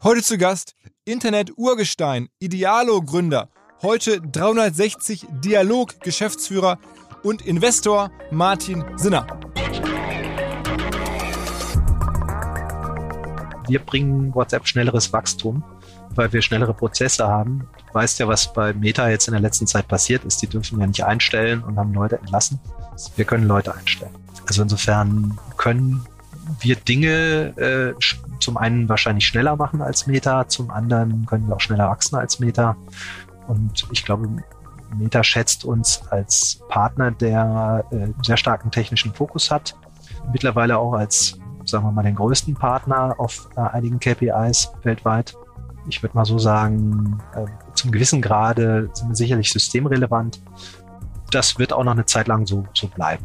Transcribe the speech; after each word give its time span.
Heute 0.00 0.22
zu 0.22 0.38
Gast 0.38 0.76
Internet-Urgestein, 1.06 2.28
Idealo-Gründer, 2.38 3.48
heute 3.82 4.20
360 4.20 5.26
Dialog-Geschäftsführer 5.44 6.78
und 7.24 7.44
Investor 7.44 8.12
Martin 8.30 8.84
Sinner. 8.94 9.26
Wir 13.66 13.80
bringen 13.80 14.32
WhatsApp 14.36 14.68
schnelleres 14.68 15.12
Wachstum, 15.12 15.64
weil 16.14 16.32
wir 16.32 16.42
schnellere 16.42 16.74
Prozesse 16.74 17.26
haben. 17.26 17.68
Du 17.88 17.94
weißt 17.94 18.20
ja, 18.20 18.28
was 18.28 18.52
bei 18.52 18.72
Meta 18.72 19.10
jetzt 19.10 19.26
in 19.26 19.32
der 19.32 19.40
letzten 19.40 19.66
Zeit 19.66 19.88
passiert 19.88 20.24
ist. 20.24 20.40
Die 20.40 20.46
dürfen 20.46 20.78
ja 20.78 20.86
nicht 20.86 21.02
einstellen 21.02 21.64
und 21.64 21.76
haben 21.76 21.92
Leute 21.92 22.18
entlassen. 22.18 22.60
Wir 23.16 23.24
können 23.24 23.48
Leute 23.48 23.74
einstellen. 23.74 24.14
Also 24.46 24.62
insofern 24.62 25.36
können 25.56 26.06
wir 26.60 26.76
Dinge 26.76 27.96
äh, 27.98 28.00
zum 28.40 28.56
einen 28.56 28.88
wahrscheinlich 28.88 29.26
schneller 29.26 29.56
machen 29.56 29.82
als 29.82 30.06
Meta, 30.06 30.48
zum 30.48 30.70
anderen 30.70 31.26
können 31.26 31.48
wir 31.48 31.56
auch 31.56 31.60
schneller 31.60 31.88
wachsen 31.88 32.16
als 32.16 32.38
Meta. 32.38 32.76
Und 33.46 33.86
ich 33.92 34.04
glaube, 34.04 34.28
Meta 34.96 35.22
schätzt 35.22 35.64
uns 35.64 36.02
als 36.10 36.60
Partner, 36.68 37.10
der 37.10 37.84
äh, 37.90 38.08
sehr 38.22 38.36
starken 38.36 38.70
technischen 38.70 39.12
Fokus 39.14 39.50
hat. 39.50 39.76
Mittlerweile 40.32 40.78
auch 40.78 40.94
als, 40.94 41.38
sagen 41.64 41.84
wir 41.84 41.92
mal, 41.92 42.02
den 42.02 42.14
größten 42.14 42.54
Partner 42.54 43.14
auf 43.18 43.48
äh, 43.56 43.60
einigen 43.60 43.98
KPIs 43.98 44.72
weltweit. 44.82 45.34
Ich 45.88 46.02
würde 46.02 46.16
mal 46.16 46.24
so 46.24 46.38
sagen, 46.38 47.18
äh, 47.34 47.44
zum 47.74 47.90
gewissen 47.92 48.20
Grade 48.20 48.90
sind 48.92 49.08
wir 49.08 49.16
sicherlich 49.16 49.50
systemrelevant. 49.50 50.40
Das 51.30 51.58
wird 51.58 51.72
auch 51.72 51.84
noch 51.84 51.92
eine 51.92 52.06
Zeit 52.06 52.28
lang 52.28 52.46
so, 52.46 52.64
so 52.74 52.88
bleiben. 52.88 53.24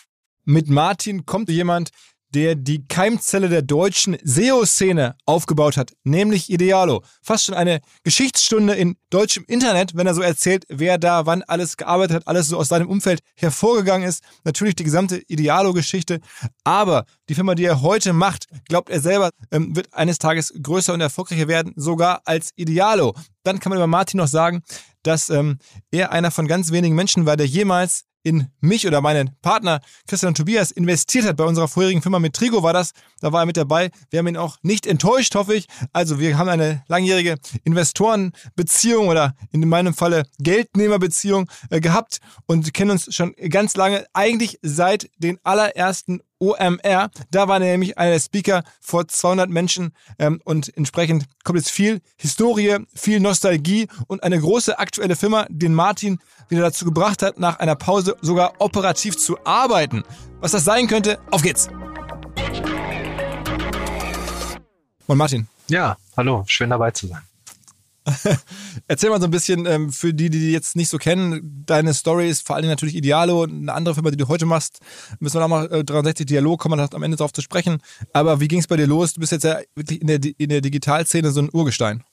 Mit 0.45 0.69
Martin 0.69 1.25
kommt 1.25 1.49
jemand, 1.49 1.91
der 2.33 2.55
die 2.55 2.87
Keimzelle 2.87 3.49
der 3.49 3.61
deutschen 3.61 4.17
SEO-Szene 4.23 5.15
aufgebaut 5.25 5.77
hat, 5.77 5.91
nämlich 6.03 6.49
Idealo. 6.49 7.03
Fast 7.21 7.45
schon 7.45 7.55
eine 7.55 7.81
Geschichtsstunde 8.03 8.73
in 8.73 8.95
deutschem 9.09 9.43
Internet, 9.47 9.95
wenn 9.95 10.07
er 10.07 10.13
so 10.13 10.21
erzählt, 10.21 10.65
wer 10.69 10.97
da 10.97 11.25
wann 11.25 11.43
alles 11.43 11.77
gearbeitet 11.77 12.15
hat, 12.15 12.27
alles 12.27 12.47
so 12.47 12.57
aus 12.57 12.69
seinem 12.69 12.87
Umfeld 12.87 13.19
hervorgegangen 13.35 14.07
ist. 14.07 14.23
Natürlich 14.45 14.75
die 14.75 14.85
gesamte 14.85 15.21
Idealo-Geschichte. 15.27 16.21
Aber 16.63 17.05
die 17.27 17.35
Firma, 17.35 17.55
die 17.55 17.65
er 17.65 17.81
heute 17.81 18.13
macht, 18.13 18.45
glaubt 18.69 18.89
er 18.89 19.01
selber, 19.01 19.31
ähm, 19.51 19.75
wird 19.75 19.93
eines 19.93 20.17
Tages 20.17 20.53
größer 20.61 20.93
und 20.93 21.01
erfolgreicher 21.01 21.47
werden, 21.47 21.73
sogar 21.75 22.21
als 22.25 22.51
Idealo. 22.55 23.13
Dann 23.43 23.59
kann 23.59 23.71
man 23.71 23.77
über 23.77 23.87
Martin 23.87 24.19
noch 24.19 24.27
sagen, 24.27 24.61
dass 25.03 25.29
ähm, 25.29 25.57
er 25.91 26.11
einer 26.11 26.31
von 26.31 26.47
ganz 26.47 26.71
wenigen 26.71 26.95
Menschen 26.95 27.25
war, 27.25 27.35
der 27.35 27.47
jemals 27.47 28.03
in 28.23 28.47
mich 28.59 28.87
oder 28.87 29.01
meinen 29.01 29.31
Partner 29.41 29.81
Christian 30.07 30.33
Tobias 30.33 30.71
investiert 30.71 31.25
hat. 31.25 31.37
Bei 31.37 31.43
unserer 31.43 31.67
vorherigen 31.67 32.01
Firma 32.01 32.19
mit 32.19 32.33
Trigo 32.33 32.63
war 32.63 32.73
das. 32.73 32.91
Da 33.19 33.31
war 33.31 33.43
er 33.43 33.45
mit 33.45 33.57
dabei. 33.57 33.91
Wir 34.09 34.19
haben 34.19 34.27
ihn 34.27 34.37
auch 34.37 34.57
nicht 34.61 34.85
enttäuscht, 34.85 35.35
hoffe 35.35 35.55
ich. 35.55 35.67
Also 35.93 36.19
wir 36.19 36.37
haben 36.37 36.49
eine 36.49 36.83
langjährige 36.87 37.37
Investorenbeziehung 37.63 39.07
oder 39.07 39.35
in 39.51 39.67
meinem 39.67 39.93
Falle 39.93 40.23
Geldnehmerbeziehung 40.39 41.49
äh, 41.69 41.79
gehabt 41.79 42.19
und 42.45 42.73
kennen 42.73 42.91
uns 42.91 43.13
schon 43.13 43.33
ganz 43.49 43.75
lange, 43.75 44.05
eigentlich 44.13 44.59
seit 44.61 45.09
den 45.17 45.39
allerersten 45.43 46.21
OMR. 46.41 47.09
Da 47.29 47.47
war 47.47 47.59
nämlich 47.59 47.97
einer 47.97 48.11
der 48.11 48.19
Speaker 48.19 48.63
vor 48.81 49.07
200 49.07 49.49
Menschen 49.49 49.93
ähm, 50.19 50.41
und 50.43 50.75
entsprechend 50.75 51.25
kommt 51.43 51.59
jetzt 51.59 51.71
viel 51.71 52.01
Historie, 52.17 52.77
viel 52.93 53.19
Nostalgie 53.19 53.87
und 54.07 54.23
eine 54.23 54.39
große 54.39 54.77
aktuelle 54.79 55.15
Firma, 55.15 55.45
den 55.49 55.73
Martin 55.73 56.19
wieder 56.49 56.63
dazu 56.63 56.83
gebracht 56.83 57.21
hat, 57.21 57.39
nach 57.39 57.59
einer 57.59 57.75
Pause 57.75 58.17
sogar 58.21 58.53
operativ 58.59 59.17
zu 59.17 59.37
arbeiten. 59.45 60.03
Was 60.39 60.51
das 60.51 60.65
sein 60.65 60.87
könnte, 60.87 61.19
auf 61.31 61.41
geht's! 61.41 61.69
Und 65.07 65.17
Martin. 65.17 65.47
Ja, 65.67 65.97
hallo, 66.17 66.43
schön 66.47 66.69
dabei 66.69 66.91
zu 66.91 67.07
sein. 67.07 67.21
Erzähl 68.87 69.09
mal 69.09 69.19
so 69.19 69.27
ein 69.27 69.31
bisschen 69.31 69.65
ähm, 69.65 69.91
für 69.91 70.13
die, 70.13 70.29
die 70.29 70.51
jetzt 70.51 70.75
nicht 70.75 70.89
so 70.89 70.97
kennen, 70.97 71.63
deine 71.65 71.93
Story 71.93 72.29
ist 72.29 72.45
vor 72.45 72.55
allem 72.55 72.67
natürlich 72.67 72.95
Idealo, 72.95 73.43
eine 73.43 73.73
andere 73.73 73.93
Firma, 73.93 74.09
die 74.09 74.17
du 74.17 74.27
heute 74.27 74.45
machst. 74.45 74.79
Müssen 75.19 75.35
wir 75.35 75.41
nochmal 75.41 75.71
äh, 75.71 75.83
63 75.83 76.25
Dialog 76.25 76.59
kommen, 76.59 76.77
man 76.77 76.89
am 76.91 77.03
Ende 77.03 77.17
darauf 77.17 77.33
zu 77.33 77.41
sprechen. 77.41 77.81
Aber 78.13 78.39
wie 78.39 78.47
ging 78.47 78.59
es 78.59 78.67
bei 78.67 78.75
dir 78.75 78.87
los? 78.87 79.13
Du 79.13 79.19
bist 79.19 79.31
jetzt 79.31 79.43
ja 79.43 79.59
wirklich 79.75 80.01
in 80.01 80.07
der, 80.07 80.19
in 80.37 80.49
der 80.49 80.61
Digitalszene 80.61 81.31
so 81.31 81.41
ein 81.41 81.49
Urgestein. 81.53 82.03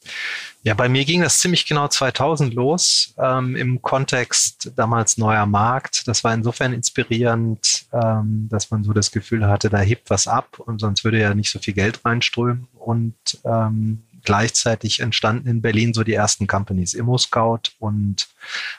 Ja, 0.62 0.74
bei 0.74 0.88
mir 0.88 1.04
ging 1.04 1.22
das 1.22 1.38
ziemlich 1.38 1.64
genau 1.64 1.88
2000 1.88 2.52
los, 2.52 3.14
ähm, 3.16 3.56
im 3.56 3.80
Kontext 3.80 4.72
damals 4.76 5.16
neuer 5.16 5.46
Markt. 5.46 6.06
Das 6.06 6.24
war 6.24 6.34
insofern 6.34 6.72
inspirierend, 6.74 7.86
ähm, 7.92 8.48
dass 8.50 8.70
man 8.70 8.84
so 8.84 8.92
das 8.92 9.10
Gefühl 9.10 9.46
hatte, 9.46 9.70
da 9.70 9.78
hebt 9.78 10.10
was 10.10 10.26
ab 10.26 10.58
und 10.58 10.80
sonst 10.80 11.04
würde 11.04 11.20
ja 11.20 11.34
nicht 11.34 11.50
so 11.50 11.58
viel 11.58 11.74
Geld 11.74 12.04
reinströmen. 12.04 12.66
Und 12.74 13.14
ähm, 13.44 14.02
gleichzeitig 14.22 15.00
entstanden 15.00 15.48
in 15.48 15.62
Berlin 15.62 15.94
so 15.94 16.04
die 16.04 16.14
ersten 16.14 16.46
Companies. 16.46 16.94
ImmoScout 16.94 17.72
und 17.78 18.28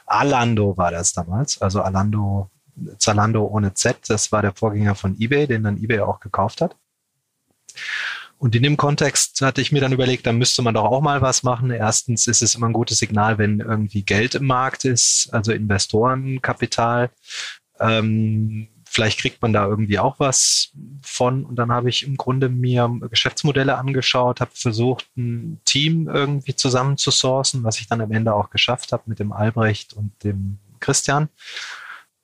Alando 0.06 0.78
war 0.78 0.92
das 0.92 1.14
damals. 1.14 1.62
Also 1.62 1.82
Alando, 1.82 2.50
Zalando 2.98 3.46
ohne 3.46 3.74
Z, 3.74 3.98
das 4.10 4.32
war 4.32 4.42
der 4.42 4.54
Vorgänger 4.54 4.96
von 4.96 5.20
eBay, 5.20 5.48
den 5.48 5.64
dann 5.64 5.78
eBay 5.78 6.00
auch 6.02 6.20
gekauft 6.20 6.62
hat. 6.62 6.76
Und 8.38 8.56
in 8.56 8.64
dem 8.64 8.78
Kontext 8.78 9.42
hatte 9.42 9.60
ich 9.60 9.74
mir 9.74 9.82
dann 9.82 9.92
überlegt, 9.92 10.26
da 10.26 10.32
müsste 10.32 10.62
man 10.62 10.74
doch 10.74 10.86
auch 10.86 11.02
mal 11.02 11.22
was 11.22 11.44
machen. 11.44 11.72
Erstens 11.72 12.26
ist 12.26 12.42
es 12.42 12.56
immer 12.56 12.68
ein 12.68 12.74
gutes 12.74 12.98
Signal, 12.98 13.38
wenn 13.38 13.60
irgendwie 13.60 14.04
Geld 14.04 14.34
im 14.34 14.46
Markt 14.46 14.86
ist, 14.86 15.28
also 15.34 15.52
Investorenkapital. 15.52 17.10
Ähm, 17.82 18.70
vielleicht 18.90 19.20
kriegt 19.20 19.42
man 19.42 19.54
da 19.54 19.68
irgendwie 19.68 20.00
auch 20.00 20.20
was 20.20 20.72
von. 21.02 21.46
Und 21.46 21.56
dann 21.56 21.72
habe 21.72 21.90
ich 21.90 22.06
im 22.06 22.18
Grunde 22.18 22.50
mir 22.50 22.90
Geschäftsmodelle 23.10 23.78
angeschaut, 23.78 24.42
habe 24.42 24.52
versucht, 24.54 25.06
ein 25.16 25.62
Team 25.66 26.08
irgendwie 26.08 26.56
zusammen 26.56 26.98
zu 26.98 27.12
sourcen, 27.12 27.64
was 27.64 27.80
ich 27.80 27.88
dann 27.88 28.02
am 28.02 28.12
Ende 28.12 28.34
auch 28.34 28.50
geschafft 28.50 28.92
habe 28.92 29.04
mit 29.06 29.20
dem 29.20 29.32
Albrecht 29.32 29.94
und 29.94 30.12
dem 30.24 30.58
Christian. 30.80 31.30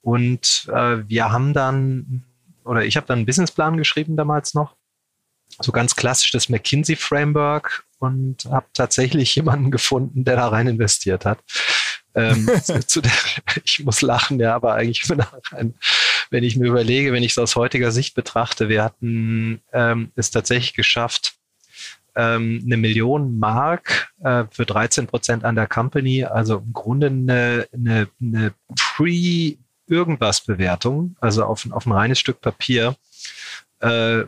Und 0.01 0.67
äh, 0.73 1.07
wir 1.07 1.31
haben 1.31 1.53
dann, 1.53 2.23
oder 2.63 2.83
ich 2.83 2.97
habe 2.97 3.07
dann 3.07 3.19
einen 3.19 3.25
Businessplan 3.25 3.77
geschrieben 3.77 4.17
damals 4.17 4.53
noch, 4.53 4.75
so 5.59 5.71
ganz 5.71 5.95
klassisch 5.95 6.31
das 6.31 6.49
McKinsey 6.49 6.95
Framework 6.95 7.85
und 7.99 8.45
habe 8.45 8.67
tatsächlich 8.73 9.35
jemanden 9.35 9.71
gefunden, 9.71 10.23
der 10.23 10.35
da 10.35 10.47
rein 10.47 10.67
investiert 10.67 11.25
hat. 11.25 11.39
ähm, 12.15 12.49
zu 12.87 13.01
der, 13.01 13.11
ich 13.63 13.83
muss 13.83 14.01
lachen, 14.01 14.39
ja, 14.39 14.55
aber 14.55 14.73
eigentlich 14.73 15.09
rein, 15.51 15.75
wenn 16.29 16.43
ich 16.43 16.57
mir 16.57 16.67
überlege, 16.67 17.13
wenn 17.13 17.23
ich 17.23 17.31
es 17.31 17.37
aus 17.37 17.55
heutiger 17.55 17.91
Sicht 17.91 18.15
betrachte, 18.15 18.67
wir 18.69 18.83
hatten 18.83 19.61
ähm, 19.73 20.11
es 20.15 20.31
tatsächlich 20.31 20.73
geschafft, 20.73 21.35
ähm, 22.15 22.63
eine 22.65 22.77
Million 22.77 23.37
Mark 23.37 24.11
äh, 24.23 24.45
für 24.49 24.65
13 24.65 25.05
Prozent 25.07 25.43
an 25.43 25.55
der 25.55 25.67
Company, 25.67 26.23
also 26.23 26.59
im 26.59 26.71
Grunde 26.73 27.07
eine, 27.07 27.67
eine, 27.73 28.07
eine 28.21 28.53
Pre-Irgendwas-Bewertung, 28.75 31.17
also 31.19 31.43
auf, 31.43 31.67
auf 31.71 31.85
ein 31.85 31.91
reines 31.91 32.19
Stück 32.19 32.39
Papier 32.41 32.95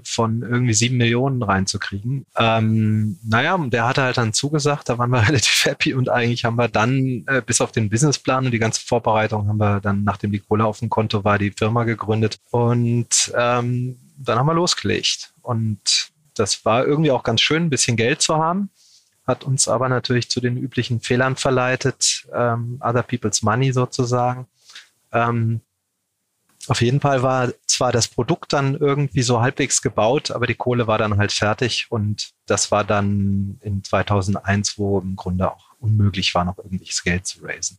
von 0.03 0.41
irgendwie 0.41 0.73
sieben 0.73 0.97
Millionen 0.97 1.41
reinzukriegen. 1.41 2.25
Ähm, 2.35 3.17
naja, 3.23 3.57
der 3.57 3.87
hatte 3.87 4.03
halt 4.03 4.17
dann 4.17 4.33
zugesagt, 4.33 4.89
da 4.89 4.97
waren 4.97 5.09
wir 5.09 5.21
relativ 5.27 5.65
happy 5.65 5.93
und 5.93 6.09
eigentlich 6.09 6.45
haben 6.45 6.57
wir 6.57 6.67
dann 6.67 7.23
äh, 7.27 7.41
bis 7.45 7.61
auf 7.61 7.71
den 7.71 7.89
Businessplan 7.89 8.45
und 8.45 8.51
die 8.51 8.59
ganze 8.59 8.81
Vorbereitung 8.85 9.47
haben 9.47 9.57
wir 9.57 9.79
dann, 9.79 10.03
nachdem 10.03 10.31
die 10.31 10.39
Kohle 10.39 10.65
auf 10.65 10.79
dem 10.79 10.89
Konto 10.89 11.23
war, 11.23 11.39
die 11.39 11.51
Firma 11.51 11.85
gegründet 11.85 12.39
und 12.51 13.33
ähm, 13.35 13.97
dann 14.17 14.37
haben 14.37 14.47
wir 14.47 14.53
losgelegt. 14.53 15.33
Und 15.41 16.11
das 16.35 16.65
war 16.65 16.85
irgendwie 16.85 17.11
auch 17.11 17.23
ganz 17.23 17.41
schön, 17.41 17.63
ein 17.63 17.69
bisschen 17.69 17.97
Geld 17.97 18.21
zu 18.21 18.35
haben, 18.37 18.69
hat 19.25 19.43
uns 19.43 19.67
aber 19.67 19.89
natürlich 19.89 20.29
zu 20.29 20.39
den 20.41 20.57
üblichen 20.57 21.01
Fehlern 21.01 21.35
verleitet, 21.35 22.27
ähm, 22.33 22.79
Other 22.81 23.03
People's 23.03 23.41
Money 23.41 23.71
sozusagen. 23.71 24.47
Ähm, 25.11 25.61
auf 26.67 26.81
jeden 26.81 26.99
Fall 26.99 27.23
war 27.23 27.51
zwar 27.67 27.91
das 27.91 28.07
Produkt 28.07 28.53
dann 28.53 28.75
irgendwie 28.75 29.21
so 29.21 29.41
halbwegs 29.41 29.81
gebaut, 29.81 30.31
aber 30.31 30.47
die 30.47 30.55
Kohle 30.55 30.87
war 30.87 30.97
dann 30.97 31.17
halt 31.17 31.31
fertig 31.31 31.87
und 31.89 32.31
das 32.45 32.71
war 32.71 32.83
dann 32.83 33.59
in 33.61 33.83
2001, 33.83 34.77
wo 34.77 34.99
im 34.99 35.15
Grunde 35.15 35.51
auch 35.51 35.67
unmöglich 35.79 36.33
war, 36.33 36.43
noch 36.43 36.57
irgendwelches 36.57 37.03
Geld 37.03 37.27
zu 37.27 37.43
raisen. 37.43 37.77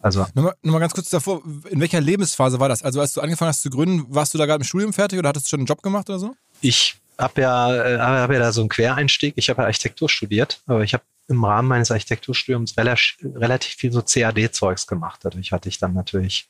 Also. 0.00 0.26
Nochmal, 0.34 0.54
nochmal 0.62 0.80
ganz 0.80 0.94
kurz 0.94 1.08
davor, 1.10 1.42
in 1.70 1.80
welcher 1.80 2.00
Lebensphase 2.00 2.58
war 2.58 2.68
das? 2.68 2.82
Also 2.82 3.00
als 3.00 3.12
du 3.12 3.20
angefangen 3.20 3.50
hast 3.50 3.62
zu 3.62 3.70
gründen, 3.70 4.04
warst 4.08 4.34
du 4.34 4.38
da 4.38 4.46
gerade 4.46 4.62
im 4.62 4.66
Studium 4.66 4.92
fertig 4.92 5.18
oder 5.18 5.28
hattest 5.28 5.46
du 5.46 5.50
schon 5.50 5.60
einen 5.60 5.66
Job 5.66 5.82
gemacht 5.82 6.10
oder 6.10 6.18
so? 6.18 6.34
Ich 6.60 6.96
habe 7.18 7.40
ja, 7.40 7.74
äh, 7.74 7.98
hab 7.98 8.32
ja 8.32 8.38
da 8.38 8.52
so 8.52 8.62
einen 8.62 8.68
Quereinstieg. 8.68 9.34
Ich 9.36 9.48
habe 9.48 9.62
ja 9.62 9.66
Architektur 9.66 10.08
studiert, 10.08 10.60
aber 10.66 10.82
ich 10.82 10.94
habe 10.94 11.04
im 11.28 11.44
Rahmen 11.44 11.68
meines 11.68 11.90
Architekturstudiums 11.90 12.74
relativ 12.76 13.74
viel 13.74 13.92
so 13.92 14.02
CAD-Zeugs 14.02 14.86
gemacht. 14.86 15.20
Dadurch 15.22 15.52
hatte 15.52 15.68
ich 15.68 15.78
dann 15.78 15.94
natürlich 15.94 16.48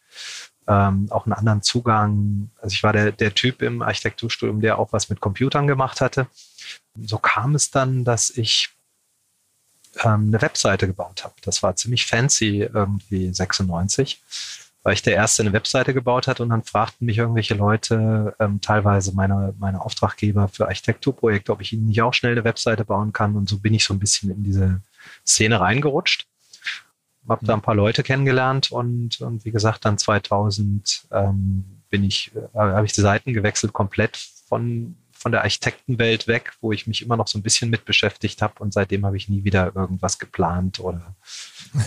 ähm, 0.66 1.08
auch 1.10 1.26
einen 1.26 1.32
anderen 1.32 1.62
Zugang. 1.62 2.50
Also 2.60 2.74
ich 2.74 2.82
war 2.82 2.92
der, 2.92 3.12
der 3.12 3.34
Typ 3.34 3.62
im 3.62 3.82
Architekturstudium, 3.82 4.60
der 4.60 4.78
auch 4.78 4.92
was 4.92 5.08
mit 5.08 5.20
Computern 5.20 5.66
gemacht 5.66 6.00
hatte. 6.00 6.26
So 7.00 7.18
kam 7.18 7.54
es 7.54 7.70
dann, 7.70 8.04
dass 8.04 8.30
ich 8.30 8.70
ähm, 10.04 10.28
eine 10.28 10.42
Webseite 10.42 10.86
gebaut 10.86 11.24
habe. 11.24 11.34
Das 11.42 11.62
war 11.62 11.76
ziemlich 11.76 12.06
fancy, 12.06 12.62
irgendwie 12.62 13.32
96 13.32 14.20
weil 14.82 14.94
ich 14.94 15.02
der 15.02 15.14
Erste 15.14 15.42
eine 15.42 15.52
Webseite 15.52 15.94
gebaut 15.94 16.26
hat 16.26 16.40
und 16.40 16.48
dann 16.48 16.64
fragten 16.64 17.06
mich 17.06 17.18
irgendwelche 17.18 17.54
Leute, 17.54 18.34
ähm, 18.40 18.60
teilweise 18.60 19.14
meine, 19.14 19.54
meine 19.58 19.80
Auftraggeber 19.80 20.48
für 20.48 20.66
Architekturprojekte, 20.66 21.52
ob 21.52 21.60
ich 21.60 21.72
ihnen 21.72 21.86
nicht 21.86 22.02
auch 22.02 22.14
schnell 22.14 22.32
eine 22.32 22.44
Webseite 22.44 22.84
bauen 22.84 23.12
kann. 23.12 23.36
Und 23.36 23.48
so 23.48 23.58
bin 23.58 23.74
ich 23.74 23.84
so 23.84 23.94
ein 23.94 24.00
bisschen 24.00 24.30
in 24.30 24.42
diese 24.42 24.80
Szene 25.24 25.60
reingerutscht. 25.60 26.26
Habe 27.28 27.46
da 27.46 27.54
ein 27.54 27.62
paar 27.62 27.74
Leute 27.74 28.02
kennengelernt 28.02 28.72
und, 28.72 29.20
und 29.20 29.44
wie 29.44 29.52
gesagt, 29.52 29.84
dann 29.84 29.96
2000 29.96 31.06
ähm, 31.12 31.82
bin 31.88 32.02
ich, 32.02 32.32
äh, 32.34 32.58
habe 32.58 32.86
ich 32.86 32.92
die 32.92 33.00
Seiten 33.00 33.32
gewechselt, 33.32 33.72
komplett 33.72 34.16
von, 34.48 34.96
von 35.12 35.30
der 35.30 35.42
Architektenwelt 35.42 36.26
weg, 36.26 36.52
wo 36.60 36.72
ich 36.72 36.86
mich 36.86 37.02
immer 37.02 37.16
noch 37.16 37.28
so 37.28 37.38
ein 37.38 37.42
bisschen 37.42 37.70
mit 37.70 37.84
beschäftigt 37.84 38.42
habe 38.42 38.54
und 38.58 38.72
seitdem 38.74 39.06
habe 39.06 39.16
ich 39.16 39.28
nie 39.28 39.44
wieder 39.44 39.74
irgendwas 39.76 40.18
geplant 40.18 40.80
oder, 40.80 41.14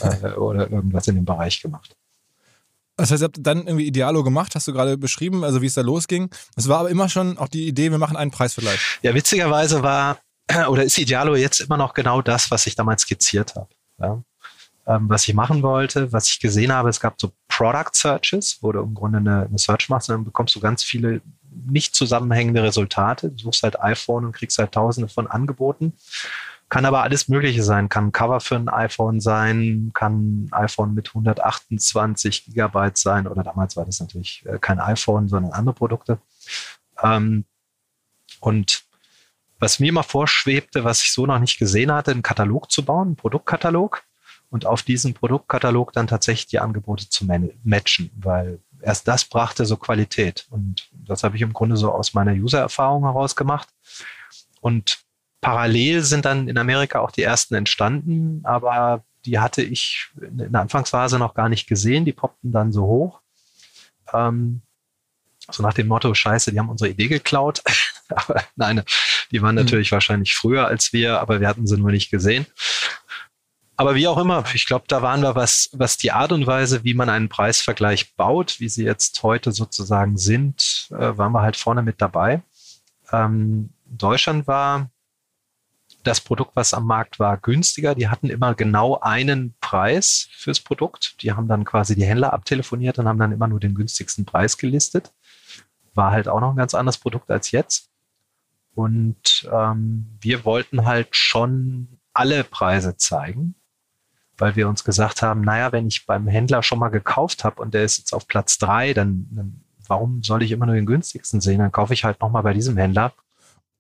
äh, 0.01 0.29
oder 0.37 0.71
irgendwas 0.71 1.07
in 1.07 1.15
dem 1.15 1.25
Bereich 1.25 1.61
gemacht. 1.61 1.95
Das 2.97 3.11
heißt, 3.11 3.23
ihr 3.23 3.25
habt 3.25 3.37
dann 3.41 3.67
irgendwie 3.67 3.87
Idealo 3.87 4.23
gemacht, 4.23 4.55
hast 4.55 4.67
du 4.67 4.73
gerade 4.73 4.97
beschrieben, 4.97 5.43
also 5.43 5.61
wie 5.61 5.65
es 5.65 5.73
da 5.73 5.81
losging. 5.81 6.29
Es 6.55 6.69
war 6.69 6.79
aber 6.79 6.89
immer 6.89 7.09
schon 7.09 7.37
auch 7.37 7.49
die 7.49 7.67
Idee, 7.67 7.91
wir 7.91 7.97
machen 7.97 8.15
einen 8.15 8.31
Preisvergleich. 8.31 8.79
Ja, 9.01 9.13
witzigerweise 9.13 9.83
war 9.83 10.19
oder 10.69 10.83
ist 10.83 10.97
Idealo 10.97 11.35
jetzt 11.35 11.59
immer 11.59 11.77
noch 11.77 11.93
genau 11.93 12.21
das, 12.21 12.51
was 12.51 12.65
ich 12.67 12.75
damals 12.75 13.01
skizziert 13.01 13.55
habe. 13.55 13.67
Ja? 13.99 14.23
Ähm, 14.87 15.09
was 15.09 15.27
ich 15.27 15.33
machen 15.33 15.63
wollte, 15.63 16.11
was 16.11 16.27
ich 16.27 16.39
gesehen 16.39 16.71
habe, 16.71 16.89
es 16.89 16.99
gab 16.99 17.19
so 17.19 17.31
Product 17.47 17.91
Searches, 17.93 18.59
wo 18.61 18.71
du 18.71 18.81
im 18.81 18.93
Grunde 18.93 19.17
eine, 19.17 19.45
eine 19.45 19.57
Search 19.57 19.89
machst 19.89 20.09
und 20.09 20.15
dann 20.15 20.25
bekommst 20.25 20.55
du 20.55 20.59
ganz 20.59 20.83
viele 20.83 21.21
nicht 21.65 21.95
zusammenhängende 21.95 22.61
Resultate. 22.61 23.31
Du 23.31 23.37
suchst 23.37 23.63
halt 23.63 23.79
iPhone 23.81 24.25
und 24.25 24.33
kriegst 24.33 24.59
halt 24.59 24.73
tausende 24.73 25.07
von 25.07 25.27
Angeboten. 25.27 25.93
Kann 26.69 26.85
aber 26.85 27.03
alles 27.03 27.27
Mögliche 27.27 27.63
sein. 27.63 27.89
Kann 27.89 28.07
ein 28.07 28.11
Cover 28.11 28.39
für 28.39 28.55
ein 28.55 28.69
iPhone 28.69 29.21
sein, 29.21 29.91
kann 29.93 30.45
ein 30.45 30.49
iPhone 30.51 30.93
mit 30.93 31.09
128 31.09 32.45
Gigabyte 32.45 32.97
sein 32.97 33.27
oder 33.27 33.43
damals 33.43 33.75
war 33.77 33.85
das 33.85 33.99
natürlich 33.99 34.43
äh, 34.45 34.59
kein 34.59 34.79
iPhone, 34.79 35.27
sondern 35.27 35.53
andere 35.53 35.75
Produkte. 35.75 36.19
Ähm, 37.01 37.45
und 38.39 38.83
was 39.59 39.79
mir 39.79 39.89
immer 39.89 40.03
vorschwebte, 40.03 40.83
was 40.83 41.01
ich 41.01 41.11
so 41.11 41.25
noch 41.25 41.39
nicht 41.39 41.57
gesehen 41.57 41.91
hatte, 41.91 42.11
einen 42.11 42.23
Katalog 42.23 42.71
zu 42.71 42.83
bauen, 42.83 43.09
einen 43.09 43.15
Produktkatalog 43.15 44.03
und 44.55 44.65
auf 44.65 44.83
diesen 44.83 45.13
Produktkatalog 45.13 45.91
dann 45.91 46.07
tatsächlich 46.07 46.47
die 46.47 46.59
Angebote 46.59 47.09
zu 47.09 47.27
matchen, 47.65 48.09
weil 48.15 48.59
erst 48.81 49.05
das 49.05 49.25
brachte 49.25 49.65
so 49.65 49.75
Qualität. 49.75 50.47
Und 50.49 50.87
das 50.93 51.25
habe 51.25 51.35
ich 51.35 51.41
im 51.41 51.51
Grunde 51.51 51.75
so 51.75 51.91
aus 51.91 52.13
meiner 52.13 52.31
User-Erfahrung 52.31 53.03
heraus 53.03 53.35
gemacht. 53.35 53.67
Und 54.61 54.99
parallel 55.41 56.03
sind 56.03 56.23
dann 56.23 56.47
in 56.47 56.57
Amerika 56.57 57.01
auch 57.01 57.11
die 57.11 57.23
ersten 57.23 57.53
entstanden, 57.55 58.45
aber 58.45 59.03
die 59.25 59.39
hatte 59.39 59.61
ich 59.61 60.07
in 60.21 60.37
der 60.37 60.61
Anfangsphase 60.61 61.19
noch 61.19 61.33
gar 61.33 61.49
nicht 61.49 61.67
gesehen. 61.67 62.05
Die 62.05 62.13
poppten 62.13 62.53
dann 62.53 62.71
so 62.71 62.83
hoch. 62.83 63.19
Ähm, 64.13 64.61
so 65.51 65.63
nach 65.63 65.73
dem 65.73 65.87
Motto, 65.87 66.13
scheiße, 66.13 66.53
die 66.53 66.59
haben 66.59 66.69
unsere 66.69 66.91
Idee 66.91 67.09
geklaut. 67.09 67.61
aber 68.07 68.41
nein, 68.55 68.83
die 69.31 69.41
waren 69.41 69.55
mhm. 69.55 69.63
natürlich 69.63 69.91
mhm. 69.91 69.95
wahrscheinlich 69.95 70.33
früher 70.33 70.65
als 70.65 70.93
wir, 70.93 71.19
aber 71.19 71.41
wir 71.41 71.49
hatten 71.49 71.67
sie 71.67 71.77
nur 71.77 71.91
nicht 71.91 72.09
gesehen. 72.09 72.45
Aber 73.77 73.95
wie 73.95 74.07
auch 74.07 74.17
immer, 74.17 74.43
ich 74.53 74.65
glaube, 74.65 74.85
da 74.87 75.01
waren 75.01 75.21
wir 75.21 75.35
was, 75.35 75.69
was 75.73 75.97
die 75.97 76.11
Art 76.11 76.31
und 76.31 76.47
Weise, 76.47 76.83
wie 76.83 76.93
man 76.93 77.09
einen 77.09 77.27
Preisvergleich 77.27 78.15
baut, 78.15 78.59
wie 78.59 78.69
sie 78.69 78.85
jetzt 78.85 79.21
heute 79.21 79.51
sozusagen 79.51 80.17
sind, 80.17 80.87
äh, 80.91 81.17
waren 81.17 81.33
wir 81.33 81.41
halt 81.41 81.57
vorne 81.57 81.81
mit 81.81 82.01
dabei. 82.01 82.41
Ähm, 83.11 83.71
Deutschland 83.85 84.47
war 84.47 84.89
das 86.03 86.21
Produkt, 86.21 86.51
was 86.55 86.73
am 86.73 86.85
Markt 86.85 87.19
war, 87.19 87.37
günstiger. 87.37 87.95
Die 87.95 88.07
hatten 88.07 88.29
immer 88.29 88.53
genau 88.55 88.99
einen 88.99 89.55
Preis 89.59 90.29
fürs 90.31 90.59
Produkt. 90.59 91.21
Die 91.21 91.33
haben 91.33 91.47
dann 91.47 91.65
quasi 91.65 91.95
die 91.95 92.05
Händler 92.05 92.31
abtelefoniert 92.31 92.99
und 92.99 93.07
haben 93.07 93.19
dann 93.19 93.31
immer 93.31 93.47
nur 93.47 93.59
den 93.59 93.75
günstigsten 93.75 94.23
Preis 94.25 94.57
gelistet. 94.57 95.11
War 95.93 96.11
halt 96.11 96.27
auch 96.27 96.39
noch 96.39 96.51
ein 96.51 96.57
ganz 96.57 96.73
anderes 96.73 96.97
Produkt 96.97 97.29
als 97.31 97.51
jetzt. 97.51 97.89
Und 98.75 99.49
ähm, 99.51 100.17
wir 100.21 100.45
wollten 100.45 100.85
halt 100.85 101.15
schon 101.15 101.99
alle 102.13 102.43
Preise 102.43 102.97
zeigen, 102.97 103.55
weil 104.37 104.55
wir 104.55 104.67
uns 104.67 104.83
gesagt 104.83 105.21
haben, 105.21 105.41
naja, 105.41 105.71
wenn 105.71 105.87
ich 105.87 106.05
beim 106.05 106.27
Händler 106.27 106.63
schon 106.63 106.79
mal 106.79 106.89
gekauft 106.89 107.43
habe 107.43 107.61
und 107.61 107.73
der 107.73 107.83
ist 107.83 107.97
jetzt 107.97 108.13
auf 108.13 108.27
Platz 108.27 108.57
drei, 108.57 108.93
dann, 108.93 109.27
dann 109.31 109.61
warum 109.87 110.23
soll 110.23 110.43
ich 110.43 110.51
immer 110.51 110.65
nur 110.65 110.75
den 110.75 110.85
günstigsten 110.85 111.41
sehen? 111.41 111.59
Dann 111.59 111.71
kaufe 111.71 111.93
ich 111.93 112.03
halt 112.03 112.19
nochmal 112.21 112.43
bei 112.43 112.53
diesem 112.53 112.77
Händler 112.77 113.13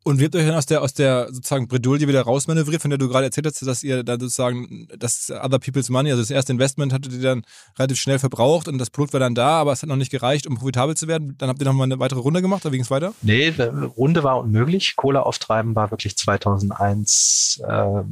und 0.07 0.19
wie 0.19 0.25
habt 0.25 0.35
ihr 0.35 0.41
euch 0.41 0.45
dann 0.45 0.55
aus 0.55 0.67
der, 0.67 0.83
aus 0.83 0.93
der 0.93 1.33
sozusagen 1.33 1.67
Bredouille 1.67 2.07
wieder 2.07 2.21
rausmanövriert, 2.21 2.79
von 2.79 2.91
der 2.91 2.99
du 2.99 3.09
gerade 3.09 3.25
erzählt 3.25 3.47
hast, 3.47 3.65
dass 3.65 3.83
ihr 3.83 4.03
da 4.03 4.19
sozusagen 4.19 4.87
das 4.95 5.31
Other 5.31 5.57
People's 5.57 5.89
Money, 5.89 6.11
also 6.11 6.21
das 6.21 6.29
erste 6.29 6.53
Investment 6.53 6.93
hattet 6.93 7.11
ihr 7.11 7.23
dann 7.23 7.43
relativ 7.79 7.97
schnell 7.99 8.19
verbraucht 8.19 8.67
und 8.67 8.77
das 8.77 8.91
Produkt 8.91 9.13
war 9.13 9.19
dann 9.19 9.33
da, 9.33 9.59
aber 9.59 9.71
es 9.71 9.81
hat 9.81 9.89
noch 9.89 9.95
nicht 9.95 10.11
gereicht, 10.11 10.45
um 10.45 10.57
profitabel 10.57 10.95
zu 10.95 11.07
werden. 11.07 11.33
Dann 11.39 11.49
habt 11.49 11.59
ihr 11.59 11.65
nochmal 11.65 11.85
eine 11.85 11.97
weitere 11.97 12.19
Runde 12.19 12.43
gemacht, 12.43 12.63
oder 12.63 12.71
wie 12.71 12.77
ging 12.77 12.83
es 12.83 12.91
weiter? 12.91 13.15
Nee, 13.23 13.49
Runde 13.97 14.23
war 14.23 14.37
unmöglich. 14.37 14.95
Kohle 14.95 15.25
auftreiben 15.25 15.73
war 15.73 15.89
wirklich 15.89 16.15
2001 16.15 17.63
äh, 17.67 18.03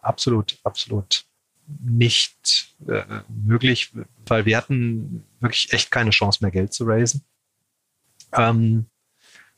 absolut, 0.00 0.58
absolut 0.64 1.26
nicht 1.80 2.74
äh, 2.86 3.02
möglich, 3.28 3.92
weil 4.26 4.44
wir 4.46 4.56
hatten 4.56 5.24
wirklich 5.40 5.72
echt 5.72 5.90
keine 5.90 6.10
Chance 6.10 6.38
mehr 6.42 6.50
Geld 6.50 6.72
zu 6.72 6.84
raisen. 6.84 7.24
Ähm, 8.32 8.86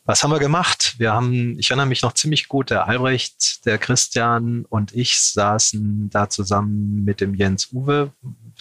was 0.04 0.24
haben 0.24 0.32
wir 0.32 0.40
gemacht? 0.40 0.96
Wir 0.98 1.12
haben, 1.12 1.58
ich 1.58 1.70
erinnere 1.70 1.86
mich 1.86 2.02
noch 2.02 2.14
ziemlich 2.14 2.48
gut, 2.48 2.70
der 2.70 2.88
Albrecht, 2.88 3.64
der 3.66 3.78
Christian 3.78 4.64
und 4.64 4.92
ich 4.94 5.20
saßen 5.20 6.10
da 6.10 6.28
zusammen 6.28 7.04
mit 7.04 7.20
dem 7.20 7.34
Jens 7.34 7.72
Uwe, 7.72 8.12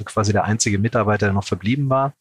quasi 0.05 0.34
der 0.34 0.43
einzige 0.43 0.77
Mitarbeiter, 0.77 1.25
der 1.25 1.34
noch 1.34 1.43
verblieben 1.43 1.89
war. 1.89 2.13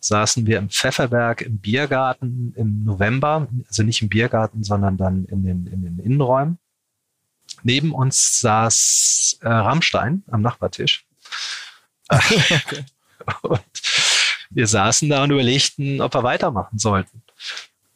Saßen 0.00 0.46
wir 0.46 0.58
im 0.58 0.68
Pfefferberg 0.68 1.42
im 1.42 1.58
Biergarten 1.58 2.52
im 2.56 2.82
November, 2.84 3.46
also 3.68 3.84
nicht 3.84 4.02
im 4.02 4.08
Biergarten, 4.08 4.64
sondern 4.64 4.96
dann 4.96 5.26
in 5.26 5.44
den, 5.44 5.66
in 5.66 5.82
den 5.82 5.98
Innenräumen. 6.00 6.58
Neben 7.62 7.92
uns 7.92 8.40
saß 8.40 9.38
äh, 9.42 9.48
Rammstein 9.48 10.22
am 10.30 10.42
Nachbartisch. 10.42 11.04
okay. 12.08 12.84
Und 13.42 13.60
wir 14.50 14.66
saßen 14.66 15.08
da 15.08 15.22
und 15.22 15.30
überlegten, 15.30 16.00
ob 16.00 16.14
wir 16.14 16.22
weitermachen 16.22 16.78
sollten. 16.78 17.22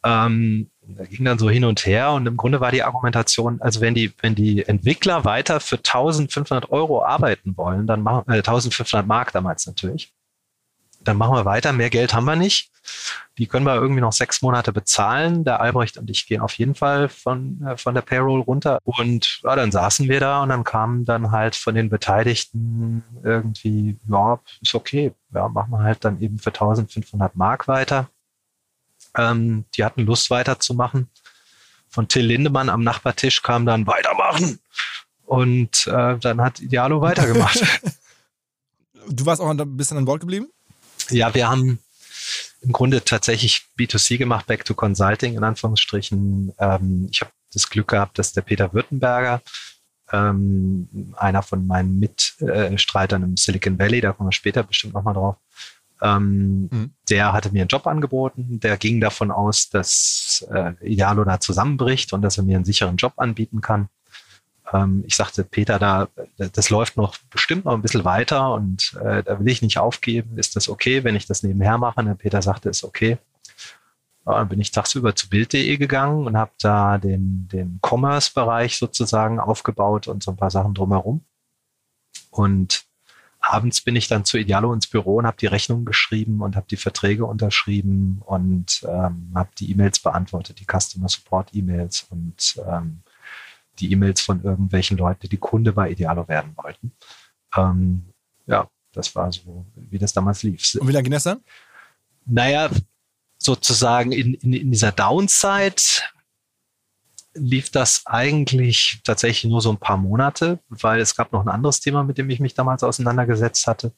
Ähm, 0.05 0.71
da 0.83 1.05
ging 1.05 1.25
dann 1.25 1.39
so 1.39 1.49
hin 1.49 1.65
und 1.65 1.87
her 1.87 2.13
und 2.13 2.27
im 2.27 2.37
Grunde 2.37 2.61
war 2.61 2.71
die 2.71 2.83
Argumentation, 2.83 3.61
also 3.63 3.81
wenn 3.81 3.95
die, 3.95 4.13
wenn 4.21 4.35
die 4.35 4.63
Entwickler 4.67 5.25
weiter 5.25 5.61
für 5.61 5.77
1500 5.77 6.71
Euro 6.71 7.03
arbeiten 7.03 7.57
wollen, 7.57 7.87
dann 7.87 8.03
machen, 8.03 8.31
äh, 8.31 8.37
1500 8.37 9.07
Mark 9.07 9.33
damals 9.33 9.67
natürlich, 9.67 10.13
dann 11.05 11.17
machen 11.17 11.35
wir 11.35 11.45
weiter, 11.45 11.73
mehr 11.73 11.91
Geld 11.91 12.15
haben 12.15 12.25
wir 12.25 12.37
nicht. 12.37 12.71
Die 13.39 13.47
können 13.47 13.67
wir 13.67 13.75
irgendwie 13.75 14.01
noch 14.01 14.13
sechs 14.13 14.43
Monate 14.43 14.73
bezahlen. 14.73 15.45
Der 15.45 15.61
Albrecht 15.61 15.97
und 15.97 16.11
ich 16.11 16.27
gehen 16.27 16.41
auf 16.41 16.55
jeden 16.55 16.75
Fall 16.75 17.09
von, 17.09 17.65
äh, 17.67 17.77
von 17.77 17.95
der 17.95 18.03
Payroll 18.03 18.41
runter. 18.41 18.79
Und 18.85 19.41
ja, 19.43 19.57
dann 19.57 19.73
saßen 19.73 20.09
wir 20.09 20.21
da 20.21 20.43
und 20.43 20.51
dann 20.51 20.65
kamen 20.65 21.05
dann 21.05 21.31
halt 21.31 21.57
von 21.57 21.75
den 21.75 21.89
Beteiligten 21.89 23.03
irgendwie, 23.23 23.97
ja, 24.09 24.39
ist 24.61 24.75
okay. 24.75 25.13
Ja, 25.33 25.49
machen 25.49 25.71
wir 25.71 25.83
halt 25.83 26.05
dann 26.05 26.21
eben 26.21 26.39
für 26.39 26.51
1500 26.51 27.35
Mark 27.37 27.67
weiter. 27.69 28.09
Ähm, 29.17 29.65
die 29.77 29.85
hatten 29.85 30.05
Lust 30.05 30.31
weiterzumachen. 30.31 31.09
Von 31.89 32.09
Till 32.09 32.27
Lindemann 32.27 32.69
am 32.69 32.83
Nachbartisch 32.83 33.43
kam 33.43 33.67
dann 33.67 33.87
weitermachen. 33.87 34.59
Und 35.25 35.87
äh, 35.87 36.19
dann 36.19 36.41
hat 36.41 36.61
Idealo 36.61 37.01
weitergemacht. 37.01 37.63
du 39.09 39.27
warst 39.27 39.41
auch 39.41 39.49
ein 39.49 39.77
bisschen 39.77 39.97
an 39.97 40.05
Bord 40.05 40.21
geblieben? 40.21 40.49
Ja, 41.11 41.35
wir 41.35 41.49
haben 41.49 41.79
im 42.63 42.73
Grunde 42.73 43.05
tatsächlich 43.05 43.67
B2C 43.79 44.19
gemacht, 44.19 44.47
Back 44.47 44.65
to 44.65 44.75
Consulting 44.75 45.37
in 45.37 45.45
Anführungsstrichen. 45.45 46.53
Ähm, 46.59 47.09
ich 47.11 47.21
habe 47.21 47.31
das 47.53 47.69
Glück 47.69 47.89
gehabt, 47.89 48.19
dass 48.19 48.33
der 48.33 48.43
Peter 48.43 48.73
Württemberger, 48.73 49.43
ähm, 50.13 51.15
einer 51.17 51.43
von 51.43 51.67
meinen 51.67 51.99
Mitstreitern 51.99 53.23
im 53.23 53.37
Silicon 53.37 53.79
Valley, 53.79 54.01
da 54.01 54.13
kommen 54.13 54.29
wir 54.29 54.33
später 54.33 54.63
bestimmt 54.63 54.95
nochmal 54.95 55.15
drauf, 55.15 55.37
ähm, 56.03 56.69
mhm. 56.71 56.91
der 57.09 57.33
hatte 57.33 57.51
mir 57.51 57.63
einen 57.63 57.69
Job 57.69 57.87
angeboten. 57.87 58.61
Der 58.61 58.77
ging 58.77 59.01
davon 59.01 59.31
aus, 59.31 59.71
dass 59.71 60.47
äh, 60.51 60.73
Idealo 60.83 61.25
da 61.25 61.41
zusammenbricht 61.41 62.13
und 62.13 62.23
dass 62.23 62.37
er 62.37 62.45
mir 62.45 62.57
einen 62.57 62.65
sicheren 62.65 62.97
Job 62.97 63.15
anbieten 63.17 63.61
kann. 63.61 63.89
Ähm, 64.73 65.05
ich 65.07 65.17
sagte, 65.17 65.45
Peter, 65.45 65.79
da, 65.79 66.09
das 66.37 66.71
läuft 66.71 66.97
noch 66.97 67.17
bestimmt 67.31 67.65
noch 67.65 67.75
ein 67.75 67.83
bisschen 67.83 68.05
weiter 68.05 68.53
und 68.55 68.95
äh, 69.05 69.23
da 69.23 69.39
will 69.39 69.49
ich 69.49 69.63
nicht 69.63 69.79
aufgeben. 69.79 70.39
Ist 70.39 70.57
das 70.57 70.69
okay, 70.69 71.05
wenn 71.05 71.17
ich 71.17 71.27
das 71.27 71.43
nebenher 71.43 71.79
mache? 71.79 72.01
Und 72.01 72.19
Peter 72.19 72.43
sagte, 72.43 72.69
ist 72.71 72.85
okay. 72.85 73.19
Ja, 74.27 74.39
dann 74.39 74.49
bin 74.49 74.61
ich 74.61 74.71
tagsüber 74.71 75.15
zu 75.15 75.29
Bild.de 75.29 75.77
gegangen 75.77 76.27
und 76.27 76.37
habe 76.37 76.53
da 76.59 76.97
den, 76.97 77.47
den 77.53 77.79
Commerce-Bereich 77.83 78.79
sozusagen 78.79 79.39
aufgebaut 79.39 80.09
und 80.09 80.23
so 80.23 80.31
ein 80.31 80.37
paar 80.37 80.51
Sachen 80.51 80.73
drumherum. 80.73 81.25
Und 82.31 82.85
abends 83.41 83.83
bin 83.83 83.97
ich 83.97 84.09
dann 84.09 84.25
zu 84.25 84.39
Idealo 84.39 84.73
ins 84.73 84.87
Büro 84.87 85.17
und 85.17 85.27
habe 85.27 85.37
die 85.37 85.47
Rechnung 85.47 85.85
geschrieben 85.85 86.41
und 86.41 86.57
habe 86.57 86.67
die 86.71 86.79
Verträge 86.79 87.27
unterschrieben 87.27 88.23
und 88.25 88.83
ähm, 88.89 89.33
habe 89.35 89.51
die 89.59 89.71
E-Mails 89.71 89.99
beantwortet, 89.99 90.59
die 90.59 90.67
Customer 90.67 91.09
Support 91.09 91.51
E-Mails 91.53 92.07
und 92.11 92.57
ähm, 92.67 93.03
die 93.79 93.93
E-Mails 93.93 94.21
von 94.21 94.43
irgendwelchen 94.43 94.97
Leuten, 94.97 95.29
die 95.29 95.37
Kunde 95.37 95.73
bei 95.73 95.91
Idealo 95.91 96.29
werden 96.29 96.53
wollten. 96.57 96.93
Ähm, 97.57 98.05
ja, 98.47 98.69
das 98.93 99.15
war 99.15 99.33
so, 99.33 99.67
wie 99.75 99.99
das 99.99 100.13
damals 100.13 100.43
lief. 100.43 100.75
Und 100.77 100.89
wie 100.89 100.93
lange 100.93 101.05
ging 101.05 101.13
das 101.13 101.25
dann? 101.25 101.41
Naja, 102.27 102.71
sozusagen 103.39 104.13
in, 104.13 104.35
in, 104.35 104.53
in 104.53 104.71
dieser 104.71 104.93
Downside 104.93 105.83
lief 107.35 107.71
das 107.71 108.03
eigentlich 108.07 109.01
tatsächlich 109.05 109.51
nur 109.51 109.61
so 109.61 109.71
ein 109.71 109.79
paar 109.79 109.97
Monate, 109.97 110.61
weil 110.69 111.01
es 111.01 111.17
gab 111.17 111.33
noch 111.33 111.43
ein 111.43 111.49
anderes 111.49 111.81
Thema, 111.81 112.05
mit 112.05 112.17
dem 112.17 112.31
ich 112.31 112.41
mich 112.41 112.55
damals 112.55 112.85
auseinandergesetzt 112.85 113.67
hatte. 113.67 113.93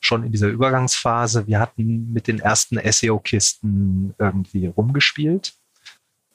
Schon 0.00 0.22
in 0.22 0.30
dieser 0.30 0.46
Übergangsphase. 0.46 1.48
Wir 1.48 1.58
hatten 1.58 2.12
mit 2.12 2.28
den 2.28 2.38
ersten 2.38 2.78
SEO-Kisten 2.80 4.14
irgendwie 4.16 4.68
rumgespielt 4.68 5.57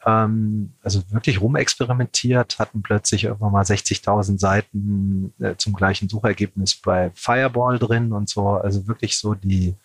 ähm, 0.06 0.74
also 0.82 1.02
wirklich 1.12 1.42
rumexperimentiert, 1.42 2.60
hatten 2.60 2.82
plötzlich 2.82 3.24
irgendwann 3.24 3.52
mal 3.52 3.64
60.000 3.64 4.40
Seiten 4.40 5.34
äh, 5.40 5.56
zum 5.58 5.74
gleichen 5.74 6.10
Suchergebnis 6.10 6.76
bei 6.76 7.12
Fireball 7.16 7.80
drin 7.80 8.12
und 8.12 8.30
so, 8.30 8.50
also 8.50 8.88
wirklich 8.88 9.18
so 9.18 9.34
die, 9.34 9.76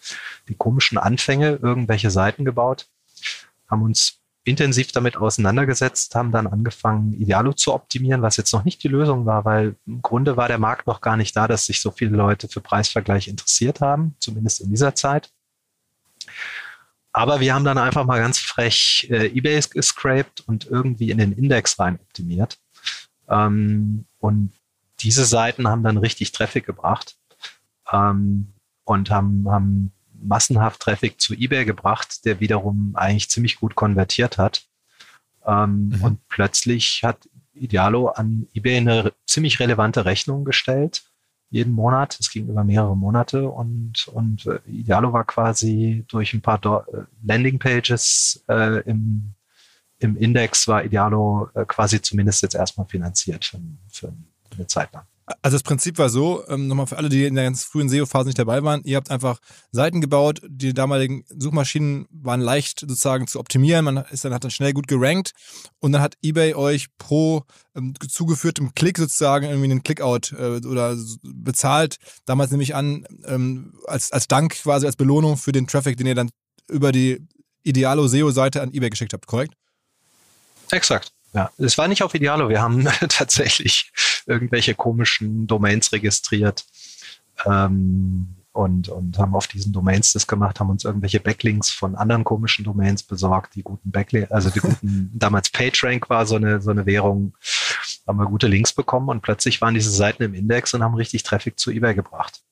die 0.48 0.54
komischen 0.54 0.98
Anfänge, 0.98 1.58
irgendwelche 1.62 2.10
Seiten 2.10 2.44
gebaut, 2.44 2.88
haben 3.68 3.82
uns 3.82 4.18
intensiv 4.44 4.92
damit 4.92 5.16
auseinandergesetzt, 5.16 6.14
haben 6.14 6.32
dann 6.32 6.46
angefangen, 6.46 7.12
Idealo 7.12 7.52
zu 7.52 7.74
optimieren, 7.74 8.22
was 8.22 8.38
jetzt 8.38 8.52
noch 8.52 8.64
nicht 8.64 8.82
die 8.82 8.88
Lösung 8.88 9.26
war, 9.26 9.44
weil 9.44 9.76
im 9.86 10.00
Grunde 10.00 10.36
war 10.36 10.48
der 10.48 10.58
Markt 10.58 10.86
noch 10.86 11.00
gar 11.00 11.16
nicht 11.16 11.36
da, 11.36 11.46
dass 11.46 11.66
sich 11.66 11.80
so 11.80 11.90
viele 11.90 12.16
Leute 12.16 12.48
für 12.48 12.60
Preisvergleich 12.60 13.28
interessiert 13.28 13.80
haben, 13.80 14.16
zumindest 14.18 14.62
in 14.62 14.70
dieser 14.70 14.94
Zeit. 14.94 15.30
Aber 17.18 17.40
wir 17.40 17.52
haben 17.52 17.64
dann 17.64 17.78
einfach 17.78 18.04
mal 18.04 18.20
ganz 18.20 18.38
frech 18.38 19.08
äh, 19.10 19.26
eBay 19.36 19.60
gescraped 19.70 20.44
und 20.46 20.66
irgendwie 20.66 21.10
in 21.10 21.18
den 21.18 21.32
Index 21.32 21.76
rein 21.80 21.98
optimiert. 21.98 22.60
Ähm, 23.28 24.04
und 24.20 24.52
diese 25.00 25.24
Seiten 25.24 25.66
haben 25.66 25.82
dann 25.82 25.96
richtig 25.96 26.30
Traffic 26.30 26.64
gebracht 26.64 27.16
ähm, 27.92 28.52
und 28.84 29.10
haben, 29.10 29.50
haben 29.50 29.90
massenhaft 30.12 30.78
Traffic 30.78 31.20
zu 31.20 31.34
eBay 31.34 31.64
gebracht, 31.64 32.24
der 32.24 32.38
wiederum 32.38 32.92
eigentlich 32.94 33.28
ziemlich 33.28 33.58
gut 33.58 33.74
konvertiert 33.74 34.38
hat. 34.38 34.68
Ähm, 35.44 35.88
mhm. 35.88 36.04
Und 36.04 36.28
plötzlich 36.28 37.02
hat 37.02 37.28
Idealo 37.52 38.10
an 38.10 38.46
eBay 38.54 38.76
eine 38.76 39.12
ziemlich 39.26 39.58
relevante 39.58 40.04
Rechnung 40.04 40.44
gestellt 40.44 41.02
jeden 41.50 41.72
Monat. 41.72 42.18
Es 42.20 42.30
ging 42.30 42.48
über 42.48 42.64
mehrere 42.64 42.96
Monate 42.96 43.48
und, 43.48 44.08
und 44.08 44.46
äh, 44.46 44.60
Idealo 44.66 45.12
war 45.12 45.24
quasi 45.24 46.04
durch 46.08 46.34
ein 46.34 46.42
paar 46.42 46.58
Do 46.58 46.78
äh, 46.92 47.04
Landingpages 47.24 48.44
äh, 48.48 48.80
im, 48.82 49.34
im 49.98 50.16
Index 50.16 50.68
war 50.68 50.84
Idealo 50.84 51.48
äh, 51.54 51.64
quasi 51.66 52.00
zumindest 52.00 52.42
jetzt 52.42 52.54
erstmal 52.54 52.86
finanziert 52.86 53.44
für, 53.44 53.58
für 53.90 54.12
eine 54.56 54.66
Zeit 54.66 54.92
lang. 54.92 55.04
Also 55.42 55.56
das 55.56 55.62
Prinzip 55.62 55.98
war 55.98 56.08
so, 56.08 56.44
ähm, 56.48 56.68
nochmal 56.68 56.86
für 56.86 56.96
alle, 56.96 57.08
die 57.08 57.24
in 57.26 57.34
der 57.34 57.44
ganz 57.44 57.64
frühen 57.64 57.88
SEO-Phase 57.88 58.26
nicht 58.28 58.38
dabei 58.38 58.62
waren, 58.62 58.82
ihr 58.84 58.96
habt 58.96 59.10
einfach 59.10 59.38
Seiten 59.72 60.00
gebaut, 60.00 60.40
die 60.46 60.72
damaligen 60.72 61.24
Suchmaschinen 61.28 62.06
waren 62.10 62.40
leicht 62.40 62.80
sozusagen 62.80 63.26
zu 63.26 63.38
optimieren, 63.38 63.84
man 63.84 63.98
ist 64.10 64.24
dann, 64.24 64.32
hat 64.32 64.44
dann 64.44 64.50
schnell 64.50 64.72
gut 64.72 64.88
gerankt 64.88 65.32
und 65.80 65.92
dann 65.92 66.02
hat 66.02 66.16
eBay 66.22 66.54
euch 66.54 66.86
pro 66.98 67.44
ähm, 67.74 67.94
zugeführtem 68.08 68.74
Klick 68.74 68.98
sozusagen 68.98 69.46
irgendwie 69.46 69.70
einen 69.70 69.82
Clickout 69.82 70.32
äh, 70.32 70.66
oder 70.66 70.96
bezahlt, 71.22 71.96
damals 72.24 72.50
nehme 72.50 72.62
ich 72.62 72.74
an, 72.74 73.06
ähm, 73.26 73.74
als, 73.86 74.12
als 74.12 74.28
Dank 74.28 74.54
quasi, 74.62 74.86
als 74.86 74.96
Belohnung 74.96 75.36
für 75.36 75.52
den 75.52 75.66
Traffic, 75.66 75.96
den 75.96 76.06
ihr 76.06 76.14
dann 76.14 76.30
über 76.68 76.92
die 76.92 77.26
Idealo 77.62 78.06
SEO-Seite 78.08 78.62
an 78.62 78.72
eBay 78.72 78.90
geschickt 78.90 79.12
habt, 79.12 79.26
korrekt? 79.26 79.54
Exakt. 80.70 81.12
Ja, 81.34 81.50
es 81.58 81.76
war 81.76 81.88
nicht 81.88 82.02
auf 82.02 82.14
Idealo. 82.14 82.48
Wir 82.48 82.62
haben 82.62 82.84
tatsächlich 83.08 83.92
irgendwelche 84.28 84.74
komischen 84.74 85.46
Domains 85.46 85.92
registriert 85.92 86.64
ähm, 87.46 88.36
und, 88.52 88.88
und 88.88 89.18
haben 89.18 89.34
auf 89.34 89.46
diesen 89.46 89.72
Domains 89.72 90.12
das 90.12 90.26
gemacht, 90.26 90.60
haben 90.60 90.70
uns 90.70 90.84
irgendwelche 90.84 91.20
Backlinks 91.20 91.70
von 91.70 91.94
anderen 91.94 92.24
komischen 92.24 92.64
Domains 92.64 93.02
besorgt, 93.02 93.54
die 93.54 93.62
guten 93.62 93.90
Backlinks, 93.90 94.30
also 94.30 94.50
die 94.50 94.60
guten, 94.60 95.10
damals 95.14 95.50
PageRank 95.50 96.10
war 96.10 96.26
so 96.26 96.36
eine, 96.36 96.60
so 96.60 96.70
eine 96.70 96.86
Währung, 96.86 97.36
haben 98.06 98.18
wir 98.18 98.26
gute 98.26 98.48
Links 98.48 98.72
bekommen 98.72 99.08
und 99.08 99.22
plötzlich 99.22 99.60
waren 99.60 99.74
diese 99.74 99.90
Seiten 99.90 100.22
im 100.22 100.34
Index 100.34 100.74
und 100.74 100.82
haben 100.82 100.94
richtig 100.94 101.22
Traffic 101.22 101.58
zu 101.58 101.70
eBay 101.70 101.94
gebracht. 101.94 102.42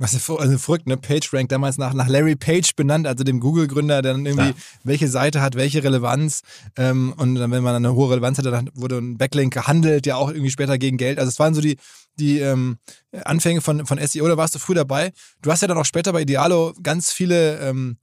Was 0.00 0.14
ist 0.14 0.28
also 0.30 0.58
verrückt, 0.58 0.86
ne? 0.86 0.96
PageRank 0.96 1.48
damals 1.48 1.78
nach, 1.78 1.92
nach 1.92 2.08
Larry 2.08 2.36
Page 2.36 2.74
benannt, 2.76 3.06
also 3.06 3.24
dem 3.24 3.40
Google-Gründer, 3.40 4.02
der 4.02 4.12
dann 4.12 4.26
irgendwie, 4.26 4.48
ja. 4.48 4.54
welche 4.84 5.08
Seite 5.08 5.40
hat 5.40 5.56
welche 5.56 5.82
Relevanz. 5.82 6.42
Ähm, 6.76 7.14
und 7.16 7.34
dann, 7.34 7.50
wenn 7.50 7.62
man 7.62 7.74
eine 7.74 7.94
hohe 7.94 8.10
Relevanz 8.10 8.38
hatte, 8.38 8.50
dann 8.50 8.70
wurde 8.74 8.98
ein 8.98 9.18
Backlink 9.18 9.52
gehandelt, 9.52 10.06
ja 10.06 10.16
auch 10.16 10.30
irgendwie 10.30 10.50
später 10.50 10.78
gegen 10.78 10.96
Geld. 10.96 11.18
Also 11.18 11.28
es 11.28 11.38
waren 11.38 11.54
so 11.54 11.60
die, 11.60 11.76
die 12.18 12.38
ähm, 12.38 12.78
Anfänge 13.24 13.60
von, 13.60 13.86
von 13.86 13.98
SEO, 13.98 14.26
da 14.28 14.36
warst 14.36 14.54
du 14.54 14.58
früh 14.58 14.74
dabei. 14.74 15.12
Du 15.42 15.50
hast 15.50 15.62
ja 15.62 15.68
dann 15.68 15.78
auch 15.78 15.84
später 15.84 16.12
bei 16.12 16.22
Idealo 16.22 16.74
ganz 16.82 17.12
viele 17.12 17.58
ähm, 17.60 17.96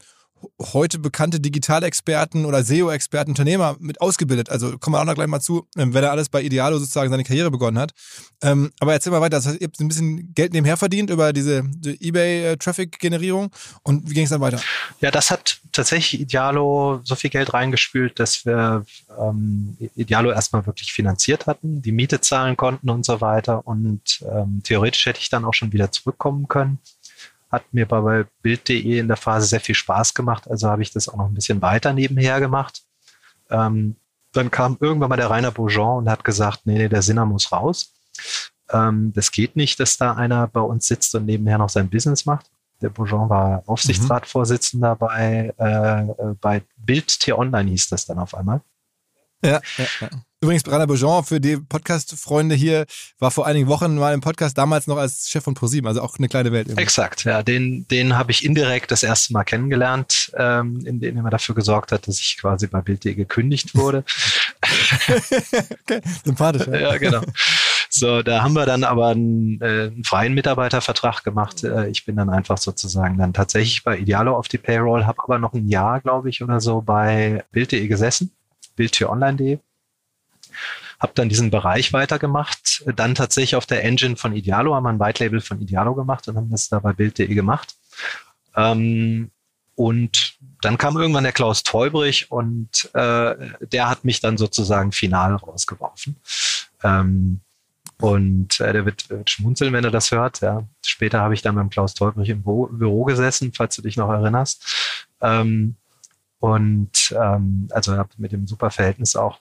heute 0.74 1.00
bekannte 1.00 1.40
Digitalexperten 1.40 2.46
oder 2.46 2.64
SEO-Experten, 2.64 3.32
Unternehmer 3.32 3.76
mit 3.80 4.02
ausgebildet. 4.02 4.50
Also 4.50 4.78
kommen 4.78 4.96
wir 4.96 5.02
auch 5.02 5.06
noch 5.06 5.16
gleich 5.16 5.28
mal 5.28 5.40
zu, 5.40 5.68
ähm, 5.78 5.94
wenn 5.94 6.04
er 6.04 6.12
alles 6.12 6.30
bei 6.30 6.42
Idealo 6.42 6.78
sozusagen 6.78 7.10
seine 7.10 7.24
Karriere 7.24 7.52
begonnen 7.52 7.78
hat. 7.78 7.92
Ähm, 8.42 8.72
aber 8.80 8.94
erzähl 8.94 9.12
mal 9.12 9.22
weiter. 9.22 9.38
Das 9.38 9.48
heißt, 9.48 9.62
ihr 9.62 9.68
habt 9.68 9.80
ein 9.80 9.88
bisschen 9.88 10.34
Geld 10.34 10.54
nebenher 10.54 10.78
verdient 10.78 11.10
über 11.10 11.34
diese 11.34 11.64
die 11.64 12.02
Ebay-Traffic-Generierung. 12.08 13.52
Und 13.84 14.10
wie 14.10 14.14
ging 14.14 14.24
es 14.24 14.30
dann 14.30 14.42
weiter? 14.42 14.60
Ja, 15.02 15.12
das 15.12 15.32
hat 15.32 15.60
tatsächlich 15.72 16.22
Idealo 16.22 17.02
so 17.04 17.16
viel 17.16 17.30
Geld 17.30 17.54
reingespült, 17.54 18.20
dass 18.20 18.46
wir 18.46 18.86
ähm, 19.20 19.78
Idealo 19.96 20.32
erstmal 20.32 20.66
wirklich 20.66 20.94
finanziert 20.94 21.48
hatten, 21.48 21.82
die 21.82 21.92
Miete 21.92 22.22
zahlen 22.22 22.58
konnten 22.58 22.90
und 22.90 23.06
so 23.06 23.22
weiter. 23.22 23.66
Und 23.68 24.24
ähm, 24.32 24.62
theoretisch 24.64 25.06
hätte 25.06 25.20
ich 25.20 25.30
dann 25.30 25.46
auch 25.46 25.54
schon 25.54 25.74
wieder 25.74 25.92
zurückkommen 25.92 26.48
können 26.48 26.80
hat 27.52 27.64
mir 27.74 27.88
bei 27.88 28.26
Bild.de 28.42 29.00
in 29.00 29.08
der 29.08 29.18
Phase 29.18 29.48
sehr 29.48 29.60
viel 29.60 29.76
Spaß 29.76 30.14
gemacht, 30.14 30.50
also 30.50 30.68
habe 30.70 30.82
ich 30.82 30.92
das 30.92 31.08
auch 31.08 31.18
noch 31.18 31.28
ein 31.28 31.34
bisschen 31.34 31.62
weiter 31.62 31.94
nebenher 31.94 32.40
gemacht. 32.40 32.84
Ähm, 33.50 33.96
dann 34.32 34.52
kam 34.52 34.78
irgendwann 34.80 35.10
mal 35.10 35.16
der 35.16 35.30
Rainer 35.30 35.52
Bourgeon 35.52 36.00
und 36.00 36.10
hat 36.10 36.24
gesagt, 36.24 36.62
nee, 36.66 36.78
nee, 36.78 36.90
der 36.90 37.02
Sinner 37.02 37.26
muss 37.26 37.52
raus. 37.52 37.94
Ähm, 38.70 39.14
das 39.14 39.32
geht 39.32 39.56
nicht, 39.56 39.80
dass 39.80 39.98
da 39.98 40.14
einer 40.14 40.48
bei 40.48 40.62
uns 40.62 40.88
sitzt 40.88 41.14
und 41.16 41.26
nebenher 41.26 41.58
noch 41.58 41.70
sein 41.70 41.90
Business 41.90 42.26
macht. 42.26 42.50
Der 42.82 42.90
Bourgeon 42.90 43.30
war 43.30 43.64
Aufsichtsratsvorsitzender 43.68 44.96
mhm. 44.96 45.00
bei, 45.00 45.54
äh, 45.58 46.34
bei 46.42 46.64
Bild 46.78 47.20
T-Online 47.20 47.70
hieß 47.70 47.90
das 47.90 48.06
dann 48.06 48.20
auf 48.20 48.36
einmal. 48.36 48.62
Ja, 49.44 49.62
ja, 49.78 49.86
ja. 50.02 50.10
Übrigens, 50.46 50.72
Rainer 50.72 50.86
Bourgeon, 50.86 51.24
für 51.24 51.42
die 51.42 51.58
Podcast-Freunde 51.58 52.54
hier, 52.54 52.86
war 53.18 53.32
vor 53.32 53.48
einigen 53.48 53.68
Wochen 53.68 53.96
mal 53.96 54.14
im 54.14 54.22
Podcast, 54.22 54.56
damals 54.56 54.86
noch 54.86 54.98
als 54.98 55.28
Chef 55.28 55.44
von 55.44 55.56
ProSieben, 55.56 55.88
also 55.88 56.04
auch 56.04 56.20
eine 56.20 56.28
kleine 56.28 56.52
Welt. 56.52 56.68
Irgendwie. 56.68 56.84
Exakt, 56.84 57.24
ja. 57.24 57.42
Den, 57.42 57.88
den 57.88 58.16
habe 58.16 58.30
ich 58.30 58.46
indirekt 58.46 58.92
das 58.92 59.02
erste 59.02 59.34
Mal 59.34 59.44
kennengelernt, 59.44 60.32
ähm, 60.38 60.86
indem 60.86 61.18
er 61.26 61.32
dafür 61.32 61.56
gesorgt 61.56 61.92
hat, 61.92 62.08
dass 62.08 62.20
ich 62.20 62.38
quasi 62.40 62.68
bei 62.68 62.82
Bild.de 62.82 63.16
gekündigt 63.16 63.74
wurde. 63.74 64.04
okay, 64.62 66.02
sympathisch. 66.24 66.68
Ja, 66.68 66.92
ja 66.92 66.98
genau. 67.00 67.22
So, 67.90 68.22
da 68.22 68.44
haben 68.44 68.54
wir 68.54 68.68
dann 68.68 68.84
aber 68.84 69.08
einen, 69.08 69.60
äh, 69.62 69.88
einen 69.88 70.04
freien 70.04 70.36
Mitarbeitervertrag 70.36 71.24
gemacht. 71.24 71.64
Äh, 71.64 71.88
ich 71.88 72.06
bin 72.06 72.18
dann 72.18 72.30
einfach 72.30 72.60
sozusagen 72.60 73.18
dann 73.18 73.34
tatsächlich 73.34 73.84
bei 73.84 73.98
Idealo 73.98 74.38
auf 74.38 74.48
die 74.48 74.60
Payroll, 74.60 75.06
habe 75.06 75.24
aber 75.24 75.40
noch 75.40 75.54
ein 75.54 75.68
Jahr, 75.68 76.02
glaube 76.02 76.30
ich, 76.30 76.44
oder 76.44 76.62
so 76.62 76.82
bei 76.82 77.44
Bild.de 77.52 77.88
gesessen, 77.88 78.30
bildtüronline.de 78.76 79.58
habe 81.00 81.14
dann 81.16 81.30
diesen 81.30 81.52
Bereich 81.52 81.94
weitergemacht, 81.94 82.84
dann 82.96 83.16
tatsächlich 83.16 83.56
auf 83.56 83.66
der 83.66 83.84
Engine 83.84 84.16
von 84.16 84.34
Idealo, 84.34 84.76
haben 84.76 84.84
wir 84.84 84.90
ein 84.90 85.00
White 85.00 85.24
Label 85.24 85.42
von 85.42 85.62
Idealo 85.62 85.96
gemacht 85.96 86.28
und 86.28 86.38
haben 86.38 86.50
das 86.50 86.70
da 86.70 86.80
bei 86.80 86.94
Bild.de 86.94 87.28
gemacht. 87.34 87.76
Ähm, 88.56 89.32
und 89.76 90.38
dann 90.62 90.78
kam 90.78 90.98
irgendwann 90.98 91.26
der 91.26 91.34
Klaus 91.34 91.64
Teubrich 91.64 92.32
und 92.32 92.90
äh, 92.94 93.36
der 93.60 93.90
hat 93.90 94.06
mich 94.06 94.22
dann 94.22 94.38
sozusagen 94.38 94.94
final 94.94 95.36
rausgeworfen. 95.36 96.16
Ähm, 96.84 97.42
und 98.00 98.60
äh, 98.60 98.74
der 98.74 98.86
wird, 98.86 99.10
wird 99.10 99.30
schmunzeln, 99.30 99.74
wenn 99.74 99.84
er 99.84 99.92
das 99.92 100.12
hört. 100.12 100.42
Ja. 100.42 100.64
Später 100.86 101.20
habe 101.20 101.34
ich 101.34 101.42
dann 101.42 101.56
beim 101.56 101.70
Klaus 101.70 101.94
Teubrich 101.94 102.30
im 102.30 102.44
Büro, 102.44 102.68
Büro 102.68 103.04
gesessen, 103.06 103.52
falls 103.54 103.76
du 103.76 103.82
dich 103.82 103.98
noch 103.98 104.10
erinnerst. 104.10 105.06
Ähm, 105.22 105.76
und 106.40 107.16
ähm, 107.20 107.68
also 107.72 107.96
habe 107.98 108.10
mit 108.18 108.32
dem 108.32 108.48
super 108.48 108.70
Verhältnis 108.70 109.16
auch. 109.16 109.40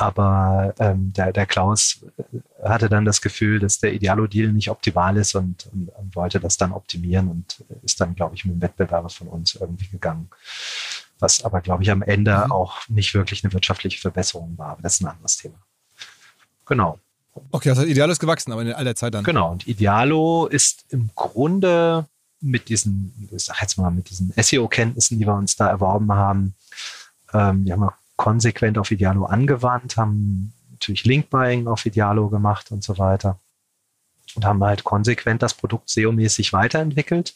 Aber 0.00 0.74
ähm, 0.78 1.12
der, 1.12 1.30
der 1.30 1.44
Klaus 1.44 2.06
äh, 2.32 2.68
hatte 2.68 2.88
dann 2.88 3.04
das 3.04 3.20
Gefühl, 3.20 3.58
dass 3.58 3.80
der 3.80 3.92
Idealo-Deal 3.92 4.50
nicht 4.50 4.70
optimal 4.70 5.18
ist 5.18 5.34
und, 5.34 5.66
und, 5.72 5.90
und, 5.90 6.16
wollte 6.16 6.40
das 6.40 6.56
dann 6.56 6.72
optimieren 6.72 7.28
und 7.28 7.62
ist 7.82 8.00
dann, 8.00 8.14
glaube 8.14 8.34
ich, 8.34 8.46
mit 8.46 8.54
dem 8.54 8.62
Wettbewerber 8.62 9.10
von 9.10 9.28
uns 9.28 9.56
irgendwie 9.56 9.88
gegangen. 9.88 10.30
Was 11.18 11.44
aber, 11.44 11.60
glaube 11.60 11.82
ich, 11.82 11.90
am 11.90 12.00
Ende 12.00 12.44
mhm. 12.46 12.52
auch 12.52 12.88
nicht 12.88 13.12
wirklich 13.12 13.44
eine 13.44 13.52
wirtschaftliche 13.52 14.00
Verbesserung 14.00 14.56
war. 14.56 14.70
Aber 14.70 14.82
das 14.82 14.94
ist 14.94 15.02
ein 15.02 15.08
anderes 15.08 15.36
Thema. 15.36 15.58
Genau. 16.64 16.98
Okay, 17.50 17.70
heißt, 17.70 17.82
Idealo 17.82 18.12
ist 18.12 18.20
gewachsen, 18.20 18.52
aber 18.52 18.62
in 18.62 18.72
all 18.72 18.84
der 18.84 18.96
Zeit 18.96 19.12
dann. 19.12 19.24
Genau. 19.24 19.50
Und 19.50 19.66
Idealo 19.66 20.46
ist 20.46 20.86
im 20.88 21.10
Grunde 21.14 22.06
mit 22.40 22.70
diesen, 22.70 23.28
ich 23.30 23.44
sag 23.44 23.60
jetzt 23.60 23.76
mal, 23.76 23.90
mit 23.90 24.08
diesen 24.08 24.32
SEO-Kenntnissen, 24.34 25.18
die 25.18 25.26
wir 25.26 25.34
uns 25.34 25.56
da 25.56 25.68
erworben 25.68 26.10
haben, 26.10 26.54
ähm, 27.34 27.66
die 27.66 27.72
haben 27.72 27.80
wir 27.80 27.92
konsequent 28.20 28.76
auf 28.76 28.90
Idealo 28.90 29.24
angewandt, 29.24 29.96
haben 29.96 30.52
natürlich 30.72 31.04
Link-Buying 31.06 31.66
auf 31.66 31.86
Idealo 31.86 32.28
gemacht 32.28 32.70
und 32.70 32.84
so 32.84 32.98
weiter. 32.98 33.40
Und 34.34 34.44
haben 34.44 34.62
halt 34.62 34.84
konsequent 34.84 35.40
das 35.42 35.54
Produkt 35.54 35.88
SEO-mäßig 35.88 36.52
weiterentwickelt. 36.52 37.34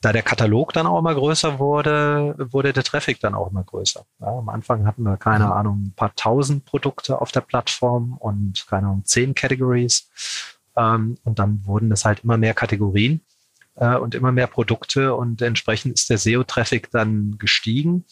Da 0.00 0.12
der 0.12 0.24
Katalog 0.24 0.72
dann 0.72 0.88
auch 0.88 0.98
immer 0.98 1.14
größer 1.14 1.60
wurde, 1.60 2.34
wurde 2.50 2.72
der 2.72 2.82
Traffic 2.82 3.20
dann 3.20 3.36
auch 3.36 3.52
immer 3.52 3.62
größer. 3.62 4.04
Ja, 4.18 4.26
am 4.26 4.48
Anfang 4.48 4.86
hatten 4.86 5.04
wir, 5.04 5.16
keine 5.18 5.46
mhm. 5.46 5.52
Ahnung, 5.52 5.82
ein 5.84 5.94
paar 5.94 6.12
tausend 6.16 6.64
Produkte 6.64 7.20
auf 7.20 7.30
der 7.30 7.42
Plattform 7.42 8.16
und, 8.18 8.66
keine 8.66 8.88
Ahnung, 8.88 9.04
zehn 9.04 9.36
Categories. 9.36 10.10
Ähm, 10.76 11.16
und 11.22 11.38
dann 11.38 11.64
wurden 11.64 11.92
es 11.92 12.04
halt 12.04 12.24
immer 12.24 12.38
mehr 12.38 12.54
Kategorien 12.54 13.20
äh, 13.76 13.94
und 13.94 14.16
immer 14.16 14.32
mehr 14.32 14.48
Produkte 14.48 15.14
und 15.14 15.42
entsprechend 15.42 15.94
ist 15.94 16.10
der 16.10 16.18
SEO-Traffic 16.18 16.90
dann 16.90 17.38
gestiegen. 17.38 18.04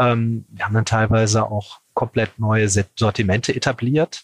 Ähm, 0.00 0.46
wir 0.48 0.64
haben 0.64 0.74
dann 0.74 0.86
teilweise 0.86 1.44
auch 1.44 1.80
komplett 1.92 2.38
neue 2.38 2.68
Sortimente 2.68 3.54
etabliert. 3.54 4.22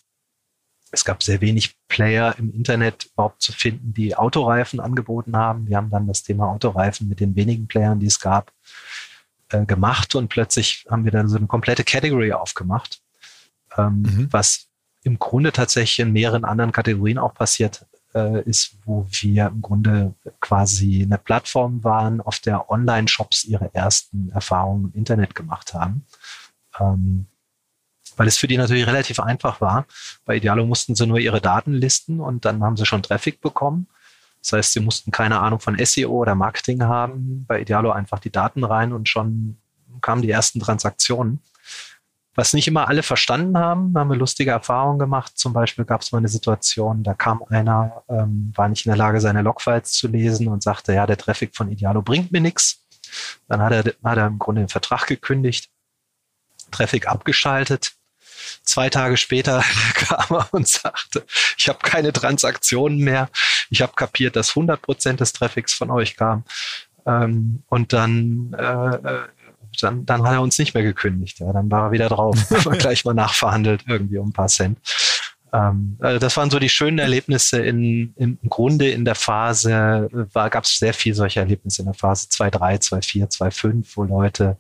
Es 0.91 1.05
gab 1.05 1.23
sehr 1.23 1.43
wenig 1.43 1.77
Player 1.89 2.35
im 2.39 2.51
Internet 2.53 3.11
überhaupt 3.13 3.43
zu 3.43 3.53
finden, 3.53 3.93
die 3.93 4.17
Autoreifen 4.17 4.81
angeboten 4.81 5.37
haben. 5.37 5.69
Wir 5.69 5.77
haben 5.77 5.91
dann 5.91 6.07
das 6.07 6.23
Thema 6.23 6.47
Autoreifen 6.49 7.09
mit 7.09 7.21
den 7.21 7.37
wenigen 7.37 7.69
Playern, 7.69 8.01
die 8.01 8.07
es 8.07 8.19
gab, 8.19 8.53
äh, 9.51 9.67
gemacht 9.67 10.15
und 10.15 10.29
plötzlich 10.29 10.87
haben 10.91 11.05
wir 11.05 11.13
dann 11.13 11.29
so 11.29 11.37
eine 11.37 11.47
komplette 11.47 11.85
Category 11.85 12.33
aufgemacht, 12.33 13.03
ähm, 13.77 14.03
mhm. 14.03 14.29
was 14.31 14.69
im 15.03 15.19
Grunde 15.19 15.53
tatsächlich 15.53 15.99
in 15.99 16.13
mehreren 16.13 16.45
anderen 16.45 16.73
Kategorien 16.73 17.19
auch 17.19 17.35
passiert 17.35 17.85
äh, 18.15 18.43
ist, 18.43 18.77
wo 18.85 19.07
wir 19.11 19.47
im 19.47 19.63
Grunde 19.63 20.15
quasi 20.41 21.03
eine 21.03 21.19
Plattform 21.19 21.85
waren, 21.85 22.21
auf 22.21 22.39
der 22.39 22.71
Online-Shops 22.71 23.45
ihre 23.45 23.75
ersten 23.75 24.31
Erfahrungen 24.31 24.87
im 24.87 24.99
Internet 24.99 25.35
gemacht 25.35 25.75
haben. 25.75 26.07
Ähm, 26.79 27.27
weil 28.17 28.29
es 28.29 28.39
für 28.39 28.47
die 28.47 28.57
natürlich 28.57 28.87
relativ 28.87 29.21
einfach 29.21 29.61
war. 29.61 29.87
Bei 30.25 30.37
Idealo 30.37 30.65
mussten 30.65 30.95
sie 30.95 31.07
nur 31.07 31.19
ihre 31.19 31.41
Daten 31.41 31.73
listen 31.75 32.21
und 32.21 32.45
dann 32.45 32.63
haben 32.63 32.77
sie 32.77 32.87
schon 32.87 33.03
Traffic 33.03 33.41
bekommen. 33.41 33.89
Das 34.41 34.53
heißt, 34.53 34.73
sie 34.73 34.81
mussten 34.81 35.11
keine 35.11 35.41
Ahnung 35.41 35.61
von 35.61 35.77
SEO 35.85 36.11
oder 36.11 36.35
Marketing 36.35 36.83
haben. 36.85 37.45
Bei 37.47 37.61
Idealo 37.61 37.91
einfach 37.91 38.21
die 38.21 38.31
Daten 38.31 38.65
rein 38.65 38.93
und 38.93 39.09
schon 39.09 39.59
kamen 40.01 40.23
die 40.23 40.31
ersten 40.31 40.61
Transaktionen. 40.61 41.41
Was 42.37 42.53
nicht 42.53 42.69
immer 42.69 42.89
alle 42.89 43.03
verstanden 43.03 43.57
haben, 43.59 43.93
da 43.93 44.01
haben 44.01 44.11
wir 44.11 44.17
lustige 44.17 44.51
Erfahrungen 44.51 44.99
gemacht. 44.99 45.37
Zum 45.37 45.53
Beispiel 45.53 45.87
gab 45.87 46.03
es 46.03 46.13
mal 46.13 46.19
eine 46.19 46.29
Situation, 46.29 47.03
da 47.03 47.15
kam 47.15 47.43
einer, 47.49 48.05
ähm, 48.09 48.53
war 48.55 48.69
nicht 48.69 48.85
in 48.85 48.91
der 48.91 48.99
Lage, 48.99 49.21
seine 49.21 49.43
Logfiles 49.43 49.93
zu 49.93 50.07
lesen 50.07 50.49
und 50.49 50.63
sagte, 50.63 50.93
ja, 50.93 51.07
der 51.07 51.17
Traffic 51.17 51.57
von 51.57 51.71
Idealo 51.71 52.03
bringt 52.03 52.33
mir 52.33 52.43
nichts. 52.43 52.87
Dann 53.49 53.63
hat 53.63 53.73
er, 53.73 53.85
hat 54.05 54.19
er 54.19 54.27
im 54.27 54.39
Grunde 54.39 54.61
den 54.61 54.69
Vertrag 54.69 55.07
gekündigt, 55.07 55.71
Traffic 56.71 57.09
abgeschaltet. 57.09 57.93
Zwei 58.63 58.91
Tage 58.91 59.17
später 59.17 59.65
kam 59.95 60.37
er 60.37 60.53
und 60.53 60.69
sagte, 60.69 61.25
ich 61.57 61.69
habe 61.69 61.79
keine 61.83 62.13
Transaktionen 62.13 62.99
mehr. 62.99 63.31
Ich 63.71 63.81
habe 63.81 63.95
kapiert, 63.95 64.37
dass 64.37 64.51
100 64.51 64.83
Prozent 64.83 65.21
des 65.21 65.33
Traffics 65.33 65.73
von 65.73 65.91
euch 65.91 66.17
kam. 66.17 66.45
Ähm, 67.07 67.63
und 67.69 67.93
dann 67.93 68.55
äh, 68.59 68.97
äh 68.97 69.29
dann, 69.77 70.07
dann 70.07 70.23
hat 70.23 70.33
er 70.33 70.43
uns 70.43 70.59
nicht 70.59 70.75
mehr 70.75 70.83
gekündigt. 70.83 71.41
Ja, 71.41 71.53
dann 71.53 71.71
war 71.71 71.89
er 71.89 71.93
wieder 71.93 72.09
drauf. 72.09 72.37
Haben 72.65 72.79
gleich 72.79 73.05
mal 73.05 73.15
nachverhandelt, 73.15 73.85
irgendwie 73.87 74.19
um 74.19 74.29
ein 74.29 74.33
paar 74.33 74.49
Cent. 74.49 74.79
Ähm, 75.53 75.97
also 76.01 76.19
das 76.19 76.37
waren 76.37 76.51
so 76.51 76.59
die 76.59 76.69
schönen 76.69 76.99
Erlebnisse 76.99 77.61
in, 77.61 78.15
im 78.17 78.39
Grunde 78.49 78.91
in 78.91 79.05
der 79.05 79.15
Phase, 79.15 80.09
gab 80.33 80.65
es 80.65 80.79
sehr 80.79 80.95
viel 80.95 81.15
solche 81.15 81.41
Erlebnisse 81.41 81.83
in 81.83 81.87
der 81.87 81.95
Phase 81.95 82.29
2.3, 82.29 82.89
2.4, 82.89 83.39
2.5, 83.39 83.87
wo 83.95 84.05
Leute 84.05 84.59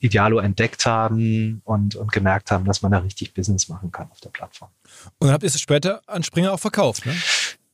Idealo 0.00 0.38
entdeckt 0.38 0.84
haben 0.84 1.62
und, 1.64 1.96
und 1.96 2.12
gemerkt 2.12 2.50
haben, 2.50 2.66
dass 2.66 2.82
man 2.82 2.92
da 2.92 2.98
richtig 2.98 3.32
Business 3.32 3.68
machen 3.68 3.90
kann 3.90 4.10
auf 4.10 4.20
der 4.20 4.28
Plattform. 4.28 4.70
Und 5.18 5.28
dann 5.28 5.32
habt 5.32 5.44
ihr 5.44 5.48
es 5.48 5.58
später 5.58 6.02
an 6.06 6.22
Springer 6.22 6.52
auch 6.52 6.60
verkauft, 6.60 7.06
ne? 7.06 7.14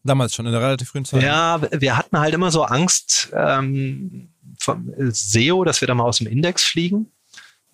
Damals 0.02 0.34
schon, 0.34 0.46
in 0.46 0.52
der 0.52 0.62
relativ 0.62 0.88
frühen 0.88 1.04
Zeit. 1.04 1.22
Ja, 1.22 1.60
wir 1.72 1.96
hatten 1.96 2.18
halt 2.18 2.32
immer 2.32 2.50
so 2.50 2.64
Angst, 2.64 3.30
ähm, 3.34 4.30
vom 4.58 4.92
SEO, 5.10 5.64
dass 5.64 5.80
wir 5.80 5.88
da 5.88 5.94
mal 5.94 6.04
aus 6.04 6.18
dem 6.18 6.26
Index 6.26 6.64
fliegen. 6.64 7.10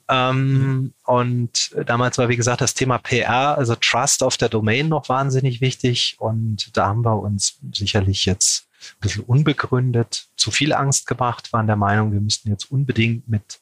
Ähm, 0.08 0.52
mhm. 0.52 0.94
Und 1.04 1.76
damals 1.86 2.18
war, 2.18 2.28
wie 2.28 2.36
gesagt, 2.36 2.60
das 2.60 2.74
Thema 2.74 2.98
PR, 2.98 3.58
also 3.58 3.74
Trust 3.74 4.22
auf 4.22 4.36
der 4.36 4.48
Domain 4.48 4.88
noch 4.88 5.08
wahnsinnig 5.08 5.60
wichtig. 5.60 6.16
Und 6.18 6.76
da 6.76 6.86
haben 6.86 7.04
wir 7.04 7.18
uns 7.20 7.58
sicherlich 7.72 8.24
jetzt 8.24 8.68
ein 8.94 9.00
bisschen 9.00 9.24
unbegründet 9.24 10.28
zu 10.36 10.50
viel 10.50 10.72
Angst 10.72 11.06
gemacht, 11.06 11.52
waren 11.52 11.66
der 11.66 11.76
Meinung, 11.76 12.12
wir 12.12 12.20
müssten 12.20 12.50
jetzt 12.50 12.70
unbedingt 12.70 13.28
mit 13.28 13.60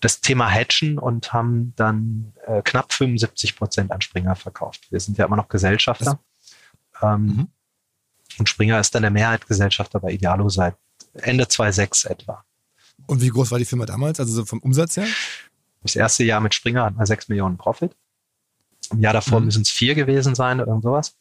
das 0.00 0.20
Thema 0.20 0.50
hatchen 0.50 0.98
und 0.98 1.32
haben 1.32 1.72
dann 1.76 2.34
äh, 2.46 2.60
knapp 2.62 2.92
75 2.92 3.56
Prozent 3.56 3.90
an 3.90 4.02
Springer 4.02 4.36
verkauft. 4.36 4.86
Wir 4.90 5.00
sind 5.00 5.16
ja 5.16 5.24
immer 5.24 5.36
noch 5.36 5.48
Gesellschafter. 5.48 6.20
Ähm, 7.00 7.24
mhm. 7.24 7.48
Und 8.38 8.48
Springer 8.48 8.80
ist 8.80 8.94
dann 8.94 9.02
der 9.02 9.10
Mehrheit 9.10 9.46
Gesellschafter 9.46 10.00
bei 10.00 10.10
Idealo 10.12 10.48
seit 10.48 10.76
Ende 11.14 11.46
2006 11.46 12.04
etwa. 12.04 12.44
Und 13.06 13.20
wie 13.20 13.28
groß 13.28 13.50
war 13.50 13.58
die 13.58 13.64
Firma 13.64 13.86
damals, 13.86 14.20
also 14.20 14.32
so 14.32 14.44
vom 14.44 14.60
Umsatz 14.60 14.96
her? 14.96 15.06
Das 15.82 15.96
erste 15.96 16.24
Jahr 16.24 16.40
mit 16.40 16.54
Springer 16.54 16.84
hatten 16.84 16.98
wir 16.98 17.06
6 17.06 17.28
Millionen 17.28 17.56
Profit. 17.56 17.94
Im 18.90 19.00
Jahr 19.00 19.12
davor 19.12 19.40
mhm. 19.40 19.46
müssen 19.46 19.62
es 19.62 19.70
vier 19.70 19.94
gewesen 19.94 20.34
sein 20.34 20.60
oder 20.60 20.80
sowas. 20.80 21.16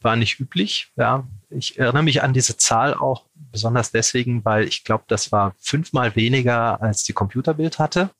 War 0.00 0.16
nicht 0.16 0.38
üblich. 0.38 0.92
Ja, 0.96 1.26
ich 1.50 1.78
erinnere 1.78 2.04
mich 2.04 2.22
an 2.22 2.32
diese 2.32 2.56
Zahl 2.56 2.94
auch 2.94 3.26
besonders 3.34 3.90
deswegen, 3.90 4.44
weil 4.44 4.64
ich 4.68 4.84
glaube, 4.84 5.04
das 5.08 5.32
war 5.32 5.54
fünfmal 5.58 6.14
weniger 6.14 6.80
als 6.80 7.02
die 7.02 7.12
Computerbild 7.12 7.78
hatte. 7.78 8.10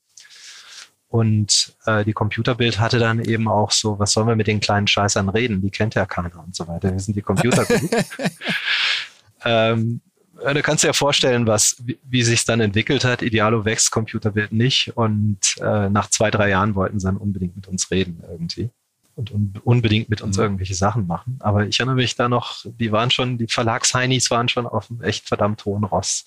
Und 1.09 1.75
äh, 1.87 2.05
die 2.05 2.13
Computerbild 2.13 2.79
hatte 2.79 2.99
dann 2.99 3.25
eben 3.25 3.49
auch 3.49 3.71
so, 3.71 3.99
was 3.99 4.13
sollen 4.13 4.29
wir 4.29 4.37
mit 4.37 4.47
den 4.47 4.61
kleinen 4.61 4.87
Scheißern 4.87 5.31
reden? 5.31 5.63
Die 5.63 5.71
kennt 5.71 5.95
ja 5.95 6.05
keiner 6.05 6.45
und 6.45 6.55
so 6.55 6.69
weiter. 6.69 6.93
Wir 6.93 7.01
sind 7.01 7.17
die 7.17 7.23
Computerbild. 7.23 7.91
ähm, 9.45 10.03
du 10.35 10.63
kannst 10.63 10.85
dir 10.85 10.89
ja 10.89 10.93
vorstellen, 10.93 11.47
was, 11.47 11.77
wie, 11.83 11.99
wie 12.05 12.23
sich 12.23 12.45
dann 12.45 12.61
entwickelt 12.61 13.05
hat. 13.05 13.23
Idealo 13.23 13.65
wächst, 13.65 13.91
Computerbild 13.91 14.53
nicht. 14.53 14.97
Und 14.99 15.39
äh, 15.63 15.89
nach 15.89 16.11
zwei, 16.11 16.31
drei 16.31 16.51
Jahren 16.51 16.75
wollten 16.75 17.01
sie 17.01 17.07
dann 17.07 17.17
unbedingt 17.17 17.57
mit 17.57 17.69
uns 17.69 17.91
reden 17.91 18.23
irgendwie. 18.29 18.69
und, 19.17 19.31
und 19.31 19.65
unbedingt 19.65 20.11
mit 20.11 20.21
uns 20.21 20.37
mhm. 20.37 20.43
irgendwelche 20.43 20.75
Sachen 20.75 21.07
machen. 21.07 21.39
Aber 21.41 21.67
ich 21.67 21.81
erinnere 21.81 21.97
mich 21.97 22.17
da 22.17 22.29
noch, 22.29 22.67
die 22.67 22.93
waren 22.93 23.11
schon, 23.11 23.39
die 23.39 23.49
Verlagsheinis 23.49 24.31
waren 24.31 24.51
schon 24.51 24.67
auf 24.67 24.91
einem 24.91 25.03
echt 25.03 25.27
verdammt 25.27 25.65
hohen 25.65 25.85
Ross, 25.85 26.27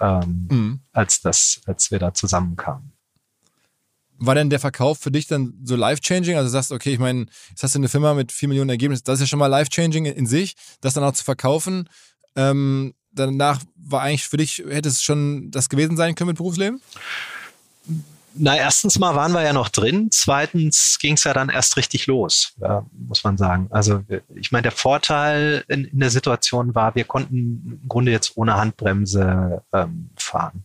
ähm, 0.00 0.48
mhm. 0.50 0.80
als 0.92 1.20
das, 1.20 1.60
als 1.66 1.92
wir 1.92 2.00
da 2.00 2.12
zusammenkamen. 2.12 2.93
War 4.26 4.34
denn 4.34 4.50
der 4.50 4.60
Verkauf 4.60 4.98
für 4.98 5.10
dich 5.10 5.26
dann 5.26 5.54
so 5.64 5.76
life-changing? 5.76 6.36
Also 6.36 6.48
sagst, 6.48 6.72
okay, 6.72 6.92
ich 6.92 6.98
meine, 6.98 7.26
jetzt 7.50 7.62
hast 7.62 7.74
du 7.74 7.78
eine 7.78 7.88
Firma 7.88 8.14
mit 8.14 8.32
vier 8.32 8.48
Millionen 8.48 8.70
Ergebnissen, 8.70 9.04
das 9.04 9.14
ist 9.14 9.20
ja 9.22 9.26
schon 9.26 9.38
mal 9.38 9.46
life-changing 9.46 10.06
in 10.06 10.26
sich, 10.26 10.54
das 10.80 10.94
dann 10.94 11.04
auch 11.04 11.12
zu 11.12 11.24
verkaufen. 11.24 11.88
Ähm, 12.36 12.94
danach 13.12 13.60
war 13.76 14.02
eigentlich 14.02 14.24
für 14.24 14.36
dich, 14.36 14.62
hätte 14.68 14.88
es 14.88 15.02
schon 15.02 15.50
das 15.50 15.68
gewesen 15.68 15.96
sein 15.96 16.14
können 16.14 16.28
mit 16.28 16.36
Berufsleben? 16.36 16.80
Na, 18.36 18.56
erstens 18.56 18.98
mal 18.98 19.14
waren 19.14 19.32
wir 19.32 19.42
ja 19.42 19.52
noch 19.52 19.68
drin. 19.68 20.08
Zweitens 20.10 20.98
ging 21.00 21.14
es 21.14 21.22
ja 21.22 21.32
dann 21.32 21.50
erst 21.50 21.76
richtig 21.76 22.08
los, 22.08 22.52
ja, 22.60 22.84
muss 22.92 23.22
man 23.22 23.36
sagen. 23.36 23.68
Also 23.70 24.02
ich 24.34 24.50
meine, 24.50 24.62
der 24.62 24.72
Vorteil 24.72 25.64
in, 25.68 25.84
in, 25.84 26.00
der 26.00 26.10
Situation 26.10 26.74
war, 26.74 26.96
wir 26.96 27.04
konnten 27.04 27.78
im 27.82 27.88
Grunde 27.88 28.10
jetzt 28.10 28.36
ohne 28.36 28.56
Handbremse 28.56 29.62
ähm, 29.72 30.10
fahren. 30.16 30.64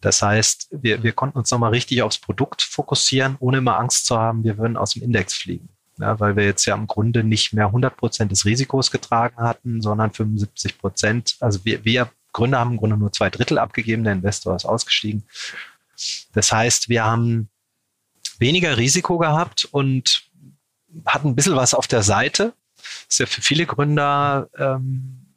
Das 0.00 0.22
heißt, 0.22 0.68
wir, 0.70 1.02
wir 1.02 1.12
konnten 1.12 1.38
uns 1.38 1.50
nochmal 1.50 1.70
richtig 1.70 2.02
aufs 2.02 2.18
Produkt 2.18 2.62
fokussieren, 2.62 3.36
ohne 3.40 3.58
immer 3.58 3.78
Angst 3.78 4.06
zu 4.06 4.18
haben, 4.18 4.44
wir 4.44 4.58
würden 4.58 4.76
aus 4.76 4.92
dem 4.92 5.02
Index 5.02 5.34
fliegen. 5.34 5.68
Ja, 5.98 6.20
weil 6.20 6.36
wir 6.36 6.44
jetzt 6.44 6.64
ja 6.64 6.76
im 6.76 6.86
Grunde 6.86 7.24
nicht 7.24 7.52
mehr 7.52 7.66
100 7.66 7.96
Prozent 7.96 8.30
des 8.30 8.44
Risikos 8.44 8.92
getragen 8.92 9.36
hatten, 9.36 9.82
sondern 9.82 10.12
75 10.12 10.78
Prozent. 10.78 11.36
Also 11.40 11.64
wir, 11.64 11.84
wir 11.84 12.08
Gründer 12.32 12.60
haben 12.60 12.72
im 12.72 12.76
Grunde 12.76 12.96
nur 12.96 13.12
zwei 13.12 13.30
Drittel 13.30 13.58
abgegeben, 13.58 14.04
der 14.04 14.12
Investor 14.12 14.54
ist 14.54 14.64
ausgestiegen. 14.64 15.24
Das 16.32 16.52
heißt, 16.52 16.88
wir 16.88 17.04
haben 17.04 17.48
weniger 18.38 18.76
Risiko 18.76 19.18
gehabt 19.18 19.64
und 19.70 20.28
hatten 21.04 21.28
ein 21.28 21.34
bisschen 21.34 21.56
was 21.56 21.74
auf 21.74 21.88
der 21.88 22.02
Seite. 22.02 22.54
Das 22.76 23.06
ist 23.08 23.18
ja 23.18 23.26
für 23.26 23.42
viele 23.42 23.66
Gründer 23.66 24.48
ähm, 24.56 25.27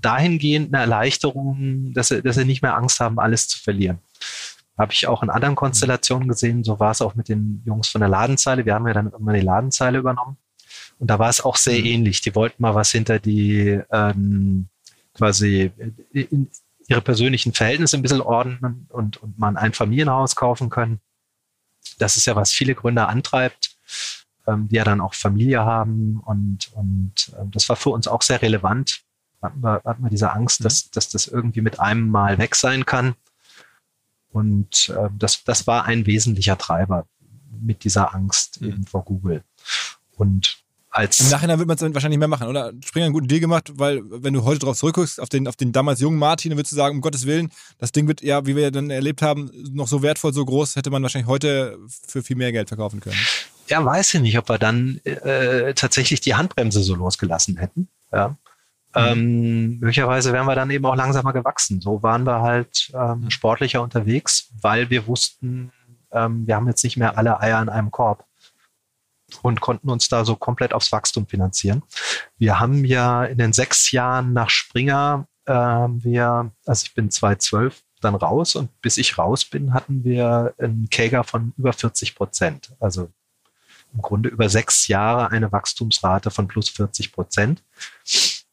dahingehend 0.00 0.74
eine 0.74 0.82
Erleichterung, 0.82 1.92
dass 1.92 2.08
sie, 2.08 2.22
dass 2.22 2.36
sie 2.36 2.44
nicht 2.44 2.62
mehr 2.62 2.76
Angst 2.76 3.00
haben, 3.00 3.18
alles 3.18 3.48
zu 3.48 3.58
verlieren. 3.58 3.98
Habe 4.78 4.92
ich 4.92 5.06
auch 5.06 5.22
in 5.22 5.30
anderen 5.30 5.56
Konstellationen 5.56 6.28
gesehen. 6.28 6.64
So 6.64 6.80
war 6.80 6.92
es 6.92 7.02
auch 7.02 7.14
mit 7.14 7.28
den 7.28 7.62
Jungs 7.66 7.88
von 7.88 8.00
der 8.00 8.08
Ladenzeile. 8.08 8.64
Wir 8.64 8.74
haben 8.74 8.86
ja 8.86 8.94
dann 8.94 9.10
irgendwann 9.10 9.34
die 9.34 9.40
Ladenzeile 9.40 9.98
übernommen. 9.98 10.38
Und 10.98 11.08
da 11.10 11.18
war 11.18 11.28
es 11.28 11.40
auch 11.40 11.56
sehr 11.56 11.80
mhm. 11.80 11.86
ähnlich. 11.86 12.20
Die 12.20 12.34
wollten 12.34 12.62
mal 12.62 12.74
was 12.74 12.90
hinter 12.90 13.18
die 13.18 13.80
ähm, 13.90 14.68
quasi 15.14 15.70
in, 16.12 16.48
ihre 16.88 17.00
persönlichen 17.02 17.52
Verhältnisse 17.52 17.96
ein 17.96 18.02
bisschen 18.02 18.20
ordnen 18.20 18.86
und, 18.90 19.16
und 19.18 19.38
mal 19.38 19.56
ein 19.56 19.72
Familienhaus 19.72 20.34
kaufen 20.34 20.70
können. 20.70 21.00
Das 21.98 22.16
ist 22.16 22.26
ja, 22.26 22.34
was 22.34 22.52
viele 22.52 22.74
Gründer 22.74 23.08
antreibt, 23.08 23.76
ähm, 24.46 24.68
die 24.68 24.76
ja 24.76 24.84
dann 24.84 25.00
auch 25.00 25.14
Familie 25.14 25.60
haben. 25.60 26.20
Und, 26.24 26.72
und 26.72 27.32
äh, 27.36 27.44
das 27.46 27.68
war 27.68 27.76
für 27.76 27.90
uns 27.90 28.08
auch 28.08 28.22
sehr 28.22 28.42
relevant. 28.42 29.02
Hatten 29.42 29.62
wir, 29.62 29.80
hatten 29.84 30.02
wir 30.02 30.10
diese 30.10 30.32
Angst, 30.32 30.60
mhm. 30.60 30.64
dass, 30.64 30.90
dass 30.90 31.08
das 31.08 31.26
irgendwie 31.26 31.60
mit 31.60 31.80
einem 31.80 32.08
Mal 32.08 32.38
weg 32.38 32.54
sein 32.54 32.84
kann. 32.86 33.14
Und 34.32 34.90
äh, 34.90 35.08
das, 35.18 35.44
das 35.44 35.66
war 35.66 35.84
ein 35.84 36.06
wesentlicher 36.06 36.56
Treiber 36.58 37.06
mit 37.60 37.84
dieser 37.84 38.14
Angst 38.14 38.60
mhm. 38.60 38.68
eben 38.68 38.86
vor 38.86 39.04
Google. 39.04 39.42
Und 40.16 40.62
als 40.92 41.20
Im 41.20 41.28
Nachhinein 41.28 41.58
wird 41.58 41.68
man 41.68 41.76
es 41.76 41.94
wahrscheinlich 41.94 42.18
mehr 42.18 42.26
machen, 42.26 42.48
oder? 42.48 42.72
Springer 42.84 43.06
einen 43.06 43.12
guten 43.12 43.28
Deal 43.28 43.40
gemacht, 43.40 43.70
weil 43.74 44.02
wenn 44.04 44.34
du 44.34 44.42
heute 44.42 44.58
drauf 44.58 44.76
zurückguckst, 44.76 45.20
auf 45.20 45.28
den, 45.28 45.46
auf 45.46 45.54
den 45.54 45.70
damals 45.70 46.00
jungen 46.00 46.18
Martin, 46.18 46.50
dann 46.50 46.58
würdest 46.58 46.72
du 46.72 46.76
sagen, 46.76 46.96
um 46.96 47.00
Gottes 47.00 47.26
Willen, 47.26 47.50
das 47.78 47.92
Ding 47.92 48.08
wird 48.08 48.22
ja, 48.22 48.44
wie 48.44 48.56
wir 48.56 48.72
dann 48.72 48.90
erlebt 48.90 49.22
haben, 49.22 49.50
noch 49.72 49.86
so 49.86 50.02
wertvoll, 50.02 50.32
so 50.32 50.44
groß, 50.44 50.74
hätte 50.74 50.90
man 50.90 51.02
wahrscheinlich 51.02 51.28
heute 51.28 51.78
für 52.08 52.24
viel 52.24 52.34
mehr 52.34 52.50
Geld 52.50 52.68
verkaufen 52.68 52.98
können. 52.98 53.18
Ja, 53.68 53.84
weiß 53.84 54.14
ich 54.14 54.20
nicht, 54.20 54.36
ob 54.36 54.48
wir 54.48 54.58
dann 54.58 55.00
äh, 55.04 55.74
tatsächlich 55.74 56.20
die 56.20 56.34
Handbremse 56.34 56.82
so 56.82 56.96
losgelassen 56.96 57.56
hätten. 57.56 57.88
Ja. 58.12 58.36
Mhm. 58.94 59.02
Ähm, 59.02 59.78
möglicherweise 59.78 60.32
wären 60.32 60.46
wir 60.46 60.54
dann 60.54 60.70
eben 60.70 60.84
auch 60.86 60.96
langsamer 60.96 61.32
gewachsen. 61.32 61.80
So 61.80 62.02
waren 62.02 62.24
wir 62.24 62.40
halt 62.40 62.90
ähm, 62.94 63.20
mhm. 63.20 63.30
sportlicher 63.30 63.82
unterwegs, 63.82 64.50
weil 64.60 64.90
wir 64.90 65.06
wussten, 65.06 65.72
ähm, 66.12 66.46
wir 66.46 66.56
haben 66.56 66.66
jetzt 66.66 66.82
nicht 66.82 66.96
mehr 66.96 67.16
alle 67.16 67.40
Eier 67.40 67.62
in 67.62 67.68
einem 67.68 67.90
Korb 67.90 68.24
und 69.42 69.60
konnten 69.60 69.90
uns 69.90 70.08
da 70.08 70.24
so 70.24 70.34
komplett 70.34 70.72
aufs 70.72 70.90
Wachstum 70.90 71.26
finanzieren. 71.26 71.82
Wir 72.38 72.58
haben 72.58 72.84
ja 72.84 73.24
in 73.24 73.38
den 73.38 73.52
sechs 73.52 73.92
Jahren 73.92 74.32
nach 74.32 74.50
Springer, 74.50 75.26
äh, 75.46 75.52
wir, 75.52 76.50
also 76.66 76.84
ich 76.84 76.94
bin 76.94 77.10
2012 77.10 77.82
dann 78.00 78.14
raus 78.14 78.56
und 78.56 78.80
bis 78.80 78.96
ich 78.96 79.18
raus 79.18 79.44
bin, 79.44 79.74
hatten 79.74 80.04
wir 80.04 80.54
einen 80.58 80.88
Kager 80.90 81.22
von 81.22 81.52
über 81.56 81.72
40 81.72 82.14
Prozent. 82.14 82.72
Also 82.80 83.10
im 83.92 84.02
Grunde 84.02 84.28
über 84.28 84.48
sechs 84.48 84.88
Jahre 84.88 85.30
eine 85.30 85.52
Wachstumsrate 85.52 86.30
von 86.30 86.48
plus 86.48 86.68
40 86.70 87.12
Prozent. 87.12 87.62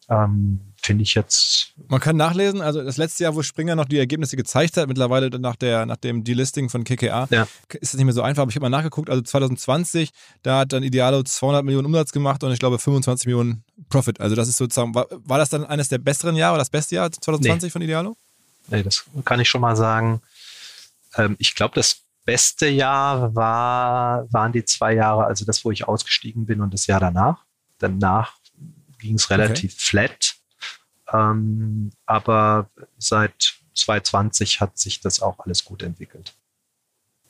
Ähm, 0.09 0.61
Finde 0.81 1.03
ich 1.03 1.15
jetzt. 1.15 1.73
Man 1.89 1.99
kann 1.99 2.15
nachlesen, 2.15 2.61
also 2.61 2.81
das 2.81 2.97
letzte 2.97 3.23
Jahr, 3.23 3.35
wo 3.35 3.41
Springer 3.41 3.75
noch 3.75 3.85
die 3.85 3.97
Ergebnisse 3.97 4.37
gezeigt 4.37 4.77
hat, 4.77 4.87
mittlerweile 4.87 5.29
nach, 5.39 5.55
der, 5.55 5.85
nach 5.85 5.97
dem 5.97 6.23
Delisting 6.23 6.69
von 6.69 6.83
KKA, 6.83 7.27
ja. 7.29 7.47
ist 7.73 7.93
es 7.93 7.95
nicht 7.95 8.05
mehr 8.05 8.13
so 8.13 8.21
einfach, 8.21 8.43
aber 8.43 8.49
ich 8.51 8.55
habe 8.55 8.69
mal 8.69 8.77
nachgeguckt, 8.77 9.09
also 9.09 9.21
2020, 9.21 10.11
da 10.43 10.59
hat 10.59 10.71
dann 10.71 10.83
Idealo 10.83 11.23
200 11.23 11.65
Millionen 11.65 11.87
Umsatz 11.87 12.11
gemacht 12.11 12.43
und 12.43 12.53
ich 12.53 12.59
glaube 12.59 12.79
25 12.79 13.25
Millionen 13.25 13.63
Profit. 13.89 14.21
Also 14.21 14.35
das 14.35 14.47
ist 14.47 14.57
sozusagen, 14.57 14.95
war, 14.95 15.07
war 15.09 15.39
das 15.39 15.49
dann 15.49 15.65
eines 15.65 15.89
der 15.89 15.97
besseren 15.97 16.35
Jahre, 16.35 16.57
das 16.57 16.69
beste 16.69 16.95
Jahr 16.95 17.11
2020 17.11 17.63
nee. 17.63 17.71
von 17.71 17.81
Idealo? 17.81 18.15
Nee, 18.67 18.83
das 18.83 19.05
kann 19.25 19.39
ich 19.41 19.49
schon 19.49 19.61
mal 19.61 19.75
sagen. 19.75 20.21
Ähm, 21.15 21.35
ich 21.39 21.55
glaube, 21.55 21.75
das 21.75 22.01
beste 22.23 22.67
Jahr 22.67 23.35
war, 23.35 24.31
waren 24.31 24.53
die 24.53 24.63
zwei 24.63 24.93
Jahre, 24.93 25.25
also 25.25 25.43
das, 25.43 25.65
wo 25.65 25.71
ich 25.71 25.87
ausgestiegen 25.87 26.45
bin 26.45 26.61
und 26.61 26.73
das 26.73 26.87
Jahr 26.87 26.99
danach. 26.99 27.43
Danach 27.79 28.36
ging 28.99 29.15
es 29.15 29.29
relativ 29.29 29.73
okay. 29.73 29.79
flat. 29.79 30.35
Ähm, 31.13 31.91
aber 32.05 32.69
seit 32.97 33.55
2020 33.75 34.59
hat 34.59 34.77
sich 34.77 34.99
das 34.99 35.21
auch 35.21 35.39
alles 35.39 35.63
gut 35.63 35.83
entwickelt. 35.83 36.33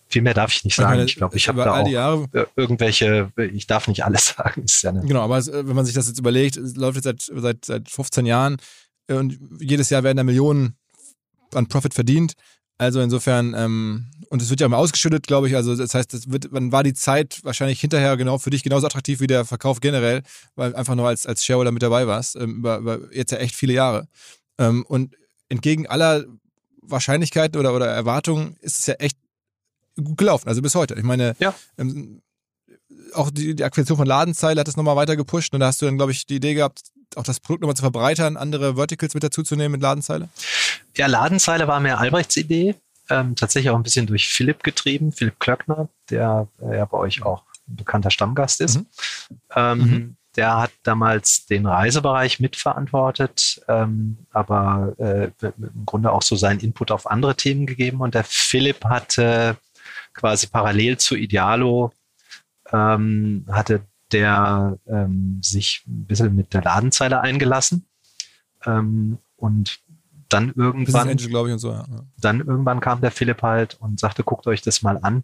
Viel 0.09 0.21
mehr 0.21 0.33
darf 0.33 0.53
ich 0.53 0.63
nicht 0.63 0.75
sagen. 0.75 1.01
Ich 1.01 1.17
glaube, 1.17 1.35
ich 1.35 1.49
habe 1.49 1.63
da 1.63 1.81
auch 1.81 1.87
Jahre, 1.87 2.27
irgendwelche, 2.55 3.31
ich 3.35 3.67
darf 3.67 3.89
nicht 3.89 4.05
alles 4.05 4.27
sagen. 4.37 4.63
Ist 4.63 4.81
ja 4.81 4.91
genau, 4.91 5.21
aber 5.21 5.45
wenn 5.45 5.75
man 5.75 5.85
sich 5.85 5.95
das 5.95 6.07
jetzt 6.07 6.19
überlegt, 6.19 6.55
es 6.55 6.75
läuft 6.75 7.03
jetzt 7.03 7.25
seit, 7.25 7.41
seit, 7.41 7.65
seit 7.65 7.89
15 7.89 8.25
Jahren 8.25 8.57
und 9.09 9.37
jedes 9.59 9.89
Jahr 9.89 10.03
werden 10.03 10.17
da 10.17 10.23
Millionen 10.23 10.77
an 11.53 11.67
Profit 11.67 11.93
verdient. 11.93 12.33
Also 12.77 13.01
insofern, 13.01 13.55
ähm, 13.57 14.05
und 14.29 14.41
es 14.41 14.49
wird 14.49 14.59
ja 14.59 14.67
immer 14.67 14.77
ausgeschüttet, 14.77 15.25
glaube 15.25 15.47
ich. 15.47 15.55
Also 15.55 15.75
das 15.75 15.93
heißt, 15.93 16.13
das 16.13 16.29
wird, 16.29 16.49
dann 16.53 16.71
war 16.71 16.83
die 16.83 16.93
Zeit 16.93 17.39
wahrscheinlich 17.43 17.81
hinterher 17.81 18.17
genau 18.17 18.37
für 18.37 18.51
dich 18.51 18.63
genauso 18.63 18.85
attraktiv 18.85 19.19
wie 19.19 19.27
der 19.27 19.45
Verkauf 19.45 19.79
generell, 19.79 20.21
weil 20.55 20.75
einfach 20.75 20.95
nur 20.95 21.07
als, 21.07 21.25
als 21.25 21.43
Shareholder 21.43 21.71
mit 21.71 21.81
dabei 21.81 22.05
warst, 22.05 22.35
ähm, 22.35 22.57
über, 22.57 22.77
über 22.77 22.99
jetzt 23.13 23.31
ja 23.31 23.39
echt 23.39 23.55
viele 23.55 23.73
Jahre. 23.73 24.07
Ähm, 24.59 24.85
und 24.87 25.15
entgegen 25.49 25.87
aller 25.87 26.25
Wahrscheinlichkeiten 26.81 27.59
oder, 27.59 27.73
oder 27.73 27.87
Erwartungen 27.87 28.57
ist 28.61 28.79
es 28.79 28.85
ja 28.85 28.93
echt 28.95 29.17
gut 29.95 30.17
gelaufen. 30.17 30.47
Also 30.47 30.61
bis 30.61 30.75
heute. 30.75 30.95
Ich 30.95 31.03
meine, 31.03 31.35
ja. 31.39 31.55
ähm, 31.77 32.21
auch 33.13 33.31
die, 33.31 33.55
die 33.55 33.63
Akquisition 33.63 33.97
von 33.97 34.07
Ladenzeile 34.07 34.59
hat 34.59 34.67
das 34.67 34.77
nochmal 34.77 34.95
weiter 34.95 35.15
gepusht 35.15 35.53
und 35.53 35.61
da 35.61 35.67
hast 35.67 35.81
du 35.81 35.85
dann, 35.85 35.97
glaube 35.97 36.11
ich, 36.11 36.25
die 36.25 36.35
Idee 36.35 36.53
gehabt, 36.53 36.81
auch 37.17 37.23
das 37.23 37.39
Produkt 37.39 37.61
nochmal 37.61 37.75
zu 37.75 37.83
verbreitern, 37.83 38.37
andere 38.37 38.75
Verticals 38.75 39.13
mit 39.13 39.23
dazuzunehmen 39.23 39.73
mit 39.73 39.81
Ladenzeile? 39.81 40.29
Ja, 40.95 41.07
Ladenzeile 41.07 41.67
war 41.67 41.79
mehr 41.79 41.99
Albrechts 41.99 42.37
Idee. 42.37 42.75
Ähm, 43.09 43.35
tatsächlich 43.35 43.69
auch 43.69 43.75
ein 43.75 43.83
bisschen 43.83 44.05
durch 44.05 44.27
Philipp 44.27 44.63
getrieben, 44.63 45.11
Philipp 45.11 45.39
Klöckner, 45.39 45.87
der 46.09 46.47
äh, 46.61 46.77
ja 46.77 46.85
bei 46.85 46.97
euch 46.97 47.23
auch 47.23 47.43
ein 47.67 47.77
bekannter 47.77 48.11
Stammgast 48.11 48.59
ist. 48.59 48.79
Mhm. 48.79 48.85
Ähm, 49.55 49.77
mhm. 49.79 50.15
Der 50.35 50.57
hat 50.57 50.71
damals 50.83 51.45
den 51.45 51.65
Reisebereich 51.65 52.39
mitverantwortet, 52.39 53.61
ähm, 53.67 54.17
aber 54.31 54.93
äh, 54.99 55.31
im 55.41 55.85
Grunde 55.85 56.11
auch 56.11 56.21
so 56.21 56.35
seinen 56.35 56.59
Input 56.59 56.91
auf 56.91 57.09
andere 57.09 57.35
Themen 57.35 57.65
gegeben. 57.65 58.01
Und 58.01 58.13
der 58.13 58.23
Philipp 58.23 58.83
hatte 58.85 59.57
quasi 60.13 60.47
parallel 60.47 60.97
zu 60.97 61.15
Idealo 61.15 61.91
ähm, 62.71 63.45
hatte 63.49 63.81
der 64.11 64.77
ähm, 64.87 65.39
sich 65.43 65.83
ein 65.87 66.05
bisschen 66.05 66.35
mit 66.35 66.53
der 66.53 66.61
Ladenzeile 66.61 67.21
eingelassen 67.21 67.85
ähm, 68.65 69.17
und 69.35 69.79
dann 70.29 70.53
irgendwann, 70.55 71.09
Angel, 71.09 71.55
ich, 71.55 71.61
so, 71.61 71.71
ja. 71.71 71.85
dann 72.17 72.39
irgendwann 72.39 72.79
kam 72.79 73.01
der 73.01 73.11
Philipp 73.11 73.41
halt 73.43 73.75
und 73.79 73.99
sagte, 73.99 74.23
guckt 74.23 74.45
euch 74.47 74.61
das 74.61 74.81
mal 74.81 74.97
an. 75.01 75.23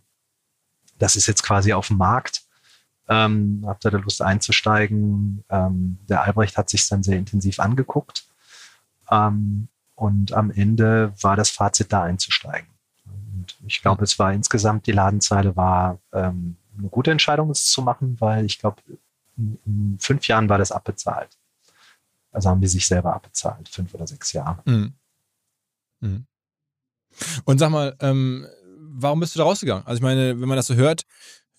Das 0.97 1.15
ist 1.15 1.27
jetzt 1.27 1.43
quasi 1.43 1.73
auf 1.73 1.87
dem 1.87 1.97
Markt. 1.97 2.43
Ähm, 3.09 3.63
habt 3.65 3.85
ihr 3.85 3.91
da 3.91 3.97
Lust 3.97 4.21
einzusteigen? 4.21 5.43
Ähm, 5.49 5.97
der 6.07 6.23
Albrecht 6.23 6.57
hat 6.57 6.69
sich 6.69 6.87
dann 6.87 7.03
sehr 7.03 7.17
intensiv 7.17 7.59
angeguckt. 7.59 8.25
Ähm, 9.11 9.67
und 9.95 10.33
am 10.33 10.51
Ende 10.51 11.13
war 11.21 11.35
das 11.35 11.49
Fazit 11.49 11.91
da 11.91 12.03
einzusteigen. 12.03 12.69
Und 13.05 13.57
ich 13.67 13.81
glaube, 13.81 14.03
es 14.03 14.17
war 14.19 14.31
insgesamt, 14.31 14.87
die 14.87 14.93
Ladenzeile 14.93 15.55
war 15.55 15.99
ähm, 16.13 16.55
eine 16.77 16.89
gute 16.89 17.11
Entscheidung, 17.11 17.49
es 17.49 17.65
zu 17.65 17.81
machen, 17.81 18.17
weil 18.19 18.45
ich 18.45 18.59
glaube, 18.59 18.81
in, 19.37 19.57
in, 19.65 19.97
fünf 19.99 20.27
Jahren 20.27 20.49
war 20.49 20.57
das 20.57 20.71
abbezahlt. 20.71 21.29
Also 22.31 22.49
haben 22.49 22.61
die 22.61 22.67
sich 22.67 22.85
selber 22.85 23.13
abbezahlt, 23.13 23.69
fünf 23.69 23.93
oder 23.93 24.07
sechs 24.07 24.33
Jahre. 24.33 24.61
Mhm. 24.65 24.93
Mhm. 25.99 26.25
Und 27.45 27.59
sag 27.59 27.69
mal, 27.69 27.95
ähm, 27.99 28.47
warum 28.77 29.19
bist 29.19 29.35
du 29.35 29.39
da 29.39 29.45
rausgegangen? 29.45 29.85
Also 29.85 29.97
ich 29.97 30.03
meine, 30.03 30.39
wenn 30.39 30.47
man 30.47 30.57
das 30.57 30.67
so 30.67 30.75
hört, 30.75 31.03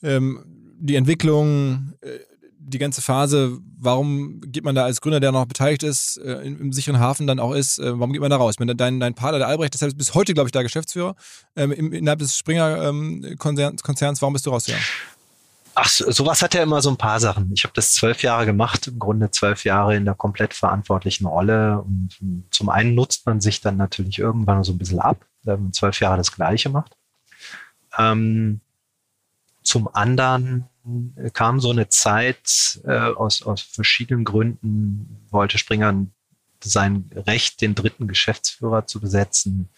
ähm, 0.02 0.44
die 0.78 0.96
Entwicklung, 0.96 1.94
äh, 2.00 2.18
die 2.66 2.78
ganze 2.78 3.02
Phase, 3.02 3.58
warum 3.78 4.40
geht 4.46 4.64
man 4.64 4.74
da 4.74 4.84
als 4.84 5.00
Gründer, 5.00 5.20
der 5.20 5.32
noch 5.32 5.46
beteiligt 5.46 5.82
ist, 5.82 6.16
äh, 6.18 6.42
im, 6.42 6.60
im, 6.60 6.72
sicheren 6.72 6.98
Hafen 6.98 7.26
dann 7.26 7.38
auch 7.38 7.52
ist, 7.52 7.78
äh, 7.78 7.98
warum 7.98 8.12
geht 8.12 8.20
man 8.20 8.30
da 8.30 8.36
raus? 8.36 8.56
Meine, 8.58 8.74
dein, 8.74 9.00
dein 9.00 9.14
Partner, 9.14 9.38
der 9.38 9.48
Albrecht, 9.48 9.74
deshalb 9.74 9.92
ist 9.92 9.98
bis 9.98 10.14
heute, 10.14 10.34
glaube 10.34 10.48
ich, 10.48 10.52
da 10.52 10.62
Geschäftsführer 10.62 11.14
ähm, 11.56 11.72
innerhalb 11.72 12.18
des 12.18 12.36
Springer-Konzerns. 12.36 14.18
Ähm, 14.18 14.22
warum 14.22 14.32
bist 14.32 14.46
du 14.46 14.50
rausgegangen? 14.50 14.84
Ach, 15.76 15.88
sowas 15.88 16.40
hat 16.40 16.54
ja 16.54 16.62
immer 16.62 16.80
so 16.80 16.90
ein 16.90 16.96
paar 16.96 17.18
Sachen. 17.18 17.50
Ich 17.52 17.64
habe 17.64 17.74
das 17.74 17.94
zwölf 17.94 18.22
Jahre 18.22 18.46
gemacht, 18.46 18.86
im 18.86 18.98
Grunde 18.98 19.30
zwölf 19.30 19.64
Jahre 19.64 19.96
in 19.96 20.04
der 20.04 20.14
komplett 20.14 20.54
verantwortlichen 20.54 21.26
Rolle. 21.26 21.80
Und 21.80 22.10
zum 22.50 22.68
einen 22.68 22.94
nutzt 22.94 23.26
man 23.26 23.40
sich 23.40 23.60
dann 23.60 23.76
natürlich 23.76 24.20
irgendwann 24.20 24.62
so 24.62 24.72
ein 24.72 24.78
bisschen 24.78 25.00
ab, 25.00 25.24
wenn 25.42 25.62
man 25.64 25.72
zwölf 25.72 25.98
Jahre 25.98 26.16
das 26.16 26.30
Gleiche 26.30 26.70
macht. 26.70 26.96
Ähm, 27.98 28.60
zum 29.74 29.92
anderen 29.92 30.66
kam 31.32 31.58
so 31.58 31.72
eine 31.72 31.88
Zeit 31.88 32.80
äh, 32.84 32.92
aus, 32.96 33.42
aus 33.42 33.60
verschiedenen 33.60 34.22
Gründen, 34.22 35.26
wollte 35.30 35.58
Springer 35.58 36.06
sein 36.62 37.10
Recht, 37.12 37.60
den 37.60 37.74
dritten 37.74 38.06
Geschäftsführer 38.06 38.86
zu 38.86 39.00
besetzen, 39.00 39.68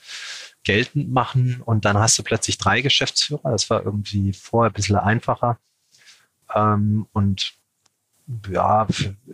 geltend 0.64 1.10
machen. 1.10 1.62
Und 1.64 1.86
dann 1.86 1.96
hast 1.96 2.18
du 2.18 2.22
plötzlich 2.22 2.58
drei 2.58 2.82
Geschäftsführer. 2.82 3.52
Das 3.52 3.70
war 3.70 3.86
irgendwie 3.86 4.34
vorher 4.34 4.70
ein 4.70 4.74
bisschen 4.74 4.96
einfacher. 4.96 5.58
Ähm, 6.54 7.06
und 7.14 7.54
ja, 8.50 8.86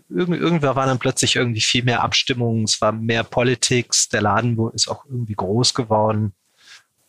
irgendwer 0.09 0.77
war 0.77 0.87
dann 0.87 1.01
plötzlich 1.01 1.35
irgendwie 1.35 1.61
viel 1.61 1.83
mehr 1.83 2.05
Abstimmung, 2.05 2.62
es 2.62 2.81
war 2.81 2.92
mehr 2.92 3.25
Politics, 3.25 4.09
der 4.09 4.22
Laden 4.22 4.57
ist 4.75 4.87
auch 4.87 5.07
irgendwie 5.07 5.35
groß 5.35 5.75
geworden. 5.75 6.35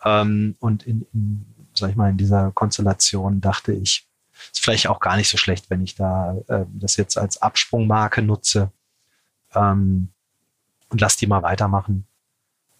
Ähm, 0.03 0.55
und 0.59 0.83
in, 0.83 1.05
in, 1.13 1.52
sag 1.75 1.89
ich 1.89 1.95
mal, 1.95 2.09
in 2.09 2.17
dieser 2.17 2.51
Konstellation 2.51 3.41
dachte 3.41 3.73
ich, 3.73 4.05
ist 4.51 4.61
vielleicht 4.61 4.87
auch 4.87 4.99
gar 4.99 5.15
nicht 5.15 5.29
so 5.29 5.37
schlecht, 5.37 5.69
wenn 5.69 5.81
ich 5.81 5.95
da 5.95 6.35
äh, 6.47 6.65
das 6.73 6.97
jetzt 6.97 7.17
als 7.17 7.41
Absprungmarke 7.41 8.21
nutze 8.21 8.71
ähm, 9.55 10.09
und 10.89 11.01
lass 11.01 11.17
die 11.17 11.27
mal 11.27 11.43
weitermachen. 11.43 12.05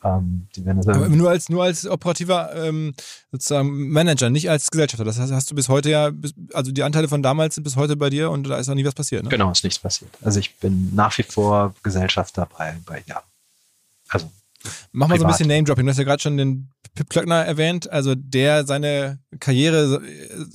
Ähm, 0.04 0.48
die 0.56 0.66
werden 0.66 0.88
Aber 0.90 1.08
nur 1.08 1.30
als 1.30 1.48
nur 1.48 1.64
als 1.64 1.88
operativer 1.88 2.54
ähm, 2.56 2.94
sozusagen 3.32 3.90
Manager, 3.90 4.30
nicht 4.30 4.50
als 4.50 4.70
Gesellschafter. 4.70 5.06
Das 5.06 5.18
heißt, 5.18 5.32
hast 5.32 5.50
du 5.50 5.56
bis 5.56 5.70
heute 5.70 5.90
ja, 5.90 6.10
bis, 6.10 6.34
also 6.54 6.72
die 6.72 6.84
Anteile 6.84 7.08
von 7.08 7.24
damals 7.24 7.56
sind 7.56 7.64
bis 7.64 7.78
heute 7.78 7.96
bei 7.96 8.10
dir 8.10 8.30
und 8.30 8.44
da 8.44 8.58
ist 8.58 8.68
noch 8.68 8.76
nie 8.76 8.86
was 8.86 8.96
passiert. 8.96 9.24
Ne? 9.24 9.30
Genau, 9.30 9.50
ist 9.52 9.64
nichts 9.64 9.80
passiert. 9.80 10.12
Also 10.22 10.40
ich 10.40 10.58
bin 10.58 10.94
nach 10.94 11.18
wie 11.18 11.24
vor 11.24 11.74
Gesellschafter 11.84 12.48
bei, 12.58 12.76
bei 12.86 13.04
ja. 13.08 13.24
Also 14.10 14.30
Mach 14.92 15.08
mal 15.08 15.18
so 15.18 15.26
ein 15.26 15.32
bisschen 15.32 15.48
Name-Dropping. 15.48 15.86
Du 15.86 15.90
hast 15.90 15.98
ja 15.98 16.04
gerade 16.04 16.22
schon 16.22 16.38
den 16.38 16.70
Pip 16.96 17.10
Klöckner 17.10 17.44
erwähnt, 17.44 17.90
also 17.90 18.14
der 18.16 18.66
seine 18.66 19.20
Karriere, 19.40 20.02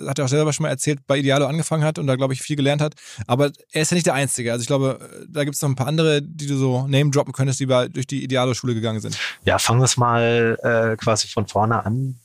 hat 0.06 0.18
er 0.18 0.24
auch 0.24 0.28
selber 0.28 0.52
schon 0.52 0.64
mal 0.64 0.70
erzählt, 0.70 1.00
bei 1.06 1.18
Idealo 1.18 1.46
angefangen 1.46 1.82
hat 1.82 1.98
und 1.98 2.06
da, 2.06 2.16
glaube 2.16 2.32
ich, 2.32 2.42
viel 2.42 2.56
gelernt 2.56 2.80
hat. 2.80 2.94
Aber 3.26 3.50
er 3.72 3.82
ist 3.82 3.90
ja 3.90 3.96
nicht 3.96 4.06
der 4.06 4.14
Einzige. 4.14 4.52
Also 4.52 4.62
ich 4.62 4.68
glaube, 4.68 5.26
da 5.28 5.44
gibt 5.44 5.56
es 5.56 5.62
noch 5.62 5.68
ein 5.68 5.76
paar 5.76 5.88
andere, 5.88 6.22
die 6.22 6.46
du 6.46 6.56
so 6.56 6.86
Name-droppen 6.86 7.32
könntest, 7.32 7.60
die 7.60 7.66
durch 7.66 8.06
die 8.06 8.22
Idealo-Schule 8.22 8.74
gegangen 8.74 9.00
sind. 9.00 9.18
Ja, 9.44 9.58
fangen 9.58 9.80
wir 9.80 9.86
es 9.86 9.96
mal 9.96 10.58
äh, 10.62 10.96
quasi 10.96 11.28
von 11.28 11.46
vorne 11.46 11.84
an. 11.84 12.16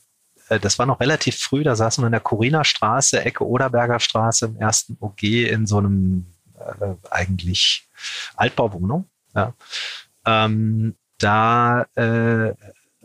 Äh, 0.48 0.60
das 0.60 0.78
war 0.78 0.86
noch 0.86 1.00
relativ 1.00 1.36
früh, 1.36 1.64
da 1.64 1.74
saßen 1.74 2.02
wir 2.02 2.06
in 2.06 2.12
der 2.12 2.20
Corina 2.20 2.64
Straße, 2.64 3.24
Ecke 3.24 3.46
Oderberger 3.46 4.00
Straße 4.00 4.46
im 4.46 4.56
ersten 4.56 4.96
OG 5.00 5.22
in 5.22 5.66
so 5.66 5.78
einem 5.78 6.26
äh, 6.58 6.94
eigentlich 7.10 7.88
Altbauwohnung. 8.36 9.08
Ja. 9.34 9.54
Ähm, 10.26 10.94
da 11.18 11.86
äh, 11.94 12.54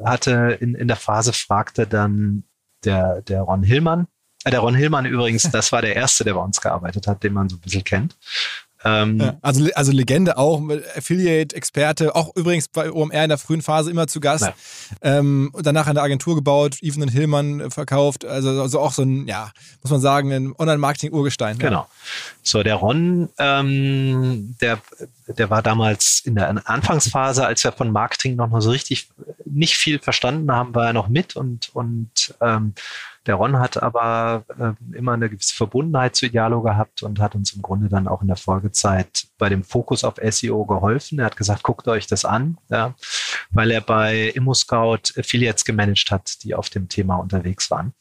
hatte 0.04 0.58
in, 0.60 0.76
in 0.76 0.88
der 0.88 0.98
Phase 0.98 1.34
fragte 1.34 1.88
dann 1.88 2.44
der, 2.86 3.22
der 3.22 3.42
Ron 3.42 3.64
Hillmann, 3.64 4.08
äh, 4.46 4.52
der 4.52 4.62
Ron 4.62 4.76
Hillmann 4.76 5.06
übrigens, 5.06 5.44
das 5.52 5.72
war 5.72 5.82
der 5.82 5.96
erste, 5.96 6.24
der 6.24 6.34
bei 6.34 6.42
uns 6.42 6.62
gearbeitet 6.62 7.08
hat, 7.08 7.24
den 7.24 7.34
man 7.34 7.50
so 7.50 7.58
ein 7.58 7.62
bisschen 7.62 7.84
kennt. 7.84 8.16
Ähm, 8.86 9.34
also, 9.42 9.68
also 9.76 9.92
Legende 9.92 10.38
auch, 10.38 10.62
Affiliate, 10.96 11.56
Experte, 11.56 12.16
auch 12.16 12.34
übrigens 12.36 12.70
bei 12.70 12.92
OMR 12.92 13.24
in 13.24 13.30
der 13.30 13.38
frühen 13.38 13.62
Phase 13.62 13.92
immer 13.92 14.08
zu 14.08 14.22
Gast. 14.22 14.52
Ähm, 15.02 15.52
danach 15.62 15.88
eine 15.88 16.02
Agentur 16.02 16.36
gebaut, 16.36 16.78
Even 16.82 17.04
und 17.04 17.10
Hillmann 17.10 17.72
verkauft. 17.72 18.24
Also, 18.24 18.62
also 18.62 18.80
auch 18.80 18.94
so 18.94 19.02
ein, 19.02 19.28
ja, 19.28 19.52
muss 19.82 19.92
man 19.92 20.00
sagen, 20.00 20.32
ein 20.32 20.54
Online-Marketing-Urgestein. 20.58 21.58
Genau. 21.58 21.82
Ja. 21.82 21.88
So, 22.50 22.64
der 22.64 22.76
Ron, 22.76 23.30
ähm, 23.38 24.56
der, 24.60 24.80
der 25.28 25.52
war 25.52 25.62
damals 25.62 26.24
in 26.26 26.34
der 26.34 26.50
Anfangsphase, 26.68 27.46
als 27.46 27.64
wir 27.64 27.72
von 27.72 27.92
Marketing 27.92 28.36
noch 28.36 28.50
mal 28.50 28.60
so 28.60 28.72
richtig 28.72 29.08
nicht 29.46 29.76
viel 29.76 30.00
verstanden 30.00 30.52
haben, 30.52 30.74
war 30.74 30.88
er 30.88 30.94
noch 30.94 31.10
mit 31.10 31.36
und, 31.36 31.70
und 31.76 32.34
ähm, 32.42 32.74
der 33.28 33.36
Ron 33.36 33.60
hat 33.60 33.84
aber 33.84 34.46
äh, 34.58 34.98
immer 34.98 35.14
eine 35.14 35.30
gewisse 35.30 35.56
Verbundenheit 35.56 36.16
zu 36.16 36.26
Idealo 36.26 36.64
gehabt 36.64 37.04
und 37.04 37.20
hat 37.20 37.36
uns 37.36 37.54
im 37.54 37.62
Grunde 37.62 37.88
dann 37.88 38.08
auch 38.08 38.24
in 38.24 38.28
der 38.28 38.38
Folgezeit 38.38 39.28
bei 39.38 39.50
dem 39.50 39.64
Fokus 39.64 40.04
auf 40.04 40.16
SEO 40.20 40.66
geholfen. 40.66 41.20
Er 41.20 41.26
hat 41.26 41.38
gesagt, 41.38 41.62
guckt 41.62 41.88
euch 41.88 42.08
das 42.08 42.26
an, 42.26 42.58
ja, 42.70 42.96
weil 43.52 43.70
er 43.70 43.82
bei 43.82 44.30
ImmoScout 44.30 45.20
Affiliates 45.20 45.66
gemanagt 45.66 46.10
hat, 46.10 46.44
die 46.44 46.56
auf 46.56 46.72
dem 46.72 46.90
Thema 46.90 47.18
unterwegs 47.18 47.70
waren 47.70 47.94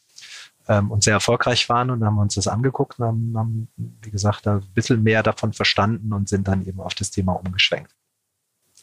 ähm, 0.69 0.91
und 0.91 1.03
sehr 1.03 1.13
erfolgreich 1.13 1.67
waren 1.67 1.89
und 1.89 2.05
haben 2.05 2.17
uns 2.17 2.35
das 2.35 2.47
angeguckt 2.47 2.99
und 2.99 3.05
haben, 3.05 3.33
haben, 3.35 3.67
wie 3.75 4.11
gesagt, 4.11 4.45
da 4.45 4.57
ein 4.57 4.73
bisschen 4.73 5.03
mehr 5.03 5.23
davon 5.23 5.51
verstanden 5.51 6.13
und 6.13 6.29
sind 6.29 6.47
dann 6.47 6.65
eben 6.65 6.79
auf 6.79 6.93
das 6.93 7.11
Thema 7.11 7.33
umgeschwenkt. 7.33 7.93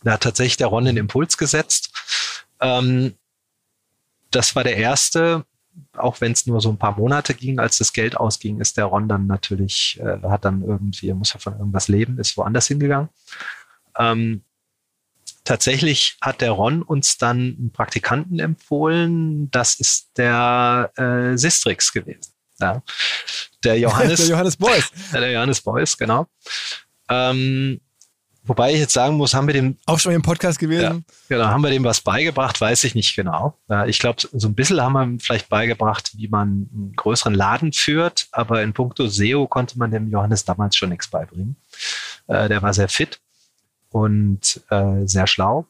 Da 0.03 0.13
hat 0.13 0.23
tatsächlich 0.23 0.59
der 0.59 0.67
Ron 0.67 0.85
den 0.85 0.99
Impuls 0.99 1.39
gesetzt. 1.39 2.45
Ähm, 2.61 3.15
das 4.31 4.55
war 4.55 4.65
der 4.65 4.77
erste 4.77 5.47
auch 5.97 6.21
wenn 6.21 6.33
es 6.33 6.47
nur 6.47 6.61
so 6.61 6.71
ein 6.71 6.79
paar 6.79 6.99
Monate 6.99 7.35
ging, 7.35 7.59
als 7.59 7.79
das 7.79 7.93
Geld 7.93 8.17
ausging, 8.17 8.61
ist 8.61 8.77
der 8.77 8.87
Ron 8.87 9.09
dann 9.09 9.27
natürlich, 9.27 10.01
äh, 10.01 10.19
hat 10.23 10.45
dann 10.45 10.63
irgendwie, 10.63 11.13
muss 11.13 11.33
ja 11.33 11.41
von 11.41 11.59
irgendwas 11.59 11.89
leben, 11.89 12.19
ist 12.19 12.37
woanders 12.37 12.67
hingegangen. 12.67 13.09
Ähm, 13.99 14.43
tatsächlich 15.47 16.17
hat 16.21 16.41
der 16.41 16.51
Ron 16.51 16.83
uns 16.83 17.17
dann 17.17 17.57
einen 17.59 17.73
Praktikanten 17.73 18.39
empfohlen, 18.39 19.51
das 19.51 19.77
ist 19.77 20.11
der 20.19 20.93
äh, 20.97 21.37
Sistrix 21.39 21.93
gewesen. 21.93 22.33
Ja. 22.61 22.83
Der 23.65 23.79
Johannes. 23.79 24.21
der 24.21 24.29
Johannes 24.29 24.57
Beuys. 24.57 24.91
Der 25.13 25.31
Johannes 25.31 25.61
Beuys, 25.61 25.97
genau. 25.97 26.27
Ähm, 27.09 27.81
Wobei 28.47 28.73
ich 28.73 28.79
jetzt 28.79 28.93
sagen 28.93 29.17
muss, 29.17 29.35
haben 29.35 29.49
wir 29.49 29.55
dem. 29.55 29.77
Auch 29.87 29.99
schon 29.99 30.13
im 30.13 30.23
Podcast 30.23 30.61
gewesen? 30.61 30.83
Ja, 30.83 30.99
genau, 31.29 31.47
haben 31.47 31.63
wir 31.63 31.71
dem 31.71 31.83
was 31.83 32.01
beigebracht, 32.01 32.61
weiß 32.61 32.85
ich 32.85 32.95
nicht 32.95 33.17
genau. 33.17 33.59
Ich 33.89 33.99
glaube, 33.99 34.23
so 34.33 34.47
ein 34.47 34.55
bisschen 34.55 34.81
haben 34.81 34.93
wir 34.93 35.19
vielleicht 35.21 35.49
beigebracht, 35.49 36.13
wie 36.15 36.29
man 36.29 36.69
einen 36.73 36.93
größeren 36.95 37.35
Laden 37.35 37.73
führt, 37.73 38.29
aber 38.31 38.63
in 38.63 38.73
puncto 38.73 39.09
SEO 39.09 39.49
konnte 39.49 39.77
man 39.79 39.91
dem 39.91 40.09
Johannes 40.09 40.45
damals 40.45 40.77
schon 40.77 40.91
nichts 40.91 41.09
beibringen. 41.09 41.57
Äh, 42.29 42.49
der 42.49 42.63
war 42.63 42.73
sehr 42.73 42.89
fit 42.89 43.21
und 43.97 44.61
äh, 44.69 45.07
sehr 45.07 45.27
schlau. 45.27 45.67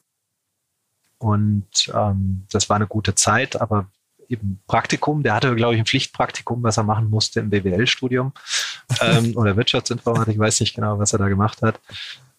Und 1.17 1.89
ähm, 1.93 2.45
das 2.51 2.67
war 2.67 2.75
eine 2.75 2.85
gute 2.85 3.15
Zeit, 3.15 3.59
aber 3.59 3.89
eben 4.27 4.61
Praktikum. 4.67 5.23
Der 5.23 5.33
hatte, 5.33 5.55
glaube 5.55 5.75
ich, 5.75 5.79
ein 5.79 5.85
Pflichtpraktikum, 5.85 6.61
was 6.61 6.75
er 6.75 6.83
machen 6.83 7.09
musste 7.09 7.39
im 7.39 7.49
BWL-Studium 7.49 8.33
ähm, 9.01 9.31
oder 9.37 9.55
Wirtschaftsinformatik. 9.55 10.33
Ich 10.33 10.39
weiß 10.39 10.59
nicht 10.59 10.75
genau, 10.75 10.99
was 10.99 11.13
er 11.13 11.19
da 11.19 11.29
gemacht 11.29 11.61
hat. 11.61 11.79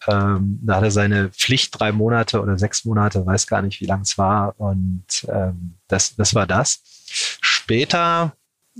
Ähm, 0.07 0.59
da 0.61 0.75
hat 0.75 0.83
er 0.83 0.91
seine 0.91 1.29
Pflicht 1.29 1.79
drei 1.79 1.91
Monate 1.91 2.39
oder 2.39 2.59
sechs 2.59 2.85
Monate, 2.85 3.25
weiß 3.25 3.47
gar 3.47 3.63
nicht, 3.63 3.81
wie 3.81 3.87
lang 3.87 4.01
es 4.01 4.15
war. 4.19 4.53
Und 4.59 5.27
ähm, 5.27 5.73
das, 5.87 6.15
das 6.15 6.35
war 6.35 6.45
das. 6.45 6.83
Später 7.41 8.33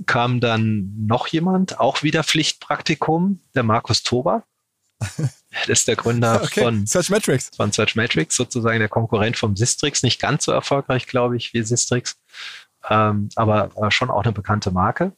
kam 0.06 0.38
dann 0.38 0.94
noch 1.06 1.26
jemand, 1.26 1.80
auch 1.80 2.04
wieder 2.04 2.22
Pflichtpraktikum, 2.22 3.40
der 3.56 3.64
Markus 3.64 4.04
Tober. 4.04 4.44
Das 5.66 5.80
ist 5.80 5.88
der 5.88 5.96
Gründer 5.96 6.40
okay. 6.44 6.62
von 6.62 6.86
Searchmetrics. 6.86 7.50
Von 7.56 7.72
Searchmetrics, 7.72 8.36
sozusagen 8.36 8.78
der 8.78 8.88
Konkurrent 8.88 9.36
vom 9.36 9.56
Sistrix. 9.56 10.04
Nicht 10.04 10.20
ganz 10.20 10.44
so 10.44 10.52
erfolgreich, 10.52 11.08
glaube 11.08 11.36
ich, 11.36 11.52
wie 11.52 11.62
Sistrix, 11.62 12.16
ähm, 12.88 13.30
aber, 13.34 13.64
aber 13.74 13.90
schon 13.90 14.10
auch 14.10 14.22
eine 14.22 14.32
bekannte 14.32 14.70
Marke. 14.70 15.12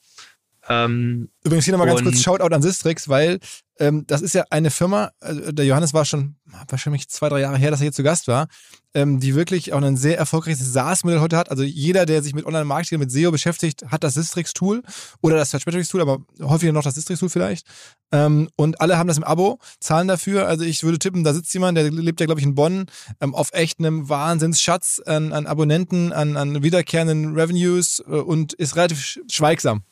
Ähm, 0.68 1.28
Übrigens 1.44 1.64
hier 1.64 1.72
nochmal 1.72 1.88
ganz 1.88 2.02
kurz 2.02 2.22
Shoutout 2.22 2.54
an 2.54 2.62
Sistrix, 2.62 3.08
weil 3.08 3.40
ähm, 3.78 4.04
das 4.06 4.22
ist 4.22 4.34
ja 4.34 4.44
eine 4.50 4.70
Firma, 4.70 5.10
also 5.20 5.52
der 5.52 5.64
Johannes 5.64 5.94
war 5.94 6.04
schon 6.04 6.36
wahrscheinlich 6.68 7.08
zwei, 7.08 7.28
drei 7.28 7.40
Jahre 7.40 7.56
her, 7.56 7.70
dass 7.70 7.80
er 7.80 7.84
hier 7.84 7.92
zu 7.92 8.02
Gast 8.02 8.28
war, 8.28 8.48
ähm, 8.94 9.20
die 9.20 9.34
wirklich 9.34 9.72
auch 9.72 9.80
ein 9.80 9.96
sehr 9.96 10.18
erfolgreiches 10.18 10.72
SaaS-Modell 10.72 11.20
heute 11.20 11.36
hat. 11.36 11.50
Also 11.50 11.62
jeder, 11.62 12.04
der 12.04 12.22
sich 12.22 12.34
mit 12.34 12.44
Online-Marketing, 12.44 12.98
mit 12.98 13.10
SEO 13.10 13.30
beschäftigt, 13.30 13.84
hat 13.88 14.04
das 14.04 14.14
Sistrix-Tool 14.14 14.82
oder 15.22 15.36
das 15.36 15.50
Searchmetrics-Tool, 15.50 16.02
aber 16.02 16.18
häufiger 16.40 16.72
noch 16.72 16.82
das 16.82 16.94
Sistrix-Tool 16.94 17.30
vielleicht. 17.30 17.66
Ähm, 18.12 18.50
und 18.56 18.80
alle 18.80 18.98
haben 18.98 19.08
das 19.08 19.16
im 19.16 19.24
Abo, 19.24 19.58
zahlen 19.80 20.08
dafür. 20.08 20.46
Also 20.46 20.64
ich 20.64 20.82
würde 20.82 20.98
tippen, 20.98 21.24
da 21.24 21.32
sitzt 21.32 21.54
jemand, 21.54 21.78
der 21.78 21.90
lebt 21.90 22.20
ja, 22.20 22.26
glaube 22.26 22.40
ich, 22.40 22.46
in 22.46 22.54
Bonn, 22.54 22.86
ähm, 23.20 23.34
auf 23.34 23.50
echt 23.52 23.78
einem 23.78 24.08
Wahnsinnsschatz 24.08 25.00
an, 25.06 25.32
an 25.32 25.46
Abonnenten, 25.46 26.12
an, 26.12 26.36
an 26.36 26.62
wiederkehrenden 26.62 27.34
Revenues 27.34 28.02
äh, 28.06 28.12
und 28.12 28.52
ist 28.52 28.76
relativ 28.76 29.18
schweigsam. 29.30 29.82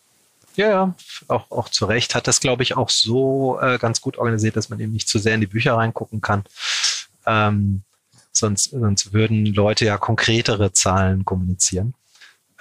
Ja, 0.56 0.68
ja, 0.68 0.94
auch, 1.28 1.50
auch 1.50 1.68
zu 1.68 1.86
Recht 1.86 2.14
hat 2.14 2.26
das, 2.26 2.40
glaube 2.40 2.62
ich, 2.62 2.76
auch 2.76 2.90
so 2.90 3.58
äh, 3.60 3.78
ganz 3.78 4.00
gut 4.00 4.18
organisiert, 4.18 4.56
dass 4.56 4.68
man 4.68 4.80
eben 4.80 4.92
nicht 4.92 5.08
zu 5.08 5.18
sehr 5.18 5.34
in 5.34 5.40
die 5.40 5.46
Bücher 5.46 5.74
reingucken 5.74 6.20
kann. 6.20 6.44
Ähm, 7.26 7.82
sonst, 8.32 8.70
sonst 8.70 9.12
würden 9.12 9.46
Leute 9.46 9.84
ja 9.84 9.96
konkretere 9.96 10.72
Zahlen 10.72 11.24
kommunizieren. 11.24 11.94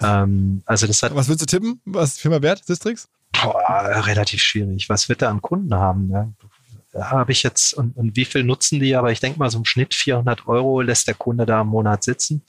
Ähm, 0.01 0.61
also 0.65 0.87
das 0.87 1.01
hat. 1.03 1.15
Was 1.15 1.27
willst 1.27 1.41
du 1.41 1.45
tippen? 1.45 1.81
Was 1.85 2.13
ist 2.13 2.21
Firma 2.21 2.41
wert, 2.41 2.63
Sistrix? 2.65 3.07
Boah, 3.31 4.03
relativ 4.05 4.41
schwierig. 4.41 4.89
Was 4.89 5.09
wird 5.09 5.21
er 5.21 5.29
an 5.29 5.41
Kunden 5.41 5.73
haben? 5.73 6.07
Ne? 6.07 6.33
Habe 6.93 7.31
ich 7.31 7.43
jetzt, 7.43 7.73
und, 7.73 7.95
und 7.97 8.15
wie 8.15 8.25
viel 8.25 8.43
nutzen 8.43 8.79
die? 8.79 8.95
Aber 8.95 9.11
ich 9.11 9.19
denke 9.19 9.39
mal, 9.39 9.49
so 9.49 9.59
im 9.59 9.65
Schnitt 9.65 9.93
400 9.93 10.47
Euro 10.47 10.81
lässt 10.81 11.07
der 11.07 11.13
Kunde 11.13 11.45
da 11.45 11.61
im 11.61 11.67
Monat 11.67 12.03
sitzen. 12.03 12.43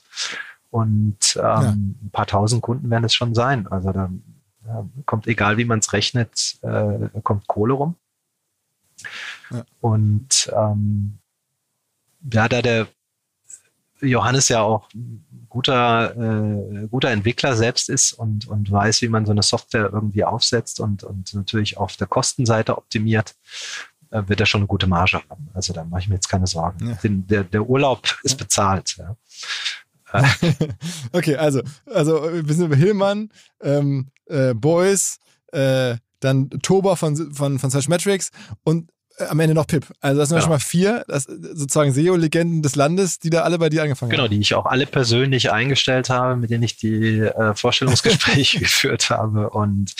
Und 0.69 1.35
ähm, 1.35 1.41
ja. 1.41 1.59
ein 1.61 2.09
paar 2.11 2.25
tausend 2.25 2.61
Kunden 2.61 2.89
werden 2.89 3.03
es 3.03 3.13
schon 3.13 3.35
sein. 3.35 3.67
Also 3.67 3.91
da 3.91 4.03
ja, 4.03 4.09
kommt, 5.05 5.27
egal 5.27 5.57
wie 5.57 5.65
man 5.65 5.79
es 5.79 5.93
rechnet, 5.93 6.57
äh, 6.61 7.09
kommt 7.23 7.47
Kohle 7.47 7.73
rum. 7.73 7.95
Ja. 9.51 9.65
Und 9.79 10.51
ähm, 10.55 11.17
ja, 12.31 12.47
da 12.47 12.61
der 12.61 12.87
Johannes 14.01 14.49
ja 14.49 14.61
auch 14.61 14.89
guter, 15.49 16.15
äh, 16.15 16.87
guter 16.87 17.11
Entwickler 17.11 17.55
selbst 17.55 17.89
ist 17.89 18.13
und, 18.13 18.47
und 18.47 18.71
weiß, 18.71 19.01
wie 19.01 19.09
man 19.09 19.25
so 19.25 19.31
eine 19.31 19.43
Software 19.43 19.89
irgendwie 19.91 20.23
aufsetzt 20.23 20.79
und, 20.79 21.03
und 21.03 21.33
natürlich 21.33 21.77
auf 21.77 21.97
der 21.97 22.07
Kostenseite 22.07 22.77
optimiert, 22.77 23.35
äh, 24.09 24.23
wird 24.27 24.39
er 24.39 24.45
schon 24.45 24.61
eine 24.61 24.67
gute 24.67 24.87
Marge 24.87 25.21
haben. 25.29 25.49
Also 25.53 25.73
da 25.73 25.83
mache 25.83 26.01
ich 26.01 26.09
mir 26.09 26.15
jetzt 26.15 26.29
keine 26.29 26.47
Sorgen. 26.47 26.89
Ja. 26.89 26.95
Den, 26.95 27.27
der, 27.27 27.43
der 27.43 27.63
Urlaub 27.63 28.17
ist 28.23 28.37
bezahlt. 28.37 28.97
Ja. 28.97 29.15
okay, 31.13 31.35
also, 31.35 31.61
also 31.85 32.21
wir 32.23 32.53
sind 32.53 32.65
über 32.65 32.75
Hillmann, 32.75 33.29
ähm, 33.61 34.07
äh, 34.31 34.53
Boys, 34.53 35.19
äh, 35.51 35.95
dann 36.19 36.49
Toba 36.61 36.95
von, 36.95 37.33
von, 37.33 37.59
von 37.59 37.69
Search 37.69 37.87
Metrics 37.87 38.31
und 38.63 38.89
äh, 39.17 39.25
am 39.25 39.39
Ende 39.39 39.53
noch 39.53 39.67
Pip. 39.67 39.85
Also 39.99 40.19
das 40.19 40.29
sind 40.29 40.37
genau. 40.37 40.43
schon 40.43 40.51
mal 40.51 40.59
vier, 40.59 41.03
das, 41.07 41.23
sozusagen 41.23 41.91
SEO-Legenden 41.93 42.61
des 42.61 42.75
Landes, 42.75 43.19
die 43.19 43.29
da 43.29 43.41
alle 43.41 43.59
bei 43.59 43.69
dir 43.69 43.83
angefangen 43.83 44.11
genau, 44.11 44.23
haben. 44.23 44.29
Genau, 44.29 44.37
die 44.37 44.41
ich 44.41 44.55
auch 44.55 44.65
alle 44.65 44.85
persönlich 44.85 45.51
eingestellt 45.51 46.09
habe, 46.09 46.35
mit 46.35 46.49
denen 46.49 46.63
ich 46.63 46.77
die 46.77 47.19
äh, 47.19 47.53
Vorstellungsgespräche 47.55 48.59
geführt 48.61 49.09
habe 49.09 49.49
und 49.49 49.93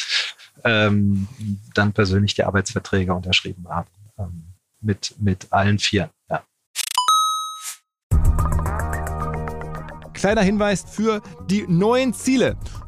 ähm, 0.64 1.28
dann 1.74 1.94
persönlich 1.94 2.36
die 2.36 2.44
Arbeitsverträge 2.44 3.14
unterschrieben 3.14 3.68
habe. 3.70 3.88
Ähm, 4.18 4.44
mit, 4.82 5.16
mit 5.20 5.48
allen 5.52 5.80
vier. 5.80 6.10
Ja. 6.30 6.44
Kleiner 10.14 10.42
Hinweis 10.42 10.84
für 10.88 11.22
die 11.50 11.66
neuen 11.68 12.14
Ziele 12.14 12.58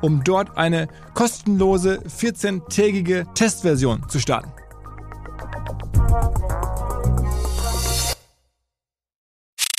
um 0.00 0.22
dort 0.22 0.56
eine 0.56 0.88
kostenlose 1.14 2.00
14-tägige 2.06 3.26
Testversion 3.34 4.08
zu 4.08 4.20
starten. 4.20 4.52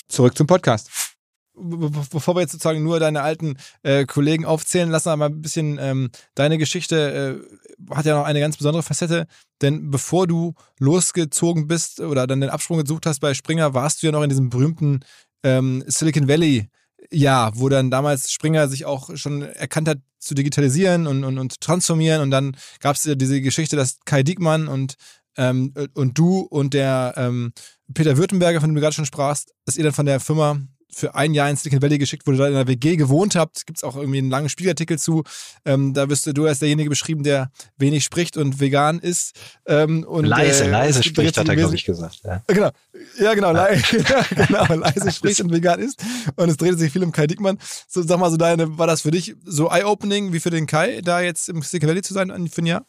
Zurück 0.07 0.35
zum 0.35 0.47
Podcast. 0.47 0.89
Bevor 1.55 2.35
wir 2.35 2.41
jetzt 2.41 2.53
sozusagen 2.53 2.83
nur 2.83 2.99
deine 2.99 3.21
alten 3.21 3.57
äh, 3.83 4.05
Kollegen 4.05 4.45
aufzählen, 4.45 4.89
lass 4.89 5.05
mal 5.05 5.21
ein 5.21 5.41
bisschen 5.41 5.77
ähm, 5.79 6.09
deine 6.35 6.57
Geschichte 6.57 7.41
äh, 7.89 7.95
hat 7.95 8.05
ja 8.05 8.17
noch 8.17 8.25
eine 8.25 8.39
ganz 8.39 8.57
besondere 8.57 8.83
Facette, 8.83 9.27
denn 9.61 9.91
bevor 9.91 10.27
du 10.27 10.53
losgezogen 10.79 11.67
bist 11.67 11.99
oder 11.99 12.27
dann 12.27 12.41
den 12.41 12.49
Absprung 12.49 12.81
gesucht 12.81 13.05
hast 13.05 13.19
bei 13.19 13.33
Springer, 13.33 13.73
warst 13.73 14.01
du 14.01 14.07
ja 14.07 14.11
noch 14.11 14.23
in 14.23 14.29
diesem 14.29 14.49
berühmten 14.49 15.01
ähm, 15.43 15.83
Silicon 15.87 16.27
Valley 16.27 16.69
ja, 17.11 17.51
wo 17.55 17.69
dann 17.69 17.91
damals 17.91 18.31
Springer 18.31 18.67
sich 18.67 18.85
auch 18.85 19.15
schon 19.15 19.41
erkannt 19.41 19.87
hat, 19.87 19.99
zu 20.19 20.35
digitalisieren 20.35 21.07
und, 21.07 21.23
und, 21.23 21.37
und 21.37 21.61
transformieren. 21.61 22.21
Und 22.21 22.31
dann 22.31 22.57
gab 22.81 22.95
es 22.95 23.05
ja 23.05 23.15
diese 23.15 23.41
Geschichte, 23.41 23.75
dass 23.75 23.99
Kai 24.05 24.23
Diekmann 24.23 24.67
und, 24.67 24.95
ähm, 25.37 25.73
und 25.93 26.17
du 26.17 26.39
und 26.39 26.73
der 26.73 27.13
ähm, 27.15 27.53
Peter 27.93 28.17
Württemberger, 28.17 28.59
von 28.59 28.69
dem 28.69 28.75
du 28.75 28.81
gerade 28.81 28.95
schon 28.95 29.05
sprachst, 29.05 29.53
dass 29.65 29.77
ihr 29.77 29.83
dann 29.83 29.93
von 29.93 30.05
der 30.05 30.19
Firma 30.19 30.59
für 30.91 31.15
ein 31.15 31.33
Jahr 31.33 31.49
ins 31.49 31.63
Silicon 31.63 31.81
Valley 31.81 31.97
geschickt, 31.97 32.25
wo 32.25 32.31
du 32.31 32.37
da 32.37 32.47
in 32.47 32.53
der 32.53 32.67
WG 32.67 32.95
gewohnt 32.95 33.35
habt. 33.35 33.65
Gibt 33.65 33.77
es 33.77 33.83
auch 33.83 33.95
irgendwie 33.95 34.17
einen 34.17 34.29
langen 34.29 34.49
Spiegelartikel 34.49 34.97
zu. 34.97 35.23
Ähm, 35.65 35.93
da 35.93 36.09
wirst 36.09 36.25
du, 36.25 36.33
du 36.33 36.45
als 36.45 36.59
derjenige 36.59 36.89
beschrieben, 36.89 37.23
der 37.23 37.51
wenig 37.77 38.03
spricht 38.03 38.37
und 38.37 38.59
vegan 38.59 38.99
ist. 38.99 39.35
Ähm, 39.65 40.03
und, 40.03 40.25
leise, 40.25 40.65
äh, 40.65 40.69
leise 40.69 41.03
spricht, 41.03 41.37
hat 41.37 41.47
er, 41.47 41.55
glaube 41.55 41.75
ich, 41.75 41.85
gesagt. 41.85 42.21
Ja. 42.23 42.43
Genau, 42.47 42.71
ja, 43.19 43.33
genau, 43.33 43.53
ja. 43.53 43.69
Le 43.69 43.81
genau 44.47 44.73
leise 44.73 45.11
spricht 45.11 45.41
und 45.41 45.51
vegan 45.51 45.79
ist. 45.79 46.03
Und 46.35 46.49
es 46.49 46.57
dreht 46.57 46.77
sich 46.79 46.91
viel 46.91 47.03
um 47.03 47.11
Kai 47.11 47.27
Dickmann. 47.27 47.59
So, 47.87 48.01
sag 48.01 48.19
mal, 48.19 48.31
so 48.31 48.37
deine, 48.37 48.77
war 48.77 48.87
das 48.87 49.01
für 49.01 49.11
dich 49.11 49.35
so 49.45 49.69
eye-opening 49.69 50.33
wie 50.33 50.39
für 50.39 50.49
den 50.49 50.65
Kai, 50.65 51.01
da 51.01 51.21
jetzt 51.21 51.49
im 51.49 51.61
Silicon 51.61 51.89
Valley 51.89 52.01
zu 52.01 52.13
sein 52.13 52.29
für 52.47 52.61
ein 52.61 52.65
Jahr? 52.65 52.85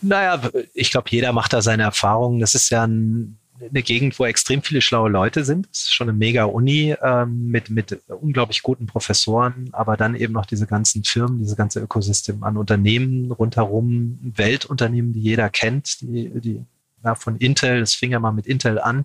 Naja, 0.00 0.40
ich 0.74 0.90
glaube, 0.90 1.08
jeder 1.10 1.32
macht 1.32 1.52
da 1.52 1.62
seine 1.62 1.82
Erfahrungen. 1.82 2.38
Das 2.38 2.54
ist 2.54 2.70
ja 2.70 2.86
ein 2.86 3.38
eine 3.60 3.82
Gegend, 3.82 4.18
wo 4.18 4.24
extrem 4.24 4.62
viele 4.62 4.80
schlaue 4.80 5.10
Leute 5.10 5.44
sind. 5.44 5.68
Es 5.72 5.82
ist 5.82 5.94
schon 5.94 6.08
eine 6.08 6.16
mega 6.16 6.44
Uni 6.44 6.94
ähm, 7.02 7.48
mit, 7.48 7.70
mit 7.70 8.00
unglaublich 8.08 8.62
guten 8.62 8.86
Professoren, 8.86 9.70
aber 9.72 9.96
dann 9.96 10.14
eben 10.14 10.32
noch 10.32 10.46
diese 10.46 10.66
ganzen 10.66 11.04
Firmen, 11.04 11.38
diese 11.38 11.56
ganze 11.56 11.80
Ökosystem 11.80 12.42
an 12.42 12.56
Unternehmen 12.56 13.30
rundherum, 13.32 14.18
Weltunternehmen, 14.22 15.12
die 15.12 15.20
jeder 15.20 15.50
kennt, 15.50 16.00
die, 16.00 16.30
die 16.40 16.64
ja, 17.04 17.14
von 17.14 17.36
Intel, 17.36 17.80
das 17.80 17.94
fing 17.94 18.12
ja 18.12 18.20
mal 18.20 18.32
mit 18.32 18.46
Intel 18.46 18.78
an, 18.78 19.04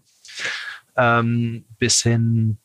ähm, 0.96 1.66
bis 1.80 2.02
hin 2.02 2.58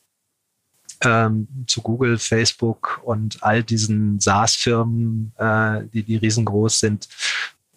ähm, 1.03 1.49
zu 1.67 1.83
Google, 1.83 2.19
Facebook 2.19 3.01
und 3.05 3.43
all 3.43 3.63
diesen 3.63 4.21
SaaS-Firmen, 4.21 5.33
äh, 5.39 5.83
die, 5.93 6.03
die 6.03 6.17
riesengroß 6.17 6.81
sind. 6.81 7.09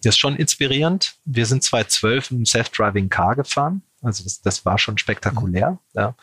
Das 0.02 0.14
ist 0.14 0.18
schon 0.18 0.36
inspirierend. 0.36 1.14
Wir 1.24 1.46
sind 1.46 1.62
2012 1.62 2.32
im 2.32 2.46
Self-Driving 2.46 3.08
Car 3.08 3.36
gefahren. 3.36 3.82
Also 4.02 4.24
das, 4.24 4.42
das 4.42 4.64
war 4.64 4.78
schon 4.78 4.98
spektakulär. 4.98 5.70
Mhm. 5.70 5.78
Ja. 5.94 6.14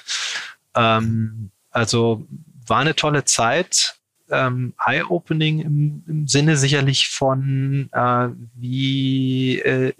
Ähm, 0.75 1.51
also 1.71 2.27
war 2.67 2.79
eine 2.79 2.95
tolle 2.95 3.25
Zeit. 3.25 3.95
Ähm, 4.29 4.75
Eye-Opening 4.85 5.59
im, 5.61 6.03
im, 6.07 6.27
Sinne 6.27 6.55
sicherlich 6.55 7.07
von 7.07 7.89
äh, 7.91 8.29
wie, 8.53 9.59
äh, 9.59 9.93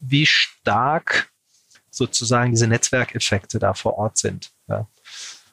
wie 0.00 0.26
stark 0.26 1.30
sozusagen 1.90 2.50
diese 2.50 2.66
Netzwerkeffekte 2.66 3.60
da 3.60 3.74
vor 3.74 3.98
Ort 3.98 4.18
sind. 4.18 4.50
Ja. 4.66 4.88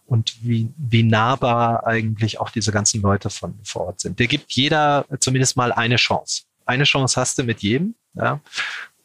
Und 0.08 0.43
wie, 0.43 0.74
wie 0.76 1.04
nahbar 1.04 1.86
eigentlich 1.86 2.39
auch 2.39 2.50
diese 2.50 2.71
ganzen 2.71 3.02
Leute 3.02 3.30
von 3.30 3.60
vor 3.63 3.88
Ort 3.88 4.00
sind. 4.02 4.17
Der 4.17 4.28
gibt 4.28 4.52
jeder 4.54 5.06
zumindest 5.19 5.56
mal 5.56 5.71
eine 5.71 5.97
Chance. 5.97 6.43
Eine 6.65 6.86
Chance 6.86 7.19
hast 7.21 7.38
du 7.38 7.43
mit 7.43 7.62
jedem. 7.62 7.93
Ja. 8.15 8.41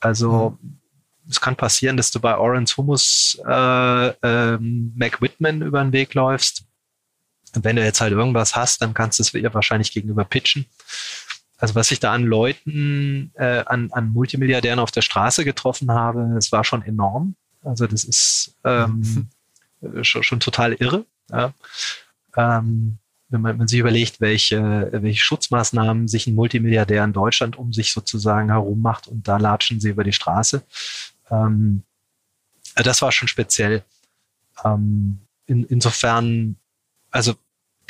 Also 0.00 0.56
mhm 0.60 0.78
es 1.28 1.40
kann 1.40 1.56
passieren, 1.56 1.96
dass 1.96 2.10
du 2.10 2.20
bei 2.20 2.36
Orange 2.36 2.76
Hummus 2.76 3.40
äh, 3.46 4.08
äh, 4.08 4.58
Mac 4.58 5.20
Whitman 5.20 5.62
über 5.62 5.82
den 5.82 5.92
Weg 5.92 6.14
läufst. 6.14 6.64
Und 7.54 7.64
wenn 7.64 7.76
du 7.76 7.84
jetzt 7.84 8.00
halt 8.00 8.12
irgendwas 8.12 8.54
hast, 8.54 8.82
dann 8.82 8.94
kannst 8.94 9.18
du 9.18 9.22
es 9.22 9.34
ihr 9.34 9.54
wahrscheinlich 9.54 9.92
gegenüber 9.92 10.24
pitchen. 10.24 10.66
Also 11.58 11.74
was 11.74 11.90
ich 11.90 12.00
da 12.00 12.12
an 12.12 12.24
Leuten, 12.24 13.32
äh, 13.34 13.64
an, 13.66 13.90
an 13.92 14.10
Multimilliardären 14.10 14.78
auf 14.78 14.90
der 14.90 15.02
Straße 15.02 15.44
getroffen 15.44 15.90
habe, 15.90 16.32
das 16.34 16.52
war 16.52 16.64
schon 16.64 16.82
enorm. 16.82 17.34
Also 17.64 17.86
das 17.86 18.04
ist 18.04 18.54
ähm, 18.64 19.28
schon, 20.02 20.22
schon 20.22 20.40
total 20.40 20.74
irre. 20.74 21.06
Ja. 21.30 21.52
Ähm, 22.36 22.98
wenn 23.28 23.40
man, 23.40 23.56
man 23.56 23.66
sich 23.66 23.80
überlegt, 23.80 24.20
welche, 24.20 24.88
welche 24.92 25.20
Schutzmaßnahmen 25.20 26.06
sich 26.08 26.26
ein 26.26 26.34
Multimilliardär 26.34 27.02
in 27.02 27.12
Deutschland 27.12 27.56
um 27.56 27.72
sich 27.72 27.92
sozusagen 27.92 28.50
herum 28.50 28.80
macht 28.80 29.08
und 29.08 29.26
da 29.26 29.38
latschen 29.38 29.80
sie 29.80 29.90
über 29.90 30.04
die 30.04 30.12
Straße. 30.12 30.62
Ähm, 31.30 31.82
das 32.74 33.02
war 33.02 33.12
schon 33.12 33.28
speziell. 33.28 33.82
Ähm, 34.64 35.20
in, 35.46 35.64
insofern, 35.64 36.56
also 37.10 37.34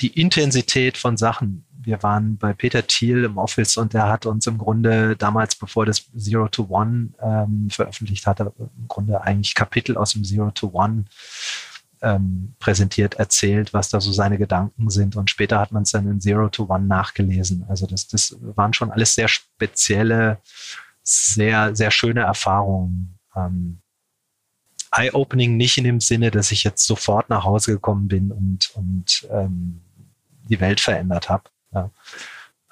die 0.00 0.20
Intensität 0.20 0.98
von 0.98 1.16
Sachen. 1.16 1.64
Wir 1.70 2.02
waren 2.02 2.36
bei 2.36 2.52
Peter 2.52 2.86
Thiel 2.86 3.24
im 3.24 3.38
Office 3.38 3.76
und 3.76 3.94
der 3.94 4.08
hat 4.08 4.26
uns 4.26 4.46
im 4.46 4.58
Grunde 4.58 5.16
damals, 5.16 5.54
bevor 5.54 5.86
das 5.86 6.04
Zero 6.16 6.48
to 6.48 6.66
One 6.68 7.10
ähm, 7.20 7.68
veröffentlicht 7.70 8.26
hatte, 8.26 8.52
im 8.58 8.88
Grunde 8.88 9.20
eigentlich 9.22 9.54
Kapitel 9.54 9.96
aus 9.96 10.12
dem 10.12 10.24
Zero 10.24 10.50
to 10.50 10.70
One 10.72 11.04
ähm, 12.02 12.54
präsentiert, 12.58 13.14
erzählt, 13.14 13.72
was 13.72 13.88
da 13.88 14.00
so 14.00 14.12
seine 14.12 14.36
Gedanken 14.36 14.90
sind. 14.90 15.16
Und 15.16 15.30
später 15.30 15.60
hat 15.60 15.72
man 15.72 15.84
es 15.84 15.92
dann 15.92 16.10
in 16.10 16.20
Zero 16.20 16.48
to 16.48 16.66
One 16.68 16.86
nachgelesen. 16.86 17.64
Also 17.68 17.86
das, 17.86 18.08
das 18.08 18.36
waren 18.40 18.74
schon 18.74 18.90
alles 18.90 19.14
sehr 19.14 19.28
spezielle, 19.28 20.38
sehr, 21.02 21.74
sehr 21.74 21.92
schöne 21.92 22.20
Erfahrungen 22.20 23.15
ähm, 23.36 23.78
Eye-Opening 24.92 25.56
nicht 25.56 25.78
in 25.78 25.84
dem 25.84 26.00
Sinne, 26.00 26.30
dass 26.30 26.52
ich 26.52 26.64
jetzt 26.64 26.86
sofort 26.86 27.28
nach 27.28 27.44
Hause 27.44 27.72
gekommen 27.72 28.08
bin 28.08 28.32
und, 28.32 28.70
und 28.74 29.28
ähm, 29.30 29.80
die 30.48 30.60
Welt 30.60 30.80
verändert 30.80 31.28
habe. 31.28 31.44
Ja. 31.72 31.90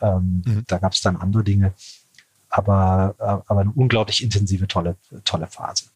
Ähm, 0.00 0.42
mhm. 0.44 0.64
Da 0.66 0.78
gab 0.78 0.92
es 0.92 1.00
dann 1.00 1.16
andere 1.16 1.44
Dinge, 1.44 1.74
aber, 2.48 3.14
aber 3.46 3.60
eine 3.60 3.72
unglaublich 3.72 4.22
intensive, 4.22 4.66
tolle, 4.68 4.96
tolle 5.24 5.46
Phase. 5.46 5.86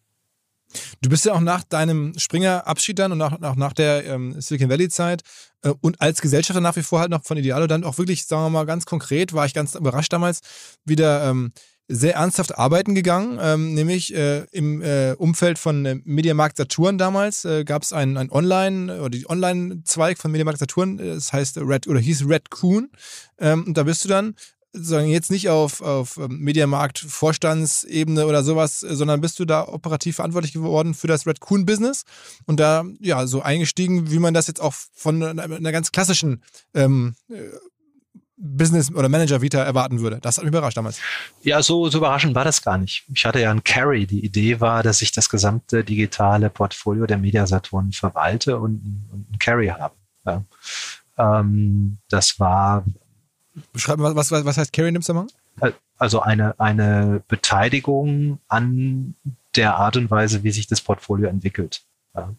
Du 1.00 1.08
bist 1.08 1.24
ja 1.24 1.32
auch 1.32 1.40
nach 1.40 1.64
deinem 1.64 2.12
Springer-Abschied 2.18 2.98
dann 2.98 3.12
und 3.12 3.22
auch, 3.22 3.40
auch 3.40 3.56
nach 3.56 3.72
der 3.72 4.04
ähm, 4.04 4.38
Silicon 4.40 4.68
Valley-Zeit 4.68 5.22
äh, 5.62 5.72
und 5.80 6.00
als 6.00 6.20
Gesellschafter 6.20 6.60
nach 6.60 6.76
wie 6.76 6.82
vor 6.82 7.00
halt 7.00 7.10
noch 7.10 7.24
von 7.24 7.38
Idealo 7.38 7.66
dann 7.66 7.84
auch 7.84 7.96
wirklich, 7.96 8.26
sagen 8.26 8.42
wir 8.44 8.50
mal 8.50 8.66
ganz 8.66 8.84
konkret, 8.84 9.32
war 9.32 9.46
ich 9.46 9.54
ganz 9.54 9.74
überrascht 9.74 10.12
damals, 10.12 10.40
wieder 10.84 11.24
ähm, 11.24 11.52
sehr 11.88 12.14
ernsthaft 12.14 12.56
arbeiten 12.58 12.94
gegangen, 12.94 13.38
ähm, 13.40 13.74
nämlich 13.74 14.14
äh, 14.14 14.44
im 14.52 14.82
äh, 14.82 15.14
Umfeld 15.14 15.58
von 15.58 15.86
äh, 15.86 15.96
Mediamarkt 16.04 16.58
Saturn 16.58 16.98
damals 16.98 17.46
äh, 17.46 17.64
gab 17.64 17.82
es 17.82 17.94
ein, 17.94 18.16
ein 18.18 18.30
Online- 18.30 19.00
oder 19.00 19.10
die 19.10 19.28
Online-Zweig 19.28 20.18
von 20.18 20.30
Mediamarkt 20.30 20.58
Saturn, 20.58 20.98
äh, 20.98 21.14
das 21.14 21.32
heißt 21.32 21.56
Red 21.58 21.88
oder 21.88 21.98
hieß 21.98 22.28
Red 22.28 22.50
Coon. 22.50 22.90
Ähm, 23.38 23.64
und 23.66 23.78
da 23.78 23.84
bist 23.84 24.04
du 24.04 24.08
dann 24.08 24.34
sagen 24.72 25.08
jetzt 25.08 25.30
nicht 25.30 25.48
auf, 25.48 25.80
auf 25.80 26.18
ähm, 26.18 26.40
Mediamarkt 26.40 26.98
Vorstandsebene 26.98 28.26
oder 28.26 28.42
sowas, 28.42 28.80
sondern 28.80 29.20
bist 29.20 29.38
du 29.38 29.44
da 29.44 29.66
operativ 29.66 30.16
verantwortlich 30.16 30.52
geworden 30.52 30.94
für 30.94 31.06
das 31.06 31.26
Red 31.26 31.40
Coon 31.40 31.64
Business. 31.64 32.04
Und 32.46 32.60
da 32.60 32.84
ja 33.00 33.26
so 33.26 33.40
eingestiegen, 33.40 34.10
wie 34.10 34.18
man 34.18 34.34
das 34.34 34.46
jetzt 34.46 34.60
auch 34.60 34.74
von 34.94 35.22
einer, 35.22 35.42
einer 35.44 35.72
ganz 35.72 35.90
klassischen 35.90 36.42
ähm, 36.74 37.14
äh, 37.30 37.48
Business- 38.38 38.94
oder 38.94 39.08
Manager-Vita 39.08 39.58
erwarten 39.58 40.00
würde. 40.00 40.18
Das 40.20 40.36
hat 40.36 40.44
mich 40.44 40.52
überrascht 40.52 40.76
damals. 40.76 41.00
Ja, 41.42 41.62
so, 41.62 41.88
so 41.88 41.98
überraschend 41.98 42.34
war 42.34 42.44
das 42.44 42.62
gar 42.62 42.78
nicht. 42.78 43.04
Ich 43.12 43.26
hatte 43.26 43.40
ja 43.40 43.50
einen 43.50 43.64
Carry. 43.64 44.06
Die 44.06 44.24
Idee 44.24 44.60
war, 44.60 44.82
dass 44.82 45.02
ich 45.02 45.12
das 45.12 45.28
gesamte 45.28 45.82
digitale 45.82 46.48
Portfolio 46.48 47.06
der 47.06 47.18
Mediasaturn 47.18 47.92
verwalte 47.92 48.58
und, 48.58 49.08
und 49.12 49.26
einen 49.28 49.38
Carry 49.38 49.68
habe. 49.68 49.94
Ja. 50.24 50.44
Ähm, 51.18 51.98
das 52.08 52.38
war. 52.38 52.84
Beschreib 53.72 53.98
mal, 53.98 54.14
was, 54.14 54.30
was, 54.30 54.44
was 54.44 54.56
heißt 54.56 54.72
Carry 54.72 54.88
in 54.88 54.94
dem 54.94 55.02
Zusammenhang? 55.02 55.30
Also 55.98 56.20
eine, 56.20 56.58
eine 56.60 57.22
Beteiligung 57.26 58.38
an 58.46 59.16
der 59.56 59.74
Art 59.74 59.96
und 59.96 60.10
Weise, 60.12 60.44
wie 60.44 60.52
sich 60.52 60.68
das 60.68 60.80
Portfolio 60.80 61.28
entwickelt. 61.28 61.82
Ja. 62.14 62.32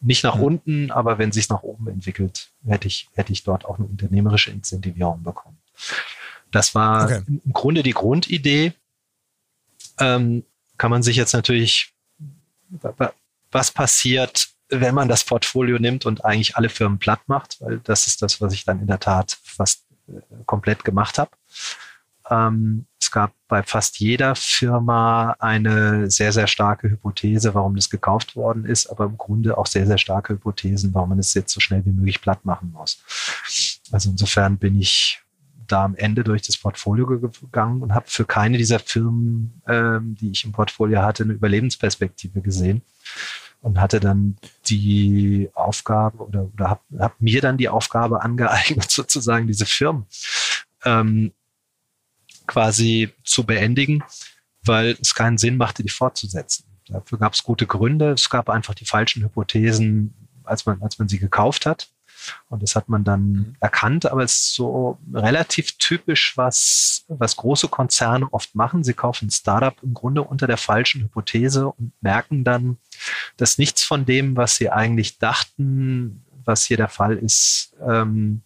Nicht 0.00 0.22
nach 0.22 0.36
unten, 0.36 0.90
aber 0.90 1.18
wenn 1.18 1.32
sich 1.32 1.48
nach 1.48 1.62
oben 1.62 1.88
entwickelt, 1.88 2.50
hätte 2.64 2.86
ich, 2.86 3.08
hätte 3.14 3.32
ich 3.32 3.42
dort 3.42 3.64
auch 3.64 3.78
eine 3.78 3.88
unternehmerische 3.88 4.52
Incentivierung 4.52 5.22
bekommen. 5.22 5.58
Das 6.52 6.74
war 6.74 7.04
okay. 7.04 7.22
im 7.26 7.52
Grunde 7.52 7.82
die 7.82 7.92
Grundidee. 7.92 8.72
Ähm, 9.98 10.44
kann 10.76 10.90
man 10.90 11.02
sich 11.02 11.16
jetzt 11.16 11.32
natürlich, 11.32 11.92
was 13.50 13.70
passiert, 13.72 14.48
wenn 14.68 14.94
man 14.94 15.08
das 15.08 15.24
Portfolio 15.24 15.78
nimmt 15.78 16.06
und 16.06 16.24
eigentlich 16.24 16.56
alle 16.56 16.68
Firmen 16.68 16.98
platt 16.98 17.20
macht, 17.26 17.60
weil 17.60 17.78
das 17.80 18.06
ist 18.06 18.22
das, 18.22 18.40
was 18.40 18.52
ich 18.52 18.64
dann 18.64 18.80
in 18.80 18.86
der 18.86 19.00
Tat 19.00 19.38
fast 19.42 19.84
äh, 20.08 20.20
komplett 20.46 20.84
gemacht 20.84 21.18
habe. 21.18 21.30
Ähm, 22.30 22.86
es 23.00 23.10
gab 23.10 23.32
bei 23.54 23.62
fast 23.62 24.00
jeder 24.00 24.34
Firma 24.34 25.36
eine 25.38 26.10
sehr, 26.10 26.32
sehr 26.32 26.48
starke 26.48 26.90
Hypothese, 26.90 27.54
warum 27.54 27.76
das 27.76 27.88
gekauft 27.88 28.34
worden 28.34 28.64
ist, 28.64 28.88
aber 28.88 29.04
im 29.04 29.16
Grunde 29.16 29.56
auch 29.56 29.68
sehr, 29.68 29.86
sehr 29.86 29.96
starke 29.96 30.32
Hypothesen, 30.32 30.92
warum 30.92 31.10
man 31.10 31.20
es 31.20 31.34
jetzt 31.34 31.52
so 31.52 31.60
schnell 31.60 31.84
wie 31.84 31.92
möglich 31.92 32.20
platt 32.20 32.44
machen 32.44 32.72
muss. 32.72 32.98
Also 33.92 34.10
insofern 34.10 34.58
bin 34.58 34.76
ich 34.80 35.20
da 35.68 35.84
am 35.84 35.94
Ende 35.94 36.24
durch 36.24 36.42
das 36.42 36.56
Portfolio 36.56 37.06
gegangen 37.06 37.80
und 37.80 37.94
habe 37.94 38.06
für 38.08 38.24
keine 38.24 38.58
dieser 38.58 38.80
Firmen, 38.80 39.62
ähm, 39.68 40.16
die 40.20 40.32
ich 40.32 40.44
im 40.44 40.50
Portfolio 40.50 41.02
hatte, 41.02 41.22
eine 41.22 41.34
Überlebensperspektive 41.34 42.40
gesehen 42.40 42.82
und 43.60 43.80
hatte 43.80 44.00
dann 44.00 44.36
die 44.66 45.48
Aufgabe 45.54 46.24
oder, 46.24 46.50
oder 46.52 46.70
habe 46.70 46.80
hab 46.98 47.20
mir 47.20 47.40
dann 47.40 47.56
die 47.56 47.68
Aufgabe 47.68 48.20
angeeignet, 48.24 48.90
sozusagen 48.90 49.46
diese 49.46 49.64
Firmen 49.64 50.06
ähm, 50.84 51.30
quasi 52.46 53.10
zu 53.24 53.44
beendigen, 53.44 54.02
weil 54.64 54.96
es 55.00 55.14
keinen 55.14 55.38
Sinn 55.38 55.56
machte, 55.56 55.82
die 55.82 55.90
fortzusetzen. 55.90 56.66
Dafür 56.88 57.18
gab 57.18 57.32
es 57.32 57.42
gute 57.42 57.66
Gründe. 57.66 58.12
Es 58.12 58.28
gab 58.28 58.50
einfach 58.50 58.74
die 58.74 58.84
falschen 58.84 59.22
Hypothesen, 59.22 60.14
als 60.44 60.66
man, 60.66 60.82
als 60.82 60.98
man 60.98 61.08
sie 61.08 61.18
gekauft 61.18 61.66
hat. 61.66 61.88
Und 62.48 62.62
das 62.62 62.76
hat 62.76 62.88
man 62.88 63.04
dann 63.04 63.32
mhm. 63.32 63.56
erkannt, 63.60 64.06
aber 64.06 64.22
es 64.22 64.36
ist 64.36 64.54
so 64.54 64.98
relativ 65.12 65.76
typisch, 65.78 66.36
was, 66.36 67.04
was 67.08 67.36
große 67.36 67.68
Konzerne 67.68 68.28
oft 68.32 68.54
machen. 68.54 68.84
Sie 68.84 68.94
kaufen 68.94 69.26
ein 69.26 69.30
Startup 69.30 69.74
im 69.82 69.94
Grunde 69.94 70.22
unter 70.22 70.46
der 70.46 70.56
falschen 70.56 71.02
Hypothese 71.02 71.68
und 71.68 71.92
merken 72.00 72.44
dann, 72.44 72.78
dass 73.36 73.58
nichts 73.58 73.82
von 73.82 74.06
dem, 74.06 74.36
was 74.36 74.56
sie 74.56 74.70
eigentlich 74.70 75.18
dachten, 75.18 76.24
was 76.44 76.64
hier 76.64 76.76
der 76.76 76.88
Fall 76.88 77.16
ist, 77.16 77.74
ähm, 77.86 78.42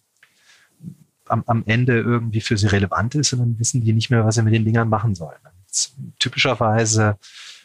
am, 1.29 1.43
am 1.47 1.63
Ende 1.65 1.99
irgendwie 1.99 2.41
für 2.41 2.57
sie 2.57 2.67
relevant 2.67 3.15
ist 3.15 3.33
und 3.33 3.39
dann 3.39 3.59
wissen 3.59 3.81
die 3.81 3.93
nicht 3.93 4.09
mehr, 4.09 4.25
was 4.25 4.35
sie 4.35 4.41
mit 4.41 4.53
den 4.53 4.65
Dingern 4.65 4.89
machen 4.89 5.15
sollen. 5.15 5.37
Typischerweise 6.19 7.17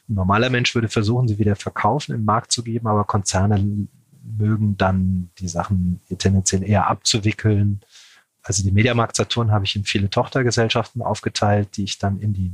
ein 0.09 0.15
normaler 0.15 0.51
Mensch 0.51 0.75
würde 0.75 0.89
versuchen, 0.89 1.29
sie 1.29 1.39
wieder 1.39 1.57
verkaufen, 1.57 2.15
im 2.15 2.25
Markt 2.25 2.53
zu 2.53 2.63
geben, 2.63 2.87
aber 2.87 3.05
Konzerne 3.05 3.87
mögen 4.23 4.77
dann 4.77 5.31
die 5.39 5.49
Sachen 5.49 6.01
tendenziell 6.19 6.63
eher 6.63 6.89
abzuwickeln. 6.89 7.81
Also 8.43 8.63
die 8.63 8.73
Mediamarkt 8.73 9.17
Saturn 9.17 9.51
habe 9.51 9.65
ich 9.65 9.77
in 9.77 9.85
viele 9.85 10.11
Tochtergesellschaften 10.11 11.03
aufgeteilt, 11.03 11.77
die 11.77 11.85
ich 11.85 11.99
dann 11.99 12.21
in 12.21 12.33
die 12.33 12.53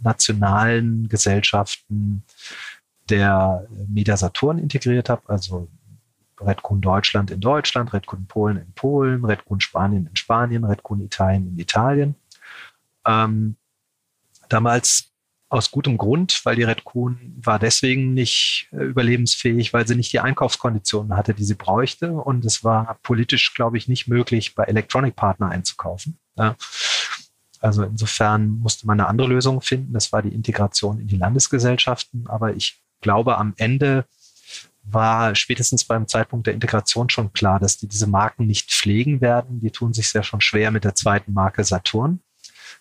nationalen 0.00 1.08
Gesellschaften 1.08 2.22
der 3.08 3.66
Media 3.88 4.16
Saturn 4.16 4.58
integriert 4.58 5.08
habe, 5.08 5.22
also 5.28 5.68
Redcon 6.40 6.80
Deutschland 6.80 7.30
in 7.30 7.40
Deutschland, 7.40 7.92
Redcon 7.92 8.26
Polen 8.26 8.56
in 8.56 8.72
Polen, 8.72 9.24
Redcon 9.24 9.60
Spanien 9.60 10.06
in 10.06 10.16
Spanien, 10.16 10.64
Redcon 10.64 11.00
Italien 11.00 11.48
in 11.48 11.58
Italien. 11.58 12.14
Ähm, 13.06 13.56
damals 14.48 15.10
aus 15.48 15.70
gutem 15.70 15.96
Grund, 15.96 16.40
weil 16.44 16.56
die 16.56 16.64
Redcon 16.64 17.34
war 17.40 17.58
deswegen 17.58 18.14
nicht 18.14 18.68
äh, 18.72 18.82
überlebensfähig, 18.82 19.72
weil 19.72 19.86
sie 19.86 19.94
nicht 19.94 20.12
die 20.12 20.20
Einkaufskonditionen 20.20 21.16
hatte, 21.16 21.34
die 21.34 21.44
sie 21.44 21.54
bräuchte. 21.54 22.12
Und 22.12 22.44
es 22.44 22.64
war 22.64 22.98
politisch, 23.02 23.54
glaube 23.54 23.78
ich, 23.78 23.86
nicht 23.86 24.08
möglich, 24.08 24.54
bei 24.54 24.64
Electronic 24.64 25.14
Partner 25.14 25.50
einzukaufen. 25.50 26.18
Ja. 26.36 26.56
Also 27.60 27.84
insofern 27.84 28.58
musste 28.58 28.86
man 28.86 29.00
eine 29.00 29.08
andere 29.08 29.28
Lösung 29.28 29.60
finden. 29.62 29.92
Das 29.92 30.12
war 30.12 30.22
die 30.22 30.34
Integration 30.34 31.00
in 31.00 31.06
die 31.06 31.16
Landesgesellschaften. 31.16 32.26
Aber 32.26 32.54
ich 32.54 32.82
glaube, 33.00 33.38
am 33.38 33.54
Ende 33.56 34.04
war 34.88 35.34
spätestens 35.34 35.84
beim 35.84 36.06
Zeitpunkt 36.06 36.46
der 36.46 36.54
Integration 36.54 37.10
schon 37.10 37.32
klar, 37.32 37.58
dass 37.58 37.76
die 37.78 37.88
diese 37.88 38.06
Marken 38.06 38.46
nicht 38.46 38.70
pflegen 38.70 39.20
werden. 39.20 39.60
Die 39.60 39.70
tun 39.70 39.92
sich 39.92 40.08
sehr 40.08 40.22
schon 40.22 40.40
schwer 40.40 40.70
mit 40.70 40.84
der 40.84 40.94
zweiten 40.94 41.32
Marke 41.32 41.64
Saturn, 41.64 42.20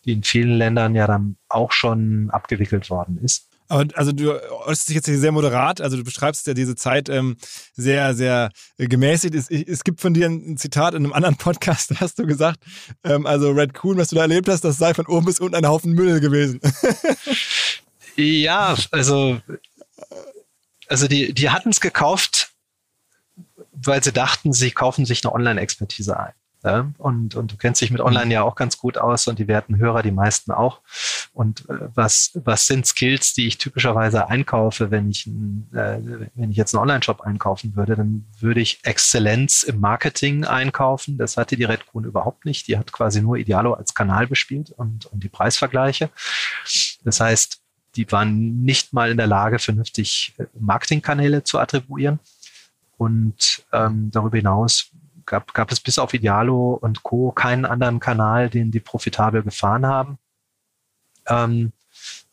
die 0.06 0.14
in 0.14 0.24
vielen 0.24 0.58
Ländern 0.58 0.95
ja 0.95 1.08
dann 1.08 1.38
auch 1.49 1.72
schon 1.72 2.30
abgewickelt 2.32 2.89
worden 2.89 3.20
ist. 3.24 3.49
Aber 3.68 3.86
also 3.95 4.12
du 4.12 4.32
äußerst 4.68 4.89
dich 4.89 4.95
jetzt 4.95 5.06
hier 5.08 5.18
sehr 5.18 5.32
moderat, 5.32 5.82
also 5.82 5.97
du 5.97 6.03
beschreibst 6.03 6.45
ja 6.45 6.53
diese 6.53 6.76
Zeit 6.76 7.10
ähm, 7.10 7.36
sehr, 7.74 8.14
sehr 8.14 8.51
gemäßigt. 8.78 9.34
Es, 9.34 9.49
es, 9.49 9.84
gibt 9.84 10.01
von 10.01 10.14
dir 10.14 10.28
ein 10.28 10.56
Zitat 10.58 10.93
in 10.93 11.03
einem 11.03 11.14
anderen 11.14 11.36
Podcast, 11.36 11.89
da 11.91 11.99
hast 12.01 12.20
du 12.20 12.28
gesagt, 12.28 12.60
ähm, 13.03 13.26
also 13.26 13.51
Red 13.51 13.74
Coon, 13.74 13.97
was 13.97 14.10
du 14.10 14.16
da 14.16 14.22
erlebt 14.22 14.49
hast, 14.49 14.64
das 14.64 14.78
sei 14.78 14.93
von 14.93 15.08
oben 15.08 15.26
bis 15.26 15.39
unten 15.39 15.56
ein 15.56 15.68
Haufen 15.68 15.93
Müll 15.93 16.20
gewesen. 16.20 16.60
ja, 18.16 18.76
also 18.91 19.41
also 20.88 21.07
die, 21.07 21.33
die 21.33 21.49
hatten 21.49 21.69
es 21.69 21.81
gekauft, 21.81 22.51
weil 23.71 24.03
sie 24.03 24.13
dachten, 24.13 24.53
sie 24.53 24.71
kaufen 24.71 25.05
sich 25.05 25.23
eine 25.23 25.33
Online-Expertise 25.33 26.19
ein. 26.19 26.33
Ja? 26.65 26.91
Und, 26.97 27.36
und 27.36 27.51
du 27.51 27.57
kennst 27.57 27.81
dich 27.81 27.91
mit 27.91 28.01
mhm. 28.01 28.07
Online 28.07 28.33
ja 28.33 28.43
auch 28.43 28.55
ganz 28.55 28.77
gut 28.77 28.97
aus 28.97 29.27
und 29.27 29.38
die 29.38 29.47
werten 29.47 29.77
Hörer, 29.77 30.01
die 30.01 30.11
meisten 30.11 30.51
auch. 30.51 30.81
Und 31.31 31.69
äh, 31.69 31.89
was, 31.93 32.31
was 32.33 32.65
sind 32.65 32.88
Skills, 32.88 33.33
die 33.33 33.47
ich 33.47 33.57
typischerweise 33.57 34.27
einkaufe, 34.27 34.89
wenn 34.89 35.09
ich, 35.09 35.27
äh, 35.27 35.99
wenn 36.33 36.49
ich 36.49 36.57
jetzt 36.57 36.73
einen 36.73 36.81
Online-Shop 36.81 37.21
einkaufen 37.21 37.75
würde, 37.75 37.95
dann 37.95 38.25
würde 38.39 38.61
ich 38.61 38.79
Exzellenz 38.83 39.63
im 39.63 39.79
Marketing 39.79 40.45
einkaufen. 40.45 41.17
Das 41.17 41.38
hatte 41.38 41.55
die 41.55 41.65
Red 41.65 41.86
Kuhn 41.86 42.03
überhaupt 42.03 42.45
nicht. 42.45 42.67
Die 42.67 42.77
hat 42.77 42.91
quasi 42.91 43.21
nur 43.21 43.38
Idealo 43.38 43.73
als 43.73 43.93
Kanal 43.93 44.25
bespielt 44.27 44.71
und, 44.71 45.05
und 45.05 45.23
die 45.23 45.29
Preisvergleiche. 45.29 46.09
Das 47.03 47.19
heißt, 47.19 47.61
die 47.95 48.11
waren 48.11 48.63
nicht 48.63 48.93
mal 48.93 49.11
in 49.11 49.17
der 49.17 49.27
Lage, 49.27 49.59
vernünftig 49.59 50.33
äh, 50.37 50.45
Marketingkanäle 50.59 51.43
zu 51.43 51.59
attribuieren. 51.59 52.19
Und 52.97 53.65
ähm, 53.73 54.09
darüber 54.11 54.37
hinaus 54.37 54.91
gab, 55.25 55.53
gab 55.53 55.71
es 55.71 55.79
bis 55.79 55.99
auf 55.99 56.13
Idealo 56.13 56.73
und 56.81 57.03
Co. 57.03 57.31
keinen 57.31 57.65
anderen 57.65 57.99
Kanal, 57.99 58.49
den 58.49 58.71
die 58.71 58.79
profitabel 58.79 59.43
gefahren 59.43 59.85
haben. 59.85 60.17
Ähm, 61.27 61.71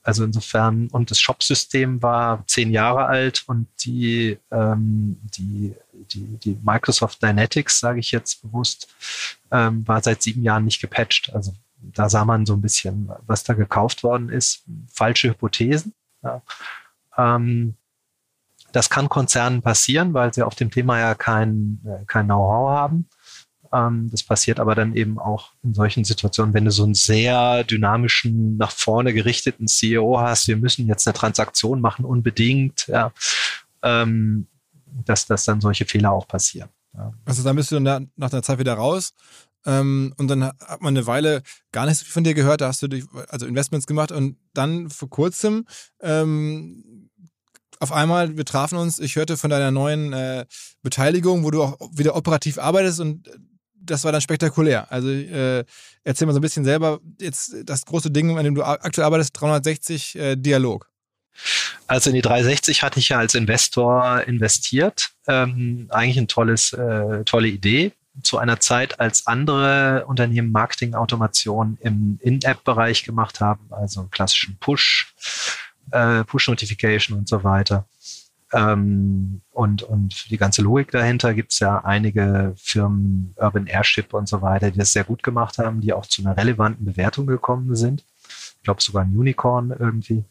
also 0.04 0.24
insofern, 0.24 0.88
und 0.88 1.10
das 1.12 1.20
Shop-System 1.20 2.02
war 2.02 2.44
zehn 2.48 2.72
Jahre 2.72 3.06
alt 3.06 3.44
und 3.46 3.68
die, 3.84 4.38
ähm, 4.50 5.20
die, 5.22 5.74
die, 5.92 6.38
die 6.38 6.58
Microsoft 6.62 7.22
Dynetics, 7.22 7.78
sage 7.78 8.00
ich 8.00 8.10
jetzt 8.10 8.42
bewusst, 8.42 8.88
ähm, 9.52 9.86
war 9.86 10.02
seit 10.02 10.22
sieben 10.22 10.42
Jahren 10.42 10.64
nicht 10.64 10.80
gepatcht. 10.80 11.32
Also 11.32 11.54
da 11.82 12.08
sah 12.08 12.24
man 12.24 12.46
so 12.46 12.54
ein 12.54 12.60
bisschen, 12.60 13.10
was 13.26 13.44
da 13.44 13.54
gekauft 13.54 14.02
worden 14.02 14.28
ist. 14.28 14.64
Falsche 14.92 15.30
Hypothesen. 15.30 15.94
Ja. 16.22 16.42
Ähm, 17.16 17.74
das 18.72 18.88
kann 18.88 19.08
Konzernen 19.08 19.62
passieren, 19.62 20.14
weil 20.14 20.32
sie 20.32 20.42
auf 20.42 20.54
dem 20.54 20.70
Thema 20.70 20.98
ja 20.98 21.14
kein, 21.14 21.80
äh, 21.84 22.04
kein 22.06 22.26
Know-how 22.26 22.70
haben. 22.70 23.08
Ähm, 23.72 24.08
das 24.10 24.22
passiert 24.22 24.60
aber 24.60 24.74
dann 24.74 24.94
eben 24.94 25.18
auch 25.18 25.52
in 25.62 25.74
solchen 25.74 26.04
Situationen, 26.04 26.54
wenn 26.54 26.64
du 26.64 26.70
so 26.70 26.84
einen 26.84 26.94
sehr 26.94 27.64
dynamischen, 27.64 28.56
nach 28.56 28.70
vorne 28.70 29.12
gerichteten 29.12 29.68
CEO 29.68 30.20
hast, 30.20 30.48
wir 30.48 30.56
müssen 30.56 30.86
jetzt 30.86 31.06
eine 31.06 31.14
Transaktion 31.14 31.80
machen, 31.80 32.04
unbedingt, 32.04 32.86
ja, 32.86 33.12
ähm, 33.82 34.46
dass, 35.04 35.26
dass 35.26 35.44
dann 35.44 35.60
solche 35.60 35.86
Fehler 35.86 36.12
auch 36.12 36.28
passieren. 36.28 36.68
Ja. 36.94 37.12
Also 37.24 37.54
bist 37.54 37.70
du 37.70 37.80
dann 37.80 38.10
nach 38.16 38.32
einer 38.32 38.42
Zeit 38.42 38.58
wieder 38.58 38.74
raus 38.74 39.14
ähm, 39.66 40.14
und 40.16 40.28
dann 40.28 40.44
hat 40.44 40.80
man 40.80 40.96
eine 40.96 41.06
Weile 41.06 41.42
gar 41.72 41.86
nichts 41.86 42.02
von 42.02 42.24
dir 42.24 42.34
gehört, 42.34 42.60
da 42.60 42.68
hast 42.68 42.82
du 42.82 42.88
dich, 42.88 43.04
also 43.28 43.46
Investments 43.46 43.86
gemacht 43.86 44.12
und 44.12 44.36
dann 44.54 44.90
vor 44.90 45.08
kurzem 45.10 45.66
ähm, 46.00 47.10
auf 47.82 47.90
einmal, 47.90 48.36
wir 48.36 48.44
trafen 48.44 48.78
uns, 48.78 49.00
ich 49.00 49.16
hörte 49.16 49.36
von 49.36 49.50
deiner 49.50 49.72
neuen 49.72 50.12
äh, 50.12 50.46
Beteiligung, 50.82 51.42
wo 51.42 51.50
du 51.50 51.64
auch 51.64 51.78
wieder 51.92 52.14
operativ 52.14 52.58
arbeitest 52.58 53.00
und 53.00 53.28
das 53.74 54.04
war 54.04 54.12
dann 54.12 54.20
spektakulär. 54.20 54.90
Also 54.92 55.08
äh, 55.08 55.64
erzähl 56.04 56.26
mal 56.26 56.32
so 56.32 56.38
ein 56.38 56.42
bisschen 56.42 56.64
selber 56.64 57.00
jetzt 57.20 57.56
das 57.64 57.84
große 57.84 58.12
Ding, 58.12 58.38
an 58.38 58.44
dem 58.44 58.54
du 58.54 58.62
aktuell 58.62 59.04
arbeitest, 59.04 59.32
360 59.40 60.16
äh, 60.16 60.36
Dialog. 60.36 60.88
Also 61.88 62.10
in 62.10 62.14
die 62.14 62.22
360 62.22 62.82
hatte 62.82 63.00
ich 63.00 63.08
ja 63.08 63.18
als 63.18 63.34
Investor 63.34 64.22
investiert. 64.28 65.10
Ähm, 65.26 65.88
eigentlich 65.90 66.18
eine 66.18 66.26
tolles, 66.28 66.72
äh, 66.72 67.24
tolle 67.24 67.48
Idee 67.48 67.92
zu 68.22 68.38
einer 68.38 68.60
Zeit, 68.60 69.00
als 69.00 69.26
andere 69.26 70.04
Unternehmen 70.06 70.52
Marketing-Automation 70.52 71.78
im 71.80 72.18
In-App-Bereich 72.20 73.04
gemacht 73.04 73.40
haben, 73.40 73.66
also 73.70 74.06
klassischen 74.10 74.58
Push, 74.58 75.14
äh, 75.90 76.24
Push-Notification 76.24 77.18
und 77.18 77.28
so 77.28 77.42
weiter. 77.42 77.86
Ähm, 78.52 79.40
und, 79.50 79.82
und 79.82 80.30
die 80.30 80.36
ganze 80.36 80.60
Logik 80.60 80.90
dahinter 80.90 81.32
gibt 81.32 81.52
es 81.52 81.60
ja 81.60 81.78
einige 81.84 82.52
Firmen, 82.56 83.34
Urban 83.36 83.66
Airship 83.66 84.12
und 84.12 84.28
so 84.28 84.42
weiter, 84.42 84.70
die 84.70 84.78
das 84.78 84.92
sehr 84.92 85.04
gut 85.04 85.22
gemacht 85.22 85.56
haben, 85.56 85.80
die 85.80 85.94
auch 85.94 86.04
zu 86.04 86.22
einer 86.22 86.36
relevanten 86.36 86.84
Bewertung 86.84 87.26
gekommen 87.26 87.74
sind. 87.76 88.04
Ich 88.28 88.62
glaube 88.62 88.82
sogar 88.82 89.04
ein 89.04 89.16
Unicorn 89.16 89.74
irgendwie. 89.76 90.24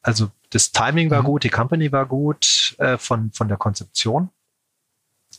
Also 0.00 0.30
das 0.50 0.72
Timing 0.72 1.10
war 1.10 1.22
mhm. 1.22 1.26
gut, 1.26 1.44
die 1.44 1.50
Company 1.50 1.92
war 1.92 2.06
gut 2.06 2.74
äh, 2.78 2.96
von, 2.96 3.32
von 3.32 3.48
der 3.48 3.58
Konzeption. 3.58 4.30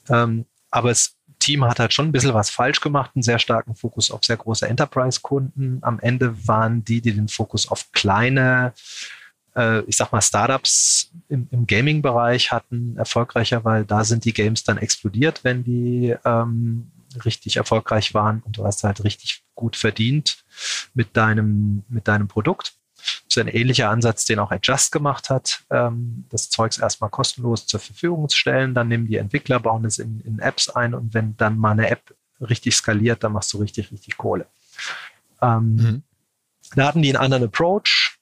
Ähm, 0.10 0.46
aber 0.70 0.90
das 0.90 1.16
Team 1.44 1.66
hat 1.66 1.80
halt 1.80 1.94
schon 1.94 2.08
ein 2.08 2.12
bisschen 2.12 2.34
was 2.34 2.50
falsch 2.50 2.80
gemacht, 2.80 3.12
einen 3.16 3.24
sehr 3.24 3.40
starken 3.40 3.76
Fokus 3.76 4.12
auf 4.12 4.24
sehr 4.24 4.38
große 4.38 4.68
Enterprise-Kunden. 4.68 5.80
Am 5.82 6.00
Ende 6.00 6.48
waren 6.48 6.84
die, 6.84 7.02
die 7.02 7.14
den 7.14 7.28
Fokus 7.28 7.70
auf 7.70 7.92
kleine 7.92 8.74
äh, 9.56 9.82
ich 9.82 9.98
sag 9.98 10.12
mal, 10.12 10.22
Startups 10.22 11.12
im, 11.30 11.48
im 11.52 11.68
Gaming-Bereich 11.68 12.52
hatten 12.52 12.98
erfolgreicher, 12.98 13.64
weil 13.64 13.86
da 13.86 14.04
sind 14.04 14.26
die 14.26 14.34
Games 14.34 14.64
dann 14.64 14.78
explodiert, 14.78 15.44
wenn 15.44 15.64
die 15.64 16.16
ähm, 16.26 16.92
richtig 17.26 17.58
erfolgreich 17.58 18.14
waren 18.14 18.42
und 18.42 18.58
du 18.58 18.66
hast 18.66 18.84
halt 18.84 19.04
richtig 19.04 19.44
gut 19.56 19.76
verdient 19.76 20.44
mit 20.94 21.16
deinem, 21.16 21.84
mit 21.90 22.08
deinem 22.08 22.28
Produkt. 22.28 22.74
Das 23.04 23.38
ist 23.38 23.38
ein 23.38 23.48
ähnlicher 23.48 23.90
Ansatz, 23.90 24.26
den 24.26 24.40
auch 24.40 24.52
Adjust 24.52 24.92
gemacht 24.92 25.30
hat, 25.30 25.64
ähm, 25.70 26.26
das 26.30 26.50
Zeugs 26.50 26.78
erstmal 26.78 27.10
kostenlos 27.10 27.66
zur 27.66 27.80
Verfügung 27.80 28.30
zu 28.30 28.38
stellen. 28.38 28.74
Dann 28.74 28.88
nehmen 28.88 29.08
die 29.08 29.18
Entwickler, 29.18 29.60
bauen 29.60 29.86
es 29.86 30.00
in, 30.00 30.22
in 30.22 30.40
Apps 30.40 30.70
ein 30.70 30.94
und 30.94 31.14
wenn 31.14 31.36
dann 31.38 31.58
mal 31.58 31.72
eine 31.72 31.90
App 31.90 32.16
richtig 32.40 32.76
skaliert, 32.76 33.24
dann 33.24 33.34
machst 33.34 33.52
du 33.54 33.58
richtig, 33.58 33.92
richtig 33.92 34.18
Kohle. 34.18 34.48
Ähm, 35.42 35.76
mhm. 35.76 36.04
Da 36.76 36.88
hatten 36.88 37.02
die 37.02 37.10
einen 37.10 37.24
anderen 37.24 37.44
Approach, 37.46 38.18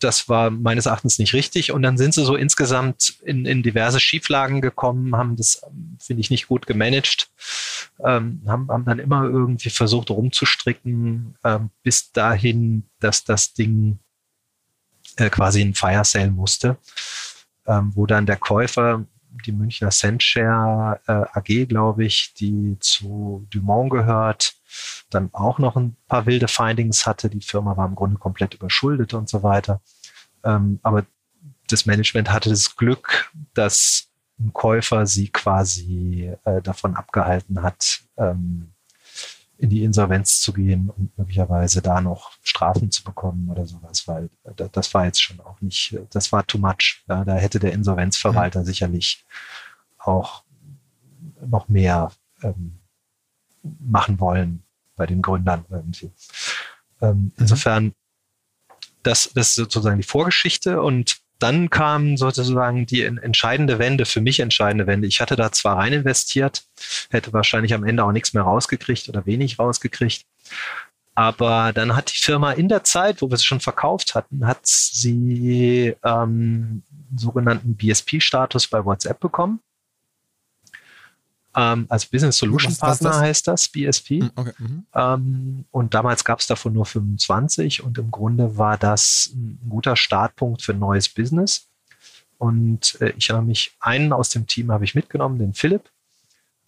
das 0.00 0.28
war 0.28 0.50
meines 0.50 0.86
Erachtens 0.86 1.18
nicht 1.18 1.34
richtig. 1.34 1.72
Und 1.72 1.82
dann 1.82 1.96
sind 1.96 2.14
sie 2.14 2.24
so 2.24 2.34
insgesamt 2.36 3.18
in, 3.22 3.46
in 3.46 3.62
diverse 3.62 4.00
Schieflagen 4.00 4.60
gekommen, 4.60 5.16
haben 5.16 5.36
das, 5.36 5.62
finde 5.98 6.20
ich, 6.20 6.30
nicht 6.30 6.48
gut 6.48 6.66
gemanagt, 6.66 7.28
ähm, 8.04 8.42
haben, 8.46 8.68
haben 8.68 8.84
dann 8.84 8.98
immer 8.98 9.24
irgendwie 9.24 9.70
versucht 9.70 10.10
rumzustricken, 10.10 11.36
ähm, 11.44 11.70
bis 11.82 12.12
dahin, 12.12 12.84
dass 12.98 13.24
das 13.24 13.52
Ding 13.52 13.98
äh, 15.16 15.30
quasi 15.30 15.62
in 15.62 15.74
Fire 15.74 16.04
Sale 16.04 16.30
musste, 16.30 16.78
ähm, 17.66 17.92
wo 17.94 18.06
dann 18.06 18.26
der 18.26 18.36
Käufer 18.36 19.04
die 19.46 19.52
Münchner 19.52 19.90
Centshare 19.90 21.00
äh, 21.06 21.38
AG, 21.38 21.68
glaube 21.68 22.04
ich, 22.04 22.34
die 22.34 22.76
zu 22.80 23.46
Dumont 23.50 23.90
gehört, 23.90 24.54
dann 25.10 25.30
auch 25.32 25.58
noch 25.58 25.76
ein 25.76 25.96
paar 26.08 26.26
wilde 26.26 26.48
Findings 26.48 27.06
hatte. 27.06 27.30
Die 27.30 27.40
Firma 27.40 27.76
war 27.76 27.86
im 27.86 27.94
Grunde 27.94 28.18
komplett 28.18 28.54
überschuldet 28.54 29.14
und 29.14 29.28
so 29.28 29.42
weiter. 29.42 29.80
Ähm, 30.44 30.80
aber 30.82 31.06
das 31.68 31.86
Management 31.86 32.32
hatte 32.32 32.50
das 32.50 32.76
Glück, 32.76 33.30
dass 33.54 34.08
ein 34.38 34.52
Käufer 34.52 35.06
sie 35.06 35.28
quasi 35.28 36.32
äh, 36.44 36.62
davon 36.62 36.96
abgehalten 36.96 37.62
hat, 37.62 38.00
ähm, 38.16 38.72
in 39.58 39.68
die 39.68 39.84
Insolvenz 39.84 40.40
zu 40.40 40.54
gehen 40.54 40.88
und 40.88 41.16
möglicherweise 41.18 41.82
da 41.82 42.00
noch 42.00 42.32
Strafen 42.42 42.90
zu 42.90 43.04
bekommen 43.04 43.50
oder 43.50 43.66
sowas, 43.66 44.08
weil 44.08 44.30
äh, 44.44 44.68
das 44.72 44.94
war 44.94 45.04
jetzt 45.04 45.22
schon 45.22 45.40
auch 45.40 45.60
nicht, 45.60 45.98
das 46.10 46.32
war 46.32 46.46
too 46.46 46.58
much. 46.58 47.04
Ja, 47.08 47.24
da 47.24 47.34
hätte 47.34 47.58
der 47.58 47.72
Insolvenzverwalter 47.72 48.60
mhm. 48.60 48.64
sicherlich 48.64 49.24
auch 49.98 50.42
noch 51.46 51.68
mehr 51.68 52.10
ähm, 52.42 52.79
machen 53.62 54.20
wollen 54.20 54.62
bei 54.96 55.06
den 55.06 55.22
Gründern 55.22 55.64
irgendwie. 55.70 56.10
Ähm, 57.00 57.16
mhm. 57.16 57.32
Insofern, 57.38 57.92
das, 59.02 59.30
das 59.34 59.48
ist 59.48 59.54
sozusagen 59.54 59.96
die 59.98 60.06
Vorgeschichte 60.06 60.82
und 60.82 61.20
dann 61.38 61.70
kam 61.70 62.18
sozusagen 62.18 62.84
die 62.84 63.02
entscheidende 63.02 63.78
Wende, 63.78 64.04
für 64.04 64.20
mich 64.20 64.40
entscheidende 64.40 64.86
Wende. 64.86 65.08
Ich 65.08 65.22
hatte 65.22 65.36
da 65.36 65.50
zwar 65.50 65.78
rein 65.78 65.94
investiert, 65.94 66.64
hätte 67.08 67.32
wahrscheinlich 67.32 67.72
am 67.72 67.84
Ende 67.84 68.04
auch 68.04 68.12
nichts 68.12 68.34
mehr 68.34 68.42
rausgekriegt 68.42 69.08
oder 69.08 69.24
wenig 69.24 69.58
rausgekriegt. 69.58 70.26
Aber 71.14 71.72
dann 71.72 71.96
hat 71.96 72.12
die 72.12 72.18
Firma 72.18 72.52
in 72.52 72.68
der 72.68 72.84
Zeit, 72.84 73.22
wo 73.22 73.30
wir 73.30 73.34
es 73.34 73.44
schon 73.44 73.60
verkauft 73.60 74.14
hatten, 74.14 74.46
hat 74.46 74.60
sie 74.64 75.96
ähm, 76.04 76.82
sogenannten 77.16 77.74
BSP-Status 77.76 78.68
bei 78.68 78.84
WhatsApp 78.84 79.18
bekommen. 79.18 79.60
Ähm, 81.56 81.86
als 81.88 82.06
Business 82.06 82.38
Solution 82.38 82.76
Partner 82.76 83.18
heißt 83.18 83.48
das, 83.48 83.68
BSP. 83.68 84.20
Hm, 84.20 84.30
okay. 84.36 84.52
Mhm. 84.58 84.86
Ähm, 84.94 85.64
und 85.70 85.94
damals 85.94 86.24
gab 86.24 86.38
es 86.38 86.46
davon 86.46 86.72
nur 86.72 86.86
25 86.86 87.82
und 87.82 87.98
im 87.98 88.10
Grunde 88.10 88.56
war 88.56 88.78
das 88.78 89.30
ein 89.34 89.58
guter 89.68 89.96
Startpunkt 89.96 90.62
für 90.62 90.72
ein 90.72 90.78
neues 90.78 91.08
Business. 91.08 91.68
Und 92.38 93.00
äh, 93.00 93.12
ich 93.16 93.30
habe 93.30 93.44
mich, 93.44 93.76
einen 93.80 94.12
aus 94.12 94.30
dem 94.30 94.46
Team 94.46 94.70
habe 94.70 94.84
ich 94.84 94.94
mitgenommen, 94.94 95.38
den 95.38 95.52
Philipp. 95.52 95.90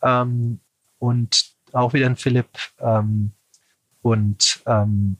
Ähm, 0.03 0.61
und 0.99 1.47
auch 1.72 1.93
wieder 1.93 2.07
ein 2.07 2.16
Philipp. 2.16 2.51
Ähm, 2.78 3.33
und 4.03 4.62
ähm, 4.66 5.16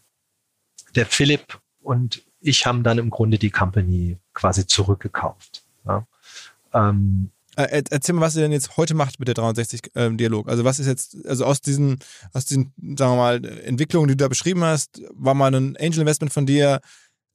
der 0.95 1.07
Philipp 1.07 1.61
und 1.83 2.23
ich 2.41 2.67
haben 2.67 2.83
dann 2.83 2.99
im 2.99 3.11
Grunde 3.11 3.39
die 3.39 3.51
Company 3.51 4.19
quasi 4.35 4.67
zurückgekauft. 4.67 5.63
Ja. 5.87 6.07
Ähm, 6.75 7.31
äh, 7.57 7.83
erzähl 7.91 8.15
mal, 8.15 8.23
was 8.23 8.37
ihr 8.37 8.43
denn 8.43 8.53
jetzt 8.53 8.77
heute 8.77 8.95
macht 8.95 9.19
mit 9.19 9.29
der 9.29 9.35
360-Dialog. 9.35 10.47
Ähm, 10.47 10.51
also 10.51 10.65
was 10.65 10.79
ist 10.79 10.87
jetzt, 10.87 11.17
also 11.27 11.45
aus 11.45 11.61
diesen, 11.61 11.99
aus 12.33 12.47
diesen, 12.47 12.73
sagen 12.97 13.13
wir 13.13 13.17
mal, 13.17 13.45
Entwicklungen, 13.65 14.09
die 14.09 14.17
du 14.17 14.25
da 14.25 14.29
beschrieben 14.29 14.65
hast, 14.65 15.03
war 15.11 15.35
mal 15.35 15.55
ein 15.55 15.77
Angel-Investment 15.77 16.33
von 16.33 16.47
dir, 16.47 16.81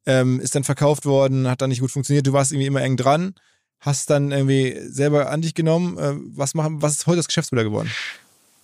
ähm, 0.06 0.40
ist 0.40 0.56
dann 0.56 0.64
verkauft 0.64 1.06
worden, 1.06 1.48
hat 1.48 1.62
dann 1.62 1.70
nicht 1.70 1.82
gut 1.82 1.92
funktioniert, 1.92 2.26
du 2.26 2.34
warst 2.34 2.52
irgendwie 2.52 2.68
immer 2.68 2.82
eng 2.82 2.98
dran, 2.98 3.36
hast 3.80 4.10
dann 4.10 4.32
irgendwie 4.32 4.80
selber 4.88 5.30
an 5.30 5.42
dich 5.42 5.54
genommen. 5.54 5.98
Äh, 5.98 6.16
was, 6.36 6.56
machen, 6.56 6.82
was 6.82 6.94
ist 6.94 7.08
heute 7.08 7.18
das 7.18 7.28
Geschäftsmodell 7.28 7.66
geworden? 7.66 7.92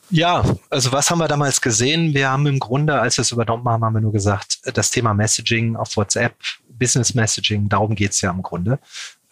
Ja, 0.09 0.43
also 0.69 0.91
was 0.91 1.09
haben 1.09 1.19
wir 1.19 1.27
damals 1.27 1.61
gesehen? 1.61 2.13
Wir 2.13 2.29
haben 2.29 2.45
im 2.45 2.59
Grunde, 2.59 2.99
als 2.99 3.17
wir 3.17 3.23
es 3.23 3.31
übernommen 3.31 3.67
haben, 3.67 3.83
haben 3.83 3.93
wir 3.93 4.01
nur 4.01 4.11
gesagt, 4.11 4.59
das 4.73 4.91
Thema 4.91 5.13
Messaging 5.13 5.75
auf 5.75 5.95
WhatsApp, 5.97 6.35
Business 6.69 7.13
Messaging, 7.13 7.69
darum 7.69 7.95
geht 7.95 8.11
es 8.11 8.21
ja 8.21 8.31
im 8.31 8.41
Grunde. 8.41 8.79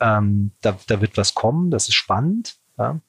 Ähm, 0.02 0.52
da, 0.62 0.78
da 0.88 1.00
wird 1.00 1.16
was 1.16 1.34
kommen, 1.34 1.72
das 1.72 1.88
ist 1.88 1.94
spannend. 1.94 2.58
Ja. 2.78 3.00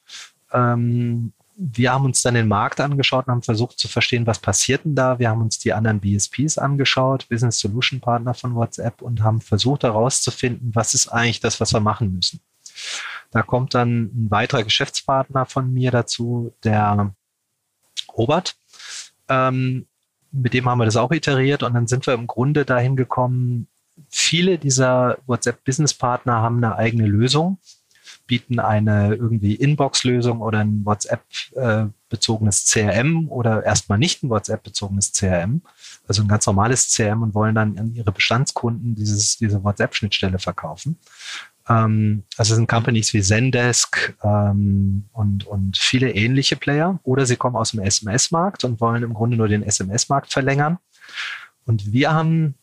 Ähm, 0.52 1.32
wir 1.56 1.92
haben 1.92 2.04
uns 2.04 2.22
dann 2.22 2.34
den 2.34 2.48
Markt 2.48 2.80
angeschaut 2.80 3.26
und 3.26 3.32
haben 3.32 3.42
versucht 3.42 3.78
zu 3.78 3.88
verstehen, 3.88 4.26
was 4.26 4.38
passiert 4.38 4.84
denn 4.84 4.94
da. 4.94 5.18
Wir 5.18 5.28
haben 5.28 5.42
uns 5.42 5.58
die 5.58 5.72
anderen 5.72 6.00
BSPs 6.00 6.58
angeschaut, 6.58 7.28
Business 7.28 7.58
Solution 7.58 8.00
Partner 8.00 8.34
von 8.34 8.54
WhatsApp 8.54 9.02
und 9.02 9.22
haben 9.22 9.40
versucht 9.40 9.82
herauszufinden, 9.82 10.74
was 10.74 10.94
ist 10.94 11.08
eigentlich 11.08 11.40
das, 11.40 11.60
was 11.60 11.72
wir 11.72 11.80
machen 11.80 12.14
müssen. 12.14 12.40
Da 13.30 13.42
kommt 13.42 13.74
dann 13.74 14.10
ein 14.14 14.30
weiterer 14.30 14.62
Geschäftspartner 14.62 15.46
von 15.46 15.72
mir 15.72 15.90
dazu, 15.90 16.54
der 16.64 17.14
Robert. 18.16 18.56
Ähm, 19.28 19.86
mit 20.30 20.54
dem 20.54 20.68
haben 20.68 20.78
wir 20.78 20.86
das 20.86 20.96
auch 20.96 21.12
iteriert 21.12 21.62
und 21.62 21.74
dann 21.74 21.86
sind 21.86 22.06
wir 22.06 22.14
im 22.14 22.26
Grunde 22.26 22.64
dahin 22.64 22.96
gekommen, 22.96 23.68
viele 24.08 24.58
dieser 24.58 25.18
WhatsApp-Business-Partner 25.26 26.34
haben 26.34 26.62
eine 26.62 26.76
eigene 26.76 27.06
Lösung, 27.06 27.58
bieten 28.26 28.58
eine 28.58 29.14
irgendwie 29.14 29.54
Inbox-Lösung 29.54 30.40
oder 30.40 30.60
ein 30.60 30.84
WhatsApp-bezogenes 30.84 32.66
CRM 32.66 33.28
oder 33.28 33.64
erstmal 33.64 33.98
nicht 33.98 34.22
ein 34.22 34.30
WhatsApp-bezogenes 34.30 35.12
CRM, 35.12 35.62
also 36.08 36.22
ein 36.22 36.28
ganz 36.28 36.46
normales 36.46 36.94
CRM 36.94 37.22
und 37.22 37.34
wollen 37.34 37.54
dann 37.54 37.78
an 37.78 37.94
ihre 37.94 38.12
Bestandskunden 38.12 38.94
dieses, 38.94 39.38
diese 39.38 39.62
WhatsApp-Schnittstelle 39.62 40.38
verkaufen. 40.38 40.98
Ähm, 41.68 42.24
also 42.36 42.52
es 42.52 42.56
sind 42.56 42.68
Companies 42.68 43.12
wie 43.14 43.22
Zendesk 43.22 44.16
ähm, 44.22 45.04
und, 45.12 45.46
und 45.46 45.76
viele 45.76 46.10
ähnliche 46.12 46.56
Player. 46.56 46.98
Oder 47.02 47.26
sie 47.26 47.36
kommen 47.36 47.56
aus 47.56 47.72
dem 47.72 47.80
SMS-Markt 47.80 48.64
und 48.64 48.80
wollen 48.80 49.02
im 49.02 49.14
Grunde 49.14 49.36
nur 49.36 49.48
den 49.48 49.62
SMS-Markt 49.62 50.32
verlängern. 50.32 50.78
Und 51.64 51.92
wir 51.92 52.12
haben 52.12 52.54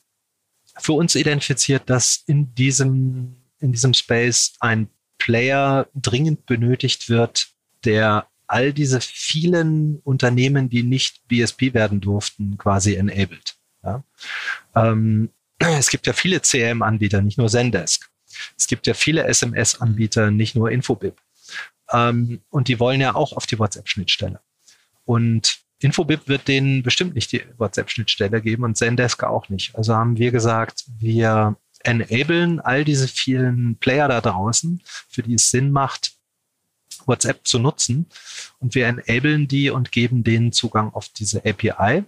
für 0.80 0.94
uns 0.94 1.16
identifiziert, 1.16 1.90
dass 1.90 2.24
in 2.26 2.54
diesem, 2.56 3.36
in 3.60 3.72
diesem 3.72 3.94
Space 3.94 4.54
ein 4.60 4.90
Player 5.18 5.88
dringend 5.94 6.46
benötigt 6.46 7.10
wird, 7.10 7.50
der 7.86 8.28
all 8.48 8.74
diese 8.74 9.00
vielen 9.00 10.00
Unternehmen, 10.00 10.70
die 10.70 10.84
nicht 10.84 11.28
BSP 11.28 11.74
werden 11.74 12.02
durften, 12.02 12.58
quasi 12.58 12.96
enabled. 12.96 13.56
Ja? 13.84 14.04
Ähm, 14.76 15.30
es 15.60 15.90
gibt 15.90 16.08
ja 16.08 16.14
viele 16.14 16.40
CRM-Anbieter, 16.40 17.22
nicht 17.22 17.38
nur 17.38 17.50
Zendesk. 17.50 18.10
Es 18.58 18.68
gibt 18.68 18.88
ja 18.88 18.94
viele 18.94 19.26
SMS-Anbieter, 19.26 20.32
nicht 20.32 20.56
nur 20.56 20.72
Infobip. 20.72 21.16
Ähm, 21.92 22.42
und 22.50 22.68
die 22.68 22.80
wollen 22.80 23.02
ja 23.02 23.16
auch 23.16 23.34
auf 23.34 23.46
die 23.46 23.60
WhatsApp-Schnittstelle. 23.60 24.40
Und 25.06 25.60
Infobip 25.82 26.28
wird 26.28 26.48
denen 26.48 26.84
bestimmt 26.84 27.16
nicht 27.16 27.32
die 27.32 27.42
WhatsApp-Schnittstelle 27.58 28.42
geben 28.42 28.64
und 28.64 28.76
Zendesk 28.76 29.24
auch 29.24 29.50
nicht. 29.50 29.76
Also 29.76 29.96
haben 29.96 30.18
wir 30.18 30.32
gesagt, 30.32 30.86
wir 31.00 31.56
enablen 31.84 32.60
all 32.60 32.84
diese 32.84 33.08
vielen 33.08 33.78
Player 33.78 34.08
da 34.08 34.20
draußen, 34.20 34.82
für 35.08 35.24
die 35.24 35.36
es 35.36 35.50
Sinn 35.50 35.72
macht, 35.72 36.14
WhatsApp 37.06 37.48
zu 37.48 37.60
nutzen. 37.60 38.08
Und 38.60 38.76
wir 38.76 38.88
enablen 38.88 39.48
die 39.48 39.70
und 39.70 39.92
geben 39.92 40.24
denen 40.24 40.52
Zugang 40.52 40.94
auf 40.94 41.08
diese 41.10 41.46
API, 41.46 42.04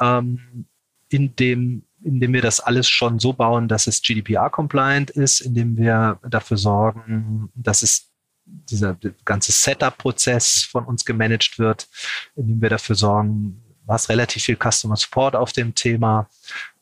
ähm, 0.00 0.66
in 1.10 1.36
dem 1.36 1.84
indem 2.04 2.34
wir 2.34 2.42
das 2.42 2.60
alles 2.60 2.86
schon 2.88 3.18
so 3.18 3.32
bauen, 3.32 3.66
dass 3.66 3.86
es 3.86 4.02
GDPR-compliant 4.02 5.10
ist, 5.10 5.40
indem 5.40 5.76
wir 5.78 6.20
dafür 6.28 6.58
sorgen, 6.58 7.50
dass 7.54 7.82
es 7.82 8.10
dieser 8.46 8.96
ganze 9.24 9.52
Setup-Prozess 9.52 10.68
von 10.70 10.84
uns 10.84 11.04
gemanagt 11.04 11.58
wird, 11.58 11.88
indem 12.36 12.60
wir 12.60 12.70
dafür 12.70 12.96
sorgen, 12.96 13.62
du 13.86 13.92
hast 13.92 14.08
relativ 14.08 14.42
viel 14.42 14.56
Customer 14.56 14.96
Support 14.96 15.36
auf 15.36 15.52
dem 15.52 15.74
Thema. 15.74 16.28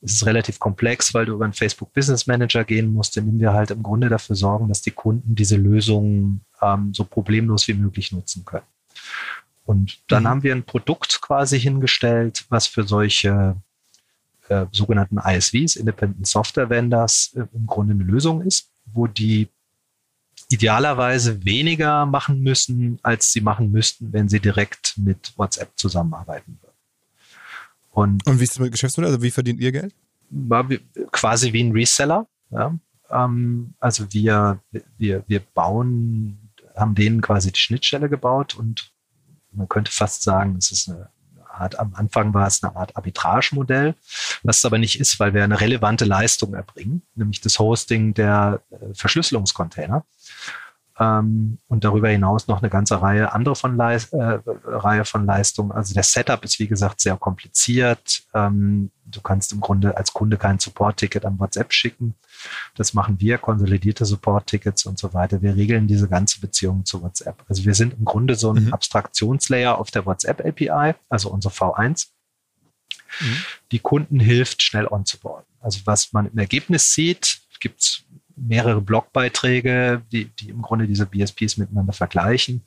Es 0.00 0.12
ist 0.12 0.26
relativ 0.26 0.58
komplex, 0.58 1.14
weil 1.14 1.26
du 1.26 1.34
über 1.34 1.44
einen 1.44 1.52
Facebook 1.52 1.92
Business 1.92 2.26
Manager 2.26 2.64
gehen 2.64 2.92
musst, 2.92 3.16
indem 3.16 3.40
wir 3.40 3.52
halt 3.52 3.70
im 3.70 3.82
Grunde 3.82 4.08
dafür 4.08 4.36
sorgen, 4.36 4.68
dass 4.68 4.82
die 4.82 4.90
Kunden 4.90 5.34
diese 5.34 5.56
Lösungen 5.56 6.44
ähm, 6.60 6.92
so 6.94 7.04
problemlos 7.04 7.68
wie 7.68 7.74
möglich 7.74 8.12
nutzen 8.12 8.44
können. 8.44 8.66
Und 9.64 10.00
dann 10.08 10.24
mhm. 10.24 10.28
haben 10.28 10.42
wir 10.42 10.54
ein 10.54 10.64
Produkt 10.64 11.20
quasi 11.20 11.58
hingestellt, 11.58 12.44
was 12.48 12.66
für 12.66 12.82
solche 12.82 13.56
äh, 14.48 14.66
sogenannten 14.72 15.18
ISVs, 15.18 15.76
Independent 15.76 16.26
Software 16.26 16.68
Vendors, 16.68 17.32
äh, 17.36 17.46
im 17.54 17.66
Grunde 17.66 17.94
eine 17.94 18.04
Lösung 18.04 18.42
ist, 18.42 18.70
wo 18.86 19.06
die 19.06 19.48
idealerweise 20.52 21.44
weniger 21.44 22.06
machen 22.06 22.42
müssen, 22.42 22.98
als 23.02 23.32
sie 23.32 23.40
machen 23.40 23.70
müssten, 23.70 24.12
wenn 24.12 24.28
sie 24.28 24.40
direkt 24.40 24.94
mit 24.98 25.32
WhatsApp 25.36 25.72
zusammenarbeiten 25.76 26.58
würden. 26.60 26.72
Und, 27.90 28.26
Und 28.26 28.40
wie 28.40 28.44
ist 28.44 28.54
das 28.54 28.58
mit 28.58 28.72
Geschäftsmodell? 28.72 29.12
Also 29.12 29.22
wie 29.22 29.30
verdient 29.30 29.60
ihr 29.60 29.72
Geld? 29.72 29.94
War 30.30 30.68
quasi 31.10 31.52
wie 31.52 31.62
ein 31.62 31.72
Reseller. 31.72 32.26
Ja? 32.50 32.74
Ähm, 33.10 33.74
also 33.80 34.12
wir, 34.12 34.60
wir, 34.98 35.24
wir 35.26 35.40
bauen, 35.40 36.38
haben 36.74 36.94
denen 36.94 37.20
quasi 37.20 37.52
die 37.52 37.60
Schnittstelle 37.60 38.08
gebaut 38.08 38.54
und 38.54 38.92
man 39.52 39.68
könnte 39.68 39.92
fast 39.92 40.22
sagen, 40.22 40.56
es 40.56 40.72
ist 40.72 40.88
eine 40.88 41.10
Art, 41.62 41.78
am 41.78 41.94
Anfang 41.94 42.34
war 42.34 42.46
es 42.46 42.62
eine 42.62 42.74
Art 42.76 42.96
Arbitragemodell, 42.96 43.94
was 44.42 44.58
es 44.58 44.64
aber 44.64 44.78
nicht 44.78 45.00
ist, 45.00 45.20
weil 45.20 45.34
wir 45.34 45.44
eine 45.44 45.60
relevante 45.60 46.04
Leistung 46.04 46.54
erbringen, 46.54 47.02
nämlich 47.14 47.40
das 47.40 47.58
Hosting 47.58 48.14
der 48.14 48.62
äh, 48.70 48.94
Verschlüsselungscontainer. 48.94 50.04
Ähm, 50.98 51.58
und 51.68 51.84
darüber 51.84 52.08
hinaus 52.10 52.48
noch 52.48 52.60
eine 52.60 52.68
ganze 52.68 53.00
Reihe 53.00 53.32
andere 53.32 53.56
von 53.56 53.76
Leis 53.76 54.12
äh, 54.12 54.38
Reihe 54.64 55.04
von 55.04 55.24
Leistungen. 55.24 55.72
Also 55.72 55.94
der 55.94 56.02
Setup 56.02 56.44
ist 56.44 56.58
wie 56.58 56.68
gesagt 56.68 57.00
sehr 57.00 57.16
kompliziert. 57.16 58.24
Ähm, 58.34 58.90
du 59.06 59.20
kannst 59.20 59.52
im 59.52 59.60
Grunde 59.60 59.96
als 59.96 60.12
Kunde 60.12 60.36
kein 60.36 60.58
Support-Ticket 60.58 61.24
an 61.24 61.38
WhatsApp 61.38 61.72
schicken. 61.72 62.14
Das 62.76 62.94
machen 62.94 63.20
wir, 63.20 63.38
konsolidierte 63.38 64.04
Support-Tickets 64.04 64.86
und 64.86 64.98
so 64.98 65.12
weiter. 65.14 65.42
Wir 65.42 65.56
regeln 65.56 65.86
diese 65.86 66.08
ganze 66.08 66.40
Beziehung 66.40 66.84
zu 66.84 67.02
WhatsApp. 67.02 67.44
Also 67.48 67.64
wir 67.64 67.74
sind 67.74 67.94
im 67.94 68.04
Grunde 68.04 68.34
so 68.34 68.52
ein 68.52 68.66
mhm. 68.66 68.72
Abstraktionslayer 68.72 69.78
auf 69.78 69.90
der 69.90 70.06
WhatsApp-API, 70.06 70.94
also 71.08 71.30
unser 71.30 71.50
V1. 71.50 72.08
Mhm. 73.20 73.36
Die 73.72 73.78
Kunden 73.78 74.20
hilft, 74.20 74.62
schnell 74.62 74.86
onzuboarden. 74.86 75.46
Also 75.60 75.80
was 75.84 76.12
man 76.12 76.26
im 76.26 76.38
Ergebnis 76.38 76.92
sieht, 76.92 77.40
gibt 77.60 78.04
mehrere 78.36 78.80
Blogbeiträge, 78.80 80.02
die, 80.10 80.26
die 80.26 80.50
im 80.50 80.62
Grunde 80.62 80.86
diese 80.86 81.06
BSPs 81.06 81.56
miteinander 81.56 81.92
vergleichen. 81.92 82.62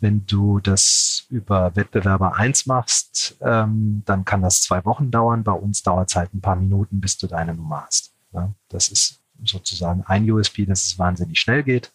Wenn 0.00 0.26
du 0.26 0.60
das 0.60 1.26
über 1.28 1.76
Wettbewerber 1.76 2.36
1 2.36 2.66
machst, 2.66 3.36
ähm, 3.40 4.02
dann 4.04 4.24
kann 4.24 4.42
das 4.42 4.62
zwei 4.62 4.84
Wochen 4.84 5.10
dauern. 5.10 5.44
Bei 5.44 5.52
uns 5.52 5.82
dauert 5.82 6.10
es 6.10 6.16
halt 6.16 6.34
ein 6.34 6.40
paar 6.40 6.56
Minuten, 6.56 7.00
bis 7.00 7.18
du 7.18 7.26
deine 7.26 7.54
Nummer 7.54 7.84
hast. 7.86 8.11
Ja, 8.32 8.52
das 8.68 8.88
ist 8.88 9.20
sozusagen 9.44 10.04
ein 10.06 10.30
USP, 10.30 10.66
dass 10.66 10.86
es 10.86 10.96
wahnsinnig 10.98 11.40
schnell 11.40 11.62
geht. 11.62 11.90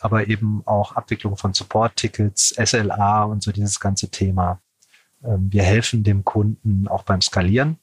Aber 0.00 0.28
eben 0.28 0.62
auch 0.66 0.92
Abwicklung 0.92 1.36
von 1.36 1.52
Support-Tickets, 1.54 2.54
SLA 2.62 3.24
und 3.24 3.42
so 3.42 3.50
dieses 3.52 3.80
ganze 3.80 4.08
Thema. 4.08 4.60
Ähm, 5.22 5.52
wir 5.52 5.62
helfen 5.62 6.02
dem 6.04 6.24
Kunden 6.24 6.88
auch 6.88 7.02
beim 7.02 7.20
Skalieren. 7.20 7.76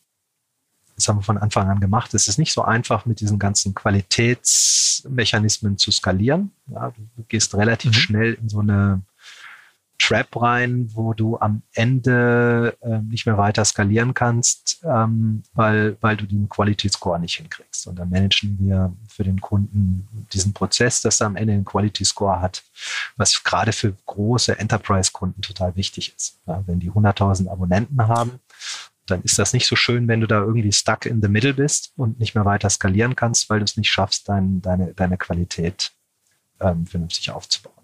Das 0.95 1.07
haben 1.07 1.19
wir 1.19 1.23
von 1.23 1.37
Anfang 1.37 1.69
an 1.69 1.79
gemacht. 1.79 2.13
Es 2.13 2.27
ist 2.27 2.37
nicht 2.37 2.51
so 2.53 2.63
einfach, 2.63 3.07
mit 3.07 3.21
diesen 3.21 3.39
ganzen 3.39 3.73
Qualitätsmechanismen 3.73 5.77
zu 5.77 5.91
skalieren. 5.91 6.51
Ja, 6.67 6.93
du 7.15 7.23
gehst 7.27 7.55
relativ 7.55 7.91
mhm. 7.91 7.95
schnell 7.95 8.33
in 8.33 8.49
so 8.49 8.59
eine 8.59 9.01
Trap 10.01 10.41
rein, 10.41 10.89
wo 10.93 11.13
du 11.13 11.37
am 11.37 11.61
Ende 11.73 12.75
äh, 12.81 12.99
nicht 12.99 13.27
mehr 13.27 13.37
weiter 13.37 13.63
skalieren 13.63 14.13
kannst, 14.13 14.81
ähm, 14.83 15.43
weil, 15.53 15.95
weil 16.01 16.17
du 16.17 16.25
den 16.25 16.49
Quality 16.49 16.89
Score 16.89 17.19
nicht 17.19 17.37
hinkriegst. 17.37 17.85
Und 17.85 17.99
dann 17.99 18.09
managen 18.09 18.57
wir 18.59 18.93
für 19.07 19.23
den 19.23 19.39
Kunden 19.39 20.07
diesen 20.33 20.53
Prozess, 20.53 21.01
dass 21.01 21.21
er 21.21 21.27
am 21.27 21.35
Ende 21.35 21.53
einen 21.53 21.65
Quality 21.65 22.03
Score 22.03 22.41
hat, 22.41 22.63
was 23.15 23.43
gerade 23.43 23.73
für 23.73 23.93
große 24.07 24.57
Enterprise-Kunden 24.57 25.41
total 25.41 25.75
wichtig 25.75 26.13
ist. 26.15 26.39
Ja, 26.47 26.63
wenn 26.65 26.79
die 26.79 26.91
100.000 26.91 27.47
Abonnenten 27.47 28.07
haben, 28.07 28.39
dann 29.05 29.21
ist 29.21 29.37
das 29.37 29.53
nicht 29.53 29.67
so 29.67 29.75
schön, 29.75 30.07
wenn 30.07 30.21
du 30.21 30.27
da 30.27 30.39
irgendwie 30.39 30.71
stuck 30.71 31.05
in 31.05 31.21
the 31.21 31.27
middle 31.27 31.53
bist 31.53 31.93
und 31.95 32.19
nicht 32.19 32.33
mehr 32.33 32.45
weiter 32.45 32.69
skalieren 32.69 33.15
kannst, 33.15 33.49
weil 33.49 33.59
du 33.59 33.65
es 33.65 33.77
nicht 33.77 33.91
schaffst, 33.91 34.29
dein, 34.29 34.61
deine, 34.61 34.93
deine 34.93 35.17
Qualität 35.17 35.91
ähm, 36.59 36.87
vernünftig 36.87 37.29
aufzubauen. 37.29 37.80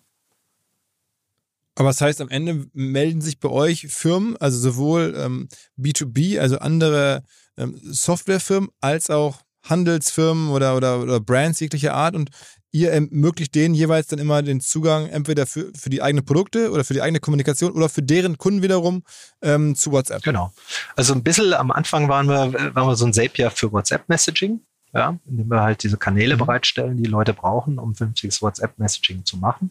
Aber 1.77 1.89
das 1.89 2.01
heißt, 2.01 2.21
am 2.21 2.29
Ende 2.29 2.65
melden 2.73 3.21
sich 3.21 3.39
bei 3.39 3.49
euch 3.49 3.85
Firmen, 3.87 4.35
also 4.37 4.57
sowohl 4.57 5.13
ähm, 5.15 5.47
B2B, 5.79 6.39
also 6.39 6.57
andere 6.57 7.21
ähm, 7.55 7.79
Softwarefirmen, 7.83 8.69
als 8.81 9.11
auch 9.11 9.41
Handelsfirmen 9.63 10.49
oder, 10.49 10.75
oder, 10.75 10.99
oder 11.01 11.19
Brands 11.19 11.59
jeglicher 11.59 11.93
Art 11.93 12.15
und 12.15 12.31
ihr 12.71 12.91
ermöglicht 12.91 13.53
denen 13.53 13.75
jeweils 13.75 14.07
dann 14.07 14.17
immer 14.17 14.41
den 14.41 14.59
Zugang 14.59 15.05
entweder 15.07 15.45
für, 15.45 15.71
für 15.75 15.91
die 15.91 16.01
eigenen 16.01 16.25
Produkte 16.25 16.71
oder 16.71 16.83
für 16.83 16.95
die 16.95 17.01
eigene 17.03 17.19
Kommunikation 17.19 17.71
oder 17.73 17.89
für 17.89 18.01
deren 18.01 18.39
Kunden 18.39 18.63
wiederum 18.63 19.03
ähm, 19.43 19.75
zu 19.75 19.91
WhatsApp. 19.91 20.23
Genau. 20.23 20.51
Also 20.95 21.13
ein 21.13 21.21
bisschen 21.21 21.53
am 21.53 21.69
Anfang 21.69 22.09
waren 22.09 22.27
wir, 22.27 22.73
waren 22.73 22.87
wir 22.87 22.95
so 22.95 23.05
ein 23.05 23.13
Zapier 23.13 23.51
für 23.51 23.71
WhatsApp-Messaging, 23.71 24.61
ja, 24.93 25.15
indem 25.27 25.47
wir 25.51 25.61
halt 25.61 25.83
diese 25.83 25.97
Kanäle 25.97 26.35
mhm. 26.35 26.39
bereitstellen, 26.39 26.97
die 26.97 27.05
Leute 27.09 27.33
brauchen, 27.33 27.77
um 27.77 27.93
vernünftiges 27.93 28.41
WhatsApp-Messaging 28.41 29.25
zu 29.25 29.37
machen. 29.37 29.69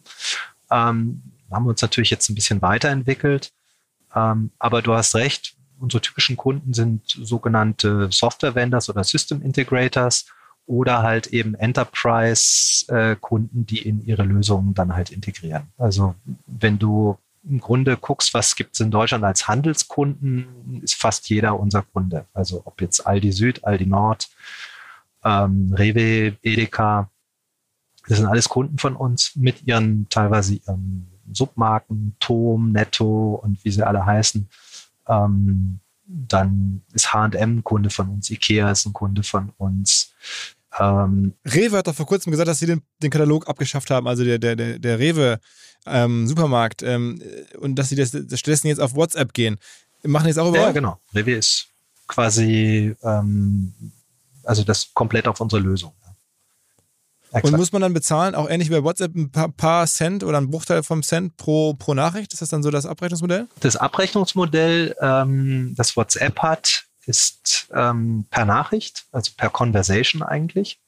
Ähm, 0.71 1.21
haben 1.51 1.65
wir 1.65 1.69
uns 1.69 1.81
natürlich 1.81 2.09
jetzt 2.09 2.29
ein 2.29 2.35
bisschen 2.35 2.61
weiterentwickelt. 2.61 3.53
Ähm, 4.13 4.51
aber 4.59 4.81
du 4.81 4.93
hast 4.93 5.15
recht, 5.15 5.55
unsere 5.79 6.01
typischen 6.01 6.35
Kunden 6.37 6.73
sind 6.73 7.03
sogenannte 7.07 8.09
Software-Vendors 8.11 8.89
oder 8.89 9.03
System 9.03 9.41
Integrators 9.41 10.27
oder 10.65 11.03
halt 11.03 11.27
eben 11.27 11.53
Enterprise-Kunden, 11.55 13.65
die 13.65 13.79
in 13.79 14.05
ihre 14.05 14.23
Lösungen 14.23 14.73
dann 14.73 14.95
halt 14.95 15.11
integrieren. 15.11 15.67
Also 15.77 16.15
wenn 16.45 16.79
du 16.79 17.17
im 17.47 17.61
Grunde 17.61 17.95
guckst, 17.95 18.33
was 18.33 18.55
gibt 18.55 18.73
es 18.73 18.79
in 18.81 18.89
Deutschland 18.91 19.23
als 19.23 19.47
Handelskunden, 19.47 20.81
ist 20.83 20.95
fast 20.95 21.29
jeder 21.29 21.57
unser 21.59 21.83
Kunde. 21.83 22.25
Also 22.33 22.63
ob 22.65 22.81
jetzt 22.81 23.07
Aldi 23.07 23.31
Süd, 23.31 23.63
Aldi 23.63 23.85
Nord, 23.85 24.29
ähm, 25.23 25.73
Rewe, 25.73 26.35
Edeka, 26.41 27.09
das 28.07 28.17
sind 28.17 28.27
alles 28.27 28.49
Kunden 28.49 28.77
von 28.77 28.97
uns 28.97 29.33
mit 29.35 29.65
ihren 29.65 30.09
teilweise 30.09 30.55
ihren 30.55 31.07
Submarken, 31.31 32.15
Tom, 32.19 32.71
Netto 32.71 33.41
und 33.43 33.63
wie 33.63 33.71
sie 33.71 33.85
alle 33.85 34.05
heißen. 34.05 34.47
Ähm, 35.07 35.79
dann 36.05 36.81
ist 36.93 37.13
H&M 37.13 37.57
ein 37.57 37.63
Kunde 37.63 37.89
von 37.89 38.09
uns, 38.09 38.29
Ikea 38.29 38.71
ist 38.71 38.85
ein 38.85 38.93
Kunde 38.93 39.23
von 39.23 39.51
uns. 39.57 40.13
Ähm, 40.79 41.33
Rewe 41.45 41.77
hat 41.77 41.87
doch 41.87 41.95
vor 41.95 42.05
kurzem 42.05 42.31
gesagt, 42.31 42.47
dass 42.47 42.59
sie 42.59 42.65
den, 42.65 42.81
den 43.01 43.11
Katalog 43.11 43.47
abgeschafft 43.47 43.89
haben, 43.89 44.07
also 44.07 44.23
der, 44.23 44.37
der, 44.37 44.55
der, 44.55 44.79
der 44.79 44.99
Rewe 44.99 45.39
ähm, 45.85 46.27
Supermarkt 46.27 46.83
ähm, 46.83 47.21
und 47.59 47.75
dass 47.75 47.89
sie 47.89 47.95
das, 47.95 48.11
das 48.11 48.39
stattdessen 48.39 48.67
jetzt 48.67 48.79
auf 48.79 48.95
WhatsApp 48.95 49.33
gehen. 49.33 49.57
Machen 50.03 50.27
jetzt 50.27 50.37
auch 50.37 50.49
über 50.49 50.59
Ja, 50.59 50.71
genau. 50.71 50.99
Rewe 51.13 51.33
ist 51.33 51.67
quasi 52.07 52.95
ähm, 53.03 53.73
also 54.43 54.63
das 54.63 54.93
komplett 54.93 55.27
auf 55.27 55.41
unsere 55.41 55.61
Lösung. 55.61 55.93
Und 57.43 57.57
muss 57.57 57.71
man 57.71 57.81
dann 57.81 57.93
bezahlen, 57.93 58.35
auch 58.35 58.49
ähnlich 58.49 58.69
wie 58.69 58.75
bei 58.75 58.83
WhatsApp, 58.83 59.15
ein 59.15 59.31
paar, 59.31 59.49
paar, 59.49 59.87
Cent 59.87 60.23
oder 60.23 60.37
ein 60.37 60.49
Bruchteil 60.49 60.83
vom 60.83 61.03
Cent 61.03 61.37
pro, 61.37 61.73
pro 61.73 61.93
Nachricht? 61.93 62.33
Ist 62.33 62.41
das 62.41 62.49
dann 62.49 62.63
so 62.63 62.71
das 62.71 62.85
Abrechnungsmodell? 62.85 63.47
Das 63.59 63.75
Abrechnungsmodell, 63.75 64.95
ähm, 65.01 65.73
das 65.75 65.95
WhatsApp 65.97 66.39
hat, 66.39 66.85
ist 67.05 67.69
ähm, 67.73 68.25
per 68.29 68.45
Nachricht, 68.45 69.05
also 69.11 69.31
per 69.35 69.49
Conversation 69.49 70.21
eigentlich. 70.21 70.79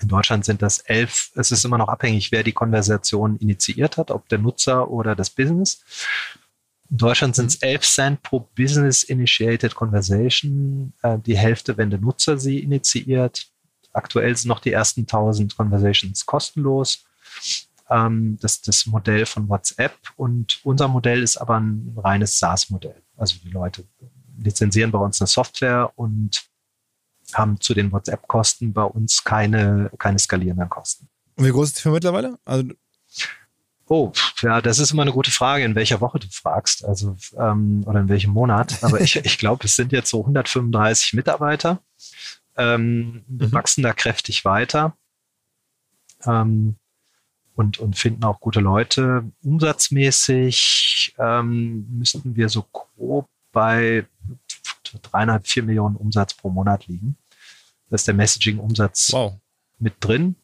In 0.00 0.08
Deutschland 0.08 0.44
sind 0.44 0.62
das 0.62 0.78
elf, 0.78 1.30
es 1.36 1.52
ist 1.52 1.64
immer 1.64 1.78
noch 1.78 1.88
abhängig, 1.88 2.32
wer 2.32 2.42
die 2.42 2.52
Konversation 2.52 3.36
initiiert 3.36 3.96
hat, 3.96 4.10
ob 4.10 4.28
der 4.28 4.38
Nutzer 4.38 4.90
oder 4.90 5.14
das 5.14 5.30
Business. 5.30 5.82
In 6.90 6.98
Deutschland 6.98 7.36
sind 7.36 7.46
es 7.46 7.56
11 7.56 7.80
mhm. 7.80 7.84
Cent 7.84 8.22
pro 8.22 8.40
Business 8.54 9.02
Initiated 9.04 9.74
Conversation, 9.74 10.92
äh, 11.02 11.18
die 11.18 11.38
Hälfte, 11.38 11.76
wenn 11.78 11.90
der 11.90 12.00
Nutzer 12.00 12.36
sie 12.36 12.58
initiiert. 12.58 13.51
Aktuell 13.92 14.36
sind 14.36 14.48
noch 14.48 14.60
die 14.60 14.72
ersten 14.72 15.02
1000 15.02 15.56
Conversations 15.56 16.24
kostenlos. 16.26 17.04
Ähm, 17.90 18.38
das 18.40 18.56
ist 18.56 18.68
das 18.68 18.86
Modell 18.86 19.26
von 19.26 19.48
WhatsApp 19.48 19.96
und 20.16 20.60
unser 20.64 20.88
Modell 20.88 21.22
ist 21.22 21.36
aber 21.36 21.58
ein 21.58 21.94
reines 21.96 22.38
SaaS-Modell. 22.38 23.02
Also 23.16 23.36
die 23.44 23.50
Leute 23.50 23.84
lizenzieren 24.38 24.90
bei 24.90 24.98
uns 24.98 25.20
eine 25.20 25.28
Software 25.28 25.92
und 25.96 26.44
haben 27.34 27.60
zu 27.60 27.74
den 27.74 27.92
WhatsApp-Kosten 27.92 28.72
bei 28.72 28.84
uns 28.84 29.24
keine, 29.24 29.90
keine 29.98 30.18
skalierenden 30.18 30.68
Kosten. 30.68 31.08
Und 31.36 31.46
wie 31.46 31.50
groß 31.50 31.68
ist 31.68 31.78
die 31.78 31.82
Firma 31.82 31.96
mittlerweile? 31.96 32.38
Also 32.44 32.68
Oh, 33.88 34.10
ja, 34.40 34.62
das 34.62 34.78
ist 34.78 34.92
immer 34.92 35.02
eine 35.02 35.12
gute 35.12 35.30
Frage, 35.30 35.64
in 35.64 35.74
welcher 35.74 36.00
Woche 36.00 36.18
du 36.18 36.26
fragst, 36.30 36.82
also 36.82 37.14
ähm, 37.36 37.82
oder 37.84 38.00
in 38.00 38.08
welchem 38.08 38.32
Monat. 38.32 38.82
Aber 38.82 39.02
ich, 39.02 39.16
ich 39.24 39.36
glaube, 39.36 39.66
es 39.66 39.76
sind 39.76 39.92
jetzt 39.92 40.08
so 40.08 40.20
135 40.20 41.12
Mitarbeiter. 41.12 41.82
Ähm, 42.56 43.24
mhm. 43.28 43.52
wachsen 43.52 43.82
da 43.82 43.94
kräftig 43.94 44.44
weiter 44.44 44.96
ähm, 46.26 46.76
und, 47.54 47.78
und 47.78 47.96
finden 47.96 48.24
auch 48.24 48.40
gute 48.40 48.60
Leute. 48.60 49.30
Umsatzmäßig 49.42 51.14
ähm, 51.18 51.86
müssten 51.98 52.36
wir 52.36 52.48
so 52.48 52.64
grob 52.72 53.28
bei 53.52 54.06
dreieinhalb, 55.02 55.46
vier 55.46 55.62
Millionen 55.62 55.96
Umsatz 55.96 56.34
pro 56.34 56.50
Monat 56.50 56.86
liegen. 56.86 57.16
Das 57.88 58.02
ist 58.02 58.06
der 58.06 58.14
Messaging-Umsatz 58.14 59.12
wow. 59.12 59.38
mit 59.78 59.94
drin. 60.00 60.36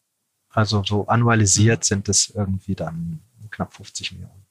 Also 0.49 0.83
so 0.83 1.07
annualisiert 1.07 1.79
mhm. 1.79 1.83
sind 1.83 2.09
es 2.09 2.29
irgendwie 2.29 2.75
dann 2.75 3.21
knapp 3.51 3.73
50 3.73 4.13
Millionen. 4.13 4.45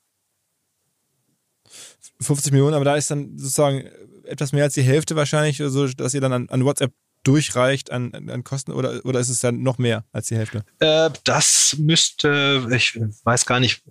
50 2.21 2.53
Millionen, 2.53 2.75
aber 2.75 2.85
da 2.85 2.97
ist 2.97 3.11
dann 3.11 3.39
sozusagen 3.39 3.89
etwas 4.25 4.53
mehr 4.53 4.65
als 4.65 4.75
die 4.75 4.83
Hälfte 4.83 5.17
wahrscheinlich, 5.17 5.59
so 5.59 5.87
dass 5.87 6.15
ihr 6.15 6.21
dann 6.21 6.33
an, 6.33 6.49
an 6.49 6.65
WhatsApp 6.65 6.93
durchreicht 7.25 7.91
an, 7.91 8.13
an 8.15 8.45
Kosten 8.45 8.73
oder, 8.73 9.05
oder 9.05 9.21
ist 9.21 9.29
es 9.29 9.41
dann 9.41 9.63
noch 9.63 9.79
mehr 9.79 10.05
als 10.13 10.29
die 10.29 10.37
Hälfte? 10.37 10.65
Äh, 10.79 11.11
das 11.25 11.77
müsste, 11.79 12.67
ich 12.71 12.99
weiß 13.25 13.47
gar 13.47 13.61
nicht, 13.61 13.83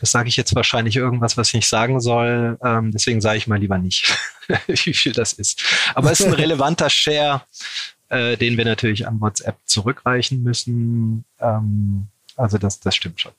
das 0.00 0.10
sage 0.10 0.28
ich 0.28 0.36
jetzt 0.36 0.54
wahrscheinlich 0.54 0.96
irgendwas, 0.96 1.36
was 1.36 1.48
ich 1.48 1.54
nicht 1.54 1.68
sagen 1.68 2.00
soll. 2.00 2.58
Ähm, 2.62 2.92
deswegen 2.92 3.20
sage 3.20 3.38
ich 3.38 3.46
mal 3.46 3.58
lieber 3.58 3.78
nicht, 3.78 4.16
wie 4.66 4.94
viel 4.94 5.12
das 5.12 5.32
ist. 5.32 5.62
Aber 5.94 6.12
es 6.12 6.20
ist 6.20 6.26
ein 6.26 6.32
relevanter 6.34 6.88
Share, 6.90 7.42
äh, 8.08 8.36
den 8.36 8.56
wir 8.56 8.64
natürlich 8.64 9.06
an 9.06 9.20
WhatsApp 9.20 9.56
zurückreichen 9.64 10.42
müssen. 10.42 11.24
Ähm, 11.40 12.06
also 12.36 12.58
das, 12.58 12.80
das 12.80 12.94
stimmt 12.94 13.20
schon. 13.20 13.32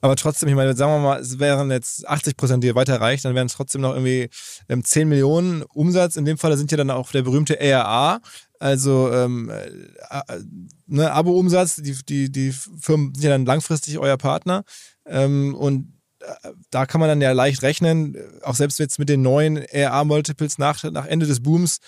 Aber 0.00 0.16
trotzdem, 0.16 0.48
ich 0.48 0.54
meine, 0.54 0.74
sagen 0.76 0.92
wir 0.92 0.98
mal, 0.98 1.20
es 1.20 1.38
wären 1.38 1.70
jetzt 1.70 2.06
80 2.08 2.36
Prozent, 2.36 2.64
die 2.64 2.74
weiter 2.74 3.00
reicht, 3.00 3.24
dann 3.24 3.34
wären 3.34 3.46
es 3.46 3.54
trotzdem 3.54 3.80
noch 3.80 3.94
irgendwie 3.94 4.28
ähm, 4.68 4.84
10 4.84 5.08
Millionen 5.08 5.62
Umsatz. 5.62 6.16
In 6.16 6.24
dem 6.24 6.38
Fall 6.38 6.56
sind 6.56 6.70
ja 6.70 6.76
dann 6.76 6.90
auch 6.90 7.10
der 7.10 7.22
berühmte 7.22 7.60
ARA, 7.60 8.20
also 8.58 9.12
ähm, 9.12 9.50
äh, 9.50 9.66
äh, 9.66 10.40
ne, 10.86 11.12
Abo-Umsatz. 11.12 11.76
Die, 11.76 11.96
die, 12.04 12.30
die 12.30 12.52
Firmen 12.52 13.14
sind 13.14 13.24
ja 13.24 13.30
dann 13.30 13.46
langfristig 13.46 13.98
euer 13.98 14.16
Partner. 14.16 14.64
Ähm, 15.04 15.54
und 15.54 15.92
äh, 16.20 16.50
da 16.70 16.86
kann 16.86 17.00
man 17.00 17.08
dann 17.08 17.20
ja 17.20 17.32
leicht 17.32 17.62
rechnen, 17.62 18.16
auch 18.42 18.54
selbst 18.54 18.78
jetzt 18.78 18.98
mit 18.98 19.08
den 19.08 19.22
neuen 19.22 19.58
ARA-Multiples 19.72 20.58
nach, 20.58 20.82
nach 20.84 21.06
Ende 21.06 21.26
des 21.26 21.42
Booms, 21.42 21.78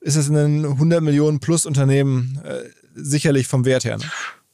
ist 0.00 0.16
es 0.16 0.28
ein 0.28 0.64
100 0.64 1.02
Millionen 1.02 1.40
plus 1.40 1.66
Unternehmen 1.66 2.40
äh, 2.44 2.64
sicherlich 2.94 3.46
vom 3.46 3.64
Wert 3.64 3.84
her. 3.84 3.98
Ne? 3.98 4.04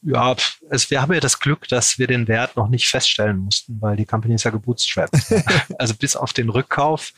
Ja, 0.05 0.35
es, 0.69 0.89
wir 0.91 1.01
haben 1.01 1.13
ja 1.13 1.19
das 1.19 1.39
Glück, 1.39 1.67
dass 1.69 1.97
wir 1.97 2.07
den 2.07 2.27
Wert 2.27 2.57
noch 2.57 2.67
nicht 2.67 2.89
feststellen 2.89 3.37
mussten, 3.37 3.81
weil 3.81 3.95
die 3.95 4.05
Company 4.05 4.35
ist 4.35 4.43
ja 4.43 4.51
gebootstrapped. 4.51 5.15
also 5.79 5.93
bis 5.95 6.15
auf 6.15 6.33
den 6.33 6.49
Rückkauf 6.49 7.13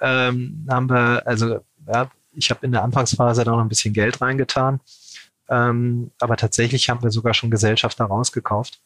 ähm, 0.00 0.66
haben 0.68 0.90
wir, 0.90 1.26
also 1.26 1.60
ja, 1.86 2.10
ich 2.32 2.50
habe 2.50 2.66
in 2.66 2.72
der 2.72 2.82
Anfangsphase 2.82 3.44
da 3.44 3.52
noch 3.52 3.60
ein 3.60 3.68
bisschen 3.68 3.94
Geld 3.94 4.20
reingetan. 4.20 4.80
Ähm, 5.48 6.10
aber 6.20 6.36
tatsächlich 6.36 6.90
haben 6.90 7.02
wir 7.02 7.10
sogar 7.10 7.34
schon 7.34 7.50
Gesellschafter 7.50 8.04
rausgekauft. 8.04 8.80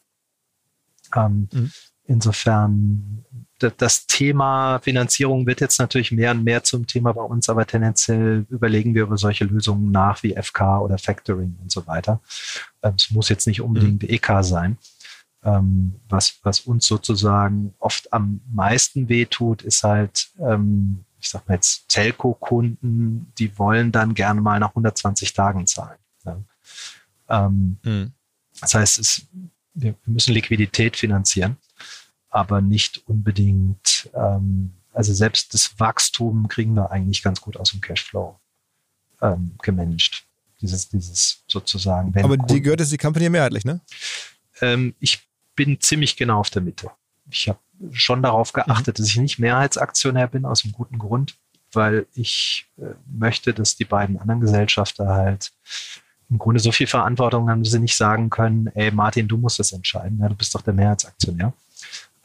Ähm, 1.15 1.49
mhm. 1.51 1.71
Insofern 2.05 3.25
das 3.69 4.07
Thema 4.07 4.79
Finanzierung 4.79 5.45
wird 5.45 5.61
jetzt 5.61 5.79
natürlich 5.79 6.11
mehr 6.11 6.31
und 6.31 6.43
mehr 6.43 6.63
zum 6.63 6.87
Thema 6.87 7.13
bei 7.13 7.21
uns, 7.21 7.49
aber 7.49 7.65
tendenziell 7.65 8.45
überlegen 8.49 8.95
wir 8.95 9.03
über 9.03 9.17
solche 9.17 9.45
Lösungen 9.45 9.91
nach 9.91 10.23
wie 10.23 10.35
FK 10.35 10.79
oder 10.79 10.97
Factoring 10.97 11.57
und 11.61 11.71
so 11.71 11.85
weiter. 11.87 12.21
Ähm, 12.81 12.93
es 12.97 13.11
muss 13.11 13.29
jetzt 13.29 13.47
nicht 13.47 13.61
unbedingt 13.61 14.03
mhm. 14.03 14.09
EK 14.09 14.43
sein. 14.43 14.77
Ähm, 15.43 15.95
was, 16.07 16.39
was 16.43 16.61
uns 16.61 16.85
sozusagen 16.85 17.73
oft 17.79 18.11
am 18.13 18.41
meisten 18.51 19.09
wehtut, 19.09 19.63
ist 19.63 19.83
halt, 19.83 20.29
ähm, 20.39 21.05
ich 21.19 21.29
sag 21.29 21.47
mal 21.47 21.55
jetzt 21.55 21.89
Telco-Kunden, 21.89 23.31
die 23.37 23.57
wollen 23.57 23.91
dann 23.91 24.13
gerne 24.13 24.41
mal 24.41 24.59
nach 24.59 24.69
120 24.69 25.33
Tagen 25.33 25.67
zahlen. 25.67 25.97
Mhm. 27.83 28.11
Das 28.59 28.73
heißt, 28.73 28.99
es, 28.99 29.27
wir 29.73 29.95
müssen 30.05 30.33
Liquidität 30.33 30.97
finanzieren 30.97 31.57
aber 32.31 32.61
nicht 32.61 33.07
unbedingt, 33.07 34.09
ähm, 34.13 34.73
also 34.93 35.13
selbst 35.13 35.53
das 35.53 35.79
Wachstum 35.79 36.47
kriegen 36.47 36.73
wir 36.73 36.91
eigentlich 36.91 37.21
ganz 37.21 37.41
gut 37.41 37.57
aus 37.57 37.71
dem 37.71 37.81
Cashflow 37.81 38.39
ähm, 39.21 39.51
gemanagt. 39.61 40.25
Dieses, 40.61 40.89
dieses 40.89 41.43
sozusagen. 41.47 42.13
aber 42.23 42.37
die 42.37 42.61
gehört 42.61 42.81
jetzt 42.81 42.91
die 42.91 42.97
Company 42.97 43.29
mehrheitlich, 43.29 43.65
ne? 43.65 43.81
Ähm, 44.61 44.93
ich 44.99 45.27
bin 45.55 45.79
ziemlich 45.79 46.17
genau 46.17 46.39
auf 46.39 46.51
der 46.51 46.61
Mitte. 46.61 46.91
Ich 47.29 47.49
habe 47.49 47.59
schon 47.91 48.21
darauf 48.21 48.53
geachtet, 48.53 48.97
mhm. 48.97 49.01
dass 49.01 49.09
ich 49.09 49.17
nicht 49.17 49.39
Mehrheitsaktionär 49.39 50.27
bin, 50.27 50.45
aus 50.45 50.63
einem 50.63 50.73
guten 50.73 50.99
Grund, 50.99 51.35
weil 51.73 52.05
ich 52.13 52.67
äh, 52.77 52.93
möchte, 53.11 53.53
dass 53.53 53.75
die 53.75 53.85
beiden 53.85 54.19
anderen 54.19 54.39
Gesellschafter 54.39 55.07
halt 55.07 55.51
im 56.29 56.37
Grunde 56.37 56.59
so 56.59 56.71
viel 56.71 56.87
Verantwortung 56.87 57.49
haben, 57.49 57.63
dass 57.63 57.71
sie 57.71 57.79
nicht 57.79 57.97
sagen 57.97 58.29
können, 58.29 58.67
ey 58.67 58.91
Martin, 58.91 59.27
du 59.27 59.37
musst 59.37 59.59
das 59.59 59.71
entscheiden, 59.71 60.19
ja, 60.19 60.29
du 60.29 60.35
bist 60.35 60.53
doch 60.53 60.61
der 60.61 60.73
Mehrheitsaktionär. 60.73 61.53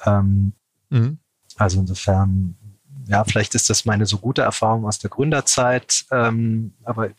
Ähm, 0.05 0.53
mhm. 0.91 1.19
Also 1.57 1.81
insofern, 1.81 2.57
ja, 3.09 3.25
vielleicht 3.25 3.55
ist 3.55 3.71
das 3.71 3.85
meine 3.85 4.07
so 4.07 4.19
gute 4.19 4.43
Erfahrung 4.43 4.87
aus 4.87 4.99
der 4.99 5.11
Gründerzeit, 5.11 6.05
ähm, 6.11 6.75
aber 6.85 7.11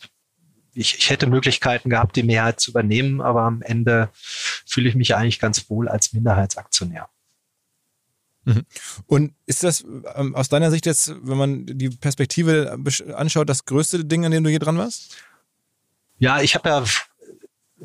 ich, 0.74 0.98
ich 0.98 1.10
hätte 1.10 1.26
Möglichkeiten 1.26 1.90
gehabt, 1.90 2.14
die 2.16 2.22
Mehrheit 2.22 2.60
zu 2.60 2.70
übernehmen, 2.70 3.20
aber 3.20 3.42
am 3.42 3.62
Ende 3.62 4.10
fühle 4.12 4.88
ich 4.88 4.94
mich 4.94 5.16
eigentlich 5.16 5.40
ganz 5.40 5.68
wohl 5.68 5.88
als 5.88 6.12
Minderheitsaktionär. 6.12 7.08
Mhm. 8.44 8.64
Und 9.06 9.34
ist 9.46 9.64
das 9.64 9.84
ähm, 10.14 10.34
aus 10.34 10.48
deiner 10.48 10.70
Sicht 10.70 10.86
jetzt, 10.86 11.14
wenn 11.22 11.36
man 11.36 11.66
die 11.66 11.90
Perspektive 11.90 12.78
anschaut, 13.14 13.48
das 13.48 13.64
größte 13.64 14.04
Ding, 14.04 14.24
an 14.24 14.30
dem 14.30 14.44
du 14.44 14.50
hier 14.50 14.58
dran 14.58 14.78
warst? 14.78 15.16
Ja, 16.18 16.40
ich 16.40 16.54
habe 16.54 16.68
ja 16.68 16.84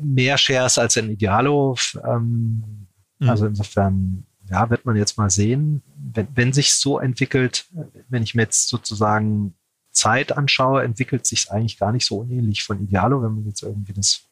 mehr 0.00 0.38
Shares 0.38 0.78
als 0.78 0.96
ein 0.96 1.10
Idealo. 1.10 1.76
Ähm, 2.06 2.86
mhm. 3.18 3.28
Also 3.28 3.46
insofern 3.46 4.24
ja, 4.50 4.70
wird 4.70 4.84
man 4.84 4.96
jetzt 4.96 5.16
mal 5.16 5.30
sehen, 5.30 5.82
wenn, 5.96 6.28
wenn 6.34 6.52
sich 6.52 6.74
so 6.74 6.98
entwickelt, 6.98 7.66
wenn 8.08 8.22
ich 8.22 8.34
mir 8.34 8.42
jetzt 8.42 8.68
sozusagen 8.68 9.54
Zeit 9.90 10.36
anschaue, 10.36 10.82
entwickelt 10.82 11.26
sich 11.26 11.40
es 11.40 11.48
eigentlich 11.48 11.78
gar 11.78 11.92
nicht 11.92 12.04
so 12.04 12.18
unähnlich 12.18 12.62
von 12.64 12.82
Idealo, 12.82 13.22
wenn 13.22 13.34
man 13.34 13.46
jetzt 13.46 13.62
irgendwie 13.62 13.92
das 13.92 14.24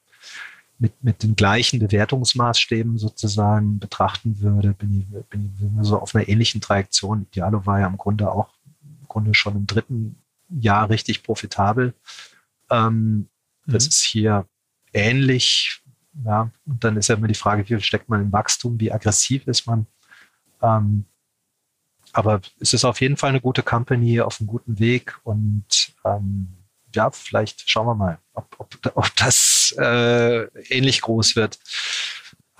mit, 0.78 1.02
mit 1.02 1.22
den 1.22 1.36
gleichen 1.36 1.78
Bewertungsmaßstäben 1.78 2.98
sozusagen 2.98 3.78
betrachten 3.78 4.40
würde, 4.40 4.72
bin 4.72 5.00
ich, 5.00 5.28
bin 5.30 5.52
ich 5.54 5.86
so 5.86 5.98
auf 5.98 6.14
einer 6.14 6.28
ähnlichen 6.28 6.60
Trajektion. 6.60 7.26
Idealo 7.30 7.64
war 7.64 7.80
ja 7.80 7.86
im 7.86 7.96
Grunde 7.96 8.30
auch 8.30 8.48
im 8.82 9.06
Grunde 9.06 9.34
schon 9.34 9.54
im 9.54 9.66
dritten 9.66 10.16
Jahr 10.48 10.90
richtig 10.90 11.22
profitabel. 11.22 11.94
Ähm, 12.68 13.28
mhm. 13.64 13.72
Das 13.72 13.86
ist 13.86 14.02
hier 14.02 14.46
ähnlich. 14.92 15.80
Ja, 16.24 16.50
und 16.66 16.84
dann 16.84 16.96
ist 16.96 17.08
ja 17.08 17.14
immer 17.14 17.28
die 17.28 17.34
Frage, 17.34 17.62
wie 17.62 17.68
viel 17.68 17.80
steckt 17.80 18.08
man 18.10 18.20
im 18.20 18.32
Wachstum, 18.32 18.78
wie 18.80 18.92
aggressiv 18.92 19.46
ist 19.46 19.66
man. 19.66 19.86
Ähm, 20.62 21.04
aber 22.12 22.40
es 22.60 22.74
ist 22.74 22.84
auf 22.84 23.00
jeden 23.00 23.16
Fall 23.16 23.30
eine 23.30 23.40
gute 23.40 23.62
Company 23.62 24.20
auf 24.20 24.40
einem 24.40 24.46
guten 24.46 24.78
Weg 24.78 25.18
und 25.24 25.94
ähm, 26.04 26.48
ja, 26.94 27.10
vielleicht 27.10 27.68
schauen 27.70 27.86
wir 27.86 27.94
mal, 27.94 28.18
ob, 28.34 28.54
ob, 28.58 28.92
ob 28.94 29.16
das 29.16 29.74
äh, 29.78 30.44
ähnlich 30.68 31.00
groß 31.00 31.36
wird. 31.36 31.58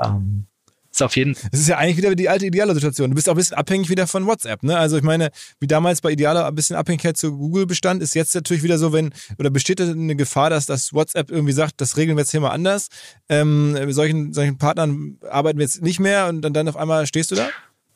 Ähm, 0.00 0.46
ist 0.90 1.03
auf 1.03 1.16
jeden 1.16 1.34
Es 1.50 1.61
ist 1.61 1.68
ja 1.68 1.78
eigentlich 1.78 1.96
wieder 1.96 2.14
die 2.14 2.28
alte 2.28 2.44
ideale 2.44 2.74
Situation. 2.74 3.11
Du 3.11 3.14
bist 3.14 3.26
auch 3.26 3.32
ein 3.32 3.36
bisschen 3.38 3.57
abhängig 3.57 3.88
wieder 3.88 4.07
von 4.07 4.26
WhatsApp, 4.26 4.62
ne? 4.62 4.76
Also 4.76 4.98
ich 4.98 5.03
meine, 5.03 5.30
wie 5.59 5.66
damals 5.66 6.03
bei 6.03 6.11
Idealer 6.11 6.46
ein 6.46 6.55
bisschen 6.55 6.76
Abhängigkeit 6.76 7.16
zu 7.16 7.36
Google 7.36 7.64
bestand, 7.64 8.03
ist 8.03 8.14
jetzt 8.14 8.34
natürlich 8.34 8.62
wieder 8.62 8.76
so, 8.76 8.92
wenn, 8.92 9.11
oder 9.38 9.48
besteht 9.48 9.80
eine 9.80 10.16
Gefahr, 10.16 10.50
dass 10.50 10.66
das 10.66 10.92
WhatsApp 10.92 11.30
irgendwie 11.30 11.55
sagt, 11.55 11.80
das 11.80 11.96
regeln 11.96 12.16
wir 12.16 12.22
jetzt 12.22 12.30
hier 12.30 12.40
mal 12.40 12.50
anders. 12.50 12.88
Ähm, 13.30 13.72
mit 13.72 13.94
solchen, 13.94 14.34
solchen 14.34 14.59
Partnern 14.59 15.16
arbeiten 15.30 15.59
wir 15.59 15.64
jetzt 15.64 15.80
nicht 15.80 15.98
mehr 15.98 16.28
und 16.28 16.42
dann, 16.42 16.53
dann 16.53 16.68
auf 16.68 16.76
einmal 16.76 17.07
stehst 17.07 17.30
du 17.30 17.36
da? 17.36 17.48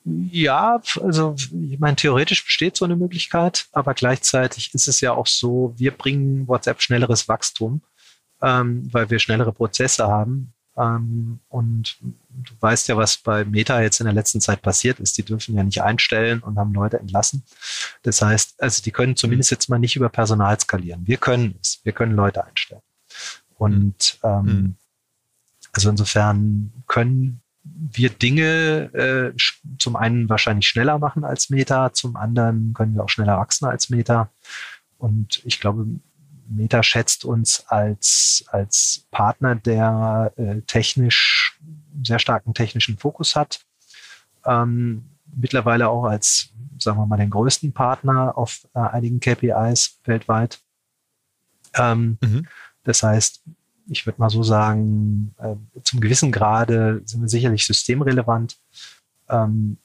Ja, 0.09 0.81
also 1.03 1.35
ich 1.37 1.81
meine, 1.81 1.97
theoretisch 1.97 2.45
besteht 2.45 2.77
so 2.77 2.85
eine 2.85 2.95
Möglichkeit, 2.95 3.67
aber 3.73 3.93
gleichzeitig 3.93 4.73
ist 4.73 4.87
es 4.87 5.01
ja 5.01 5.13
auch 5.13 5.27
so, 5.27 5.75
wir 5.77 5.91
bringen 5.91 6.47
WhatsApp 6.47 6.81
schnelleres 6.81 7.27
Wachstum, 7.27 7.83
ähm, 8.41 8.89
weil 8.93 9.11
wir 9.11 9.19
schnellere 9.19 9.53
Prozesse 9.53 10.07
haben. 10.07 10.53
Ähm, 10.77 11.41
und 11.49 11.97
du 12.01 12.53
weißt 12.61 12.87
ja, 12.87 12.97
was 12.97 13.19
bei 13.19 13.45
Meta 13.45 13.83
jetzt 13.83 13.99
in 13.99 14.05
der 14.05 14.13
letzten 14.13 14.41
Zeit 14.41 14.63
passiert 14.63 15.01
ist. 15.01 15.19
Die 15.19 15.25
dürfen 15.25 15.57
ja 15.57 15.65
nicht 15.65 15.83
einstellen 15.83 16.41
und 16.41 16.57
haben 16.57 16.73
Leute 16.73 17.01
entlassen. 17.01 17.43
Das 18.03 18.23
heißt, 18.23 18.63
also 18.63 18.83
die 18.83 18.93
können 18.93 19.17
zumindest 19.17 19.51
jetzt 19.51 19.69
mal 19.69 19.81
nicht 19.81 19.97
über 19.97 20.09
Personal 20.09 20.61
skalieren. 20.61 21.05
Wir 21.05 21.17
können 21.17 21.59
es. 21.61 21.81
Wir 21.83 21.93
können 21.93 22.15
Leute 22.15 22.45
einstellen. 22.45 22.83
Und 23.57 24.21
ähm, 24.23 24.45
mhm. 24.45 24.77
also 25.73 25.91
insofern 25.91 26.73
können 26.87 27.41
wir 27.75 28.11
Dinge 28.11 28.93
äh, 28.95 29.37
zum 29.79 29.97
einen 29.97 30.29
wahrscheinlich 30.29 30.69
schneller 30.69 30.99
machen 30.99 31.25
als 31.25 31.51
Meta, 31.51 31.93
zum 31.93 32.17
anderen 32.17 32.73
können 32.75 32.95
wir 32.95 33.05
auch 33.05 33.09
schneller 33.09 33.39
wachsen 33.39 33.67
als 33.67 33.91
Meta. 33.91 34.31
Und 34.99 35.43
ich 35.45 35.61
glaube, 35.61 35.87
Meta 36.49 36.83
schätzt 36.83 37.25
uns 37.25 37.67
als, 37.69 38.45
als 38.49 39.07
Partner, 39.11 39.55
der 39.57 40.33
äh, 40.37 40.63
technisch, 40.63 41.59
sehr 42.03 42.19
starken 42.19 42.55
technischen 42.55 42.99
Fokus 42.99 43.35
hat. 43.35 43.61
Ähm, 44.45 45.11
mittlerweile 45.35 45.89
auch 45.89 46.05
als, 46.05 46.51
sagen 46.79 46.99
wir 46.99 47.07
mal, 47.07 47.17
den 47.17 47.31
größten 47.31 47.73
Partner 47.73 48.37
auf 48.37 48.67
äh, 48.75 48.81
einigen 48.81 49.21
KPIs 49.21 50.01
weltweit. 50.05 50.61
Ähm, 51.75 52.19
mhm. 52.23 52.47
Das 52.85 53.03
heißt, 53.03 53.43
ich 53.89 54.07
würde 54.07 54.21
mal 54.21 54.31
so 54.31 54.43
sagen, 54.43 55.35
äh, 55.39 55.55
zum 55.83 56.01
gewissen 56.01 56.33
Grade 56.33 57.03
sind 57.05 57.21
wir 57.21 57.29
sicherlich 57.29 57.67
systemrelevant 57.67 58.57
ähm, 59.29 59.79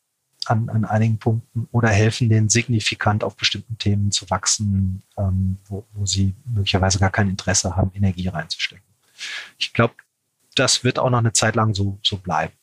an, 0.46 0.70
an 0.70 0.86
einigen 0.86 1.18
Punkten 1.18 1.68
oder 1.72 1.90
helfen 1.90 2.30
denen 2.30 2.50
signifikant 2.50 3.24
auf 3.24 3.36
bestimmten 3.36 3.78
Themen 3.78 4.12
zu 4.12 4.30
wachsen, 4.30 5.04
ähm, 5.18 5.58
wo, 5.66 5.86
wo 5.94 6.06
sie 6.06 6.34
möglicherweise 6.46 7.00
gar 7.00 7.12
kein 7.12 7.30
Interesse 7.30 7.76
haben, 7.76 7.92
Energie 7.94 8.28
reinzustecken. 8.28 8.86
Ich 9.58 9.74
glaube, 9.74 9.94
das 10.56 10.84
wird 10.84 11.00
auch 11.00 11.10
noch 11.10 11.20
eine 11.20 11.34
Zeit 11.34 11.56
lang 11.56 11.74
so, 11.74 12.00
so 12.02 12.18
bleiben. 12.18 12.54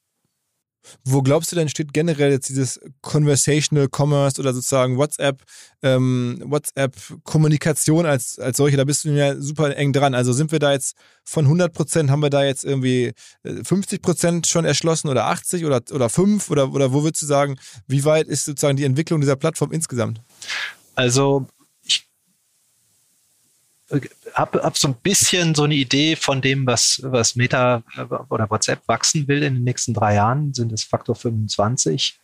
Wo 1.04 1.22
glaubst 1.22 1.52
du 1.52 1.56
denn 1.56 1.68
steht 1.68 1.92
generell 1.92 2.30
jetzt 2.30 2.48
dieses 2.48 2.80
Conversational 3.02 3.88
Commerce 3.94 4.40
oder 4.40 4.52
sozusagen 4.52 4.96
WhatsApp, 4.98 5.42
ähm, 5.82 6.42
WhatsApp-Kommunikation 6.44 8.06
als, 8.06 8.38
als 8.38 8.56
solche? 8.56 8.76
Da 8.76 8.84
bist 8.84 9.04
du 9.04 9.10
ja 9.10 9.40
super 9.40 9.76
eng 9.76 9.92
dran. 9.92 10.14
Also 10.14 10.32
sind 10.32 10.52
wir 10.52 10.58
da 10.58 10.72
jetzt 10.72 10.96
von 11.24 11.44
100 11.44 11.72
Prozent, 11.72 12.10
haben 12.10 12.20
wir 12.20 12.30
da 12.30 12.44
jetzt 12.44 12.64
irgendwie 12.64 13.12
50 13.44 13.98
äh, 13.98 14.02
Prozent 14.02 14.46
schon 14.46 14.64
erschlossen 14.64 15.08
oder 15.08 15.26
80 15.26 15.64
oder, 15.64 15.82
oder 15.92 16.08
5 16.08 16.50
oder, 16.50 16.72
oder 16.72 16.92
wo 16.92 17.02
würdest 17.02 17.22
du 17.22 17.26
sagen, 17.26 17.56
wie 17.86 18.04
weit 18.04 18.28
ist 18.28 18.44
sozusagen 18.44 18.76
die 18.76 18.84
Entwicklung 18.84 19.20
dieser 19.20 19.36
Plattform 19.36 19.72
insgesamt? 19.72 20.20
Also 20.94 21.46
habe 24.34 24.62
hab 24.62 24.76
so 24.76 24.88
ein 24.88 24.94
bisschen 24.94 25.54
so 25.54 25.64
eine 25.64 25.74
Idee 25.74 26.16
von 26.16 26.40
dem, 26.40 26.66
was, 26.66 27.00
was 27.04 27.36
Meta 27.36 27.82
äh, 27.96 28.02
oder 28.28 28.50
WhatsApp 28.50 28.86
wachsen 28.86 29.28
will 29.28 29.42
in 29.42 29.54
den 29.54 29.64
nächsten 29.64 29.94
drei 29.94 30.14
Jahren, 30.14 30.52
sind 30.52 30.72
es 30.72 30.84
Faktor 30.84 31.14
25. 31.14 32.18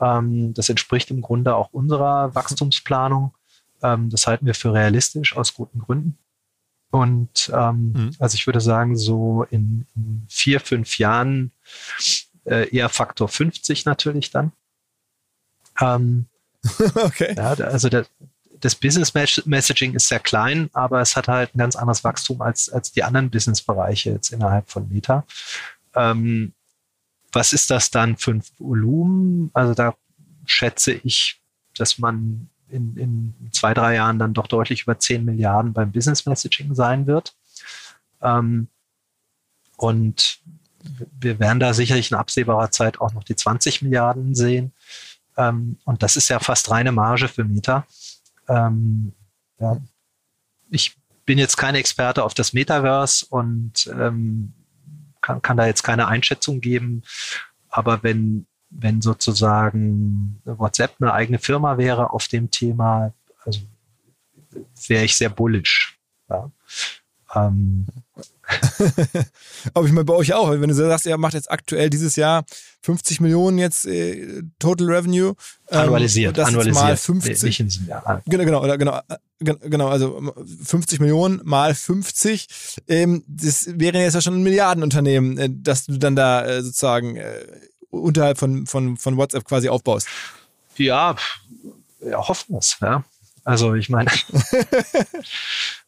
Ähm, 0.00 0.54
das 0.54 0.68
entspricht 0.68 1.10
im 1.10 1.20
Grunde 1.20 1.54
auch 1.54 1.72
unserer 1.72 2.34
Wachstumsplanung. 2.34 3.34
Ähm, 3.82 4.08
das 4.08 4.26
halten 4.26 4.46
wir 4.46 4.54
für 4.54 4.72
realistisch 4.72 5.36
aus 5.36 5.54
guten 5.54 5.80
Gründen. 5.80 6.18
Und 6.90 7.52
ähm, 7.54 7.92
mhm. 7.92 8.10
also 8.18 8.34
ich 8.34 8.46
würde 8.46 8.60
sagen, 8.60 8.96
so 8.96 9.44
in, 9.50 9.86
in 9.94 10.26
vier, 10.28 10.58
fünf 10.58 10.98
Jahren 10.98 11.52
äh, 12.44 12.68
eher 12.74 12.88
Faktor 12.88 13.28
50 13.28 13.84
natürlich 13.84 14.30
dann. 14.30 14.52
Ähm, 15.80 16.26
okay. 16.94 17.34
Ja, 17.36 17.52
also 17.52 17.88
der, 17.88 18.06
das 18.60 18.74
Business 18.74 19.14
Messaging 19.14 19.94
ist 19.94 20.08
sehr 20.08 20.20
klein, 20.20 20.70
aber 20.72 21.00
es 21.00 21.16
hat 21.16 21.28
halt 21.28 21.54
ein 21.54 21.58
ganz 21.58 21.76
anderes 21.76 22.04
Wachstum 22.04 22.42
als, 22.42 22.68
als 22.68 22.92
die 22.92 23.02
anderen 23.02 23.30
Businessbereiche 23.30 24.10
jetzt 24.10 24.32
innerhalb 24.32 24.70
von 24.70 24.88
Meta. 24.88 25.24
Ähm, 25.94 26.52
was 27.32 27.52
ist 27.52 27.70
das 27.70 27.90
dann 27.90 28.16
für 28.16 28.32
ein 28.32 28.42
Volumen? 28.58 29.50
Also 29.54 29.74
da 29.74 29.94
schätze 30.44 30.92
ich, 30.92 31.40
dass 31.76 31.98
man 31.98 32.50
in, 32.68 32.96
in 32.96 33.34
zwei, 33.52 33.74
drei 33.74 33.94
Jahren 33.94 34.18
dann 34.18 34.34
doch 34.34 34.46
deutlich 34.46 34.82
über 34.82 34.98
10 34.98 35.24
Milliarden 35.24 35.72
beim 35.72 35.92
Business 35.92 36.26
Messaging 36.26 36.74
sein 36.74 37.06
wird. 37.06 37.34
Ähm, 38.20 38.68
und 39.76 40.40
wir 41.18 41.38
werden 41.38 41.60
da 41.60 41.72
sicherlich 41.72 42.10
in 42.10 42.16
absehbarer 42.16 42.70
Zeit 42.70 43.00
auch 43.00 43.12
noch 43.12 43.24
die 43.24 43.36
20 43.36 43.82
Milliarden 43.82 44.34
sehen. 44.34 44.72
Ähm, 45.36 45.78
und 45.84 46.02
das 46.02 46.16
ist 46.16 46.28
ja 46.28 46.38
fast 46.38 46.70
reine 46.70 46.92
Marge 46.92 47.28
für 47.28 47.44
Meta. 47.44 47.86
Ähm, 48.50 49.12
ja, 49.58 49.80
ich 50.70 50.96
bin 51.24 51.38
jetzt 51.38 51.56
kein 51.56 51.76
Experte 51.76 52.24
auf 52.24 52.34
das 52.34 52.52
Metaverse 52.52 53.24
und 53.30 53.86
ähm, 53.86 54.52
kann, 55.20 55.40
kann 55.42 55.56
da 55.56 55.66
jetzt 55.66 55.82
keine 55.82 56.08
Einschätzung 56.08 56.60
geben. 56.60 57.02
Aber 57.68 58.02
wenn, 58.02 58.46
wenn 58.70 59.00
sozusagen 59.00 60.40
WhatsApp 60.44 60.96
eine 61.00 61.12
eigene 61.12 61.38
Firma 61.38 61.78
wäre 61.78 62.12
auf 62.12 62.26
dem 62.26 62.50
Thema, 62.50 63.14
also 63.44 63.60
wäre 64.88 65.04
ich 65.04 65.16
sehr 65.16 65.30
bullish. 65.30 65.98
Ja. 66.28 66.50
Ähm, 67.34 67.86
Aber 69.74 69.86
ich 69.86 69.92
meine, 69.92 70.04
bei 70.04 70.14
euch 70.14 70.32
auch. 70.34 70.50
Wenn 70.50 70.68
du 70.68 70.74
sagst, 70.74 71.06
ihr 71.06 71.16
macht 71.16 71.34
jetzt 71.34 71.50
aktuell 71.50 71.90
dieses 71.90 72.16
Jahr 72.16 72.44
50 72.82 73.20
Millionen 73.20 73.58
jetzt 73.58 73.86
äh, 73.86 74.42
Total 74.58 74.86
Revenue. 74.86 75.34
Ähm, 75.70 75.80
annualisiert. 75.80 76.36
Das 76.36 76.48
annualisiert. 76.48 76.84
Mal 76.84 76.96
50. 76.96 77.42
Nicht 77.42 77.60
in 77.60 77.68
diesem 77.68 77.86
Jahr. 77.86 78.22
Genau, 78.26 78.60
genau, 78.60 78.76
genau, 78.76 79.00
äh, 79.08 79.54
genau, 79.68 79.88
also 79.88 80.34
50 80.64 81.00
Millionen 81.00 81.40
mal 81.44 81.74
50. 81.74 82.82
Ähm, 82.88 83.22
das 83.26 83.68
wäre 83.78 83.98
jetzt 83.98 84.14
ja 84.14 84.20
schon 84.20 84.34
ein 84.34 84.42
Milliardenunternehmen, 84.42 85.38
äh, 85.38 85.48
dass 85.50 85.86
du 85.86 85.98
dann 85.98 86.16
da 86.16 86.44
äh, 86.44 86.62
sozusagen 86.62 87.16
äh, 87.16 87.44
unterhalb 87.90 88.38
von, 88.38 88.66
von, 88.66 88.96
von 88.96 89.16
WhatsApp 89.16 89.44
quasi 89.44 89.68
aufbaust. 89.68 90.08
Ja, 90.76 91.16
ja 92.00 92.28
hoffen 92.28 92.54
wir 92.54 92.58
es, 92.58 92.76
ja. 92.80 93.04
Also 93.44 93.74
ich 93.74 93.88
meine, 93.88 94.10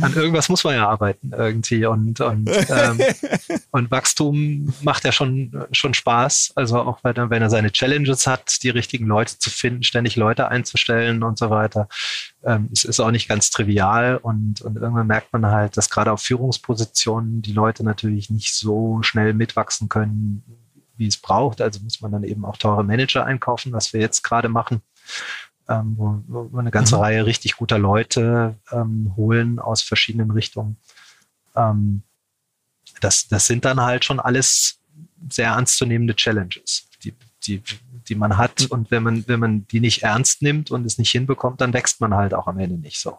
an 0.00 0.12
irgendwas 0.14 0.48
muss 0.48 0.64
man 0.64 0.74
ja 0.74 0.88
arbeiten 0.88 1.32
irgendwie 1.36 1.86
und 1.86 2.20
und, 2.20 2.50
ähm, 2.68 3.00
und 3.70 3.90
Wachstum 3.90 4.72
macht 4.82 5.04
ja 5.04 5.12
schon 5.12 5.66
schon 5.72 5.94
Spaß. 5.94 6.52
Also 6.54 6.78
auch 6.80 7.02
wenn 7.02 7.16
er, 7.16 7.30
wenn 7.30 7.42
er 7.42 7.50
seine 7.50 7.72
Challenges 7.72 8.26
hat, 8.26 8.62
die 8.62 8.70
richtigen 8.70 9.06
Leute 9.06 9.38
zu 9.38 9.50
finden, 9.50 9.82
ständig 9.82 10.16
Leute 10.16 10.48
einzustellen 10.48 11.22
und 11.22 11.38
so 11.38 11.50
weiter. 11.50 11.88
Ähm, 12.44 12.68
es 12.72 12.84
ist 12.84 13.00
auch 13.00 13.10
nicht 13.10 13.28
ganz 13.28 13.50
trivial 13.50 14.16
und 14.16 14.60
und 14.62 14.76
irgendwann 14.76 15.06
merkt 15.06 15.32
man 15.32 15.46
halt, 15.46 15.76
dass 15.76 15.90
gerade 15.90 16.12
auf 16.12 16.22
Führungspositionen 16.22 17.42
die 17.42 17.52
Leute 17.52 17.84
natürlich 17.84 18.30
nicht 18.30 18.54
so 18.54 19.02
schnell 19.02 19.34
mitwachsen 19.34 19.88
können, 19.88 20.42
wie 20.96 21.06
es 21.06 21.16
braucht. 21.16 21.60
Also 21.60 21.80
muss 21.80 22.00
man 22.00 22.12
dann 22.12 22.24
eben 22.24 22.44
auch 22.44 22.56
teure 22.56 22.84
Manager 22.84 23.24
einkaufen, 23.24 23.72
was 23.72 23.92
wir 23.92 24.00
jetzt 24.00 24.22
gerade 24.22 24.48
machen 24.48 24.82
ähm, 25.68 25.94
wo, 25.96 26.22
wo 26.26 26.52
wir 26.52 26.60
eine 26.60 26.70
ganze 26.70 26.96
mhm. 26.96 27.02
Reihe 27.02 27.26
richtig 27.26 27.56
guter 27.56 27.78
Leute 27.78 28.56
ähm, 28.70 29.12
holen 29.16 29.58
aus 29.58 29.82
verschiedenen 29.82 30.30
Richtungen. 30.30 30.76
Ähm, 31.54 32.02
das, 33.00 33.28
das 33.28 33.46
sind 33.46 33.64
dann 33.64 33.80
halt 33.80 34.04
schon 34.04 34.20
alles 34.20 34.80
sehr 35.28 35.48
ernstzunehmende 35.48 36.14
Challenges, 36.14 36.88
die, 37.02 37.14
die, 37.44 37.62
die 38.08 38.14
man 38.14 38.36
hat. 38.36 38.62
Mhm. 38.62 38.66
Und 38.70 38.90
wenn 38.90 39.02
man, 39.02 39.28
wenn 39.28 39.40
man 39.40 39.66
die 39.68 39.80
nicht 39.80 40.02
ernst 40.02 40.42
nimmt 40.42 40.70
und 40.70 40.86
es 40.86 40.98
nicht 40.98 41.10
hinbekommt, 41.10 41.60
dann 41.60 41.72
wächst 41.72 42.00
man 42.00 42.14
halt 42.14 42.34
auch 42.34 42.46
am 42.46 42.58
Ende 42.58 42.76
nicht 42.78 43.00
so. 43.00 43.18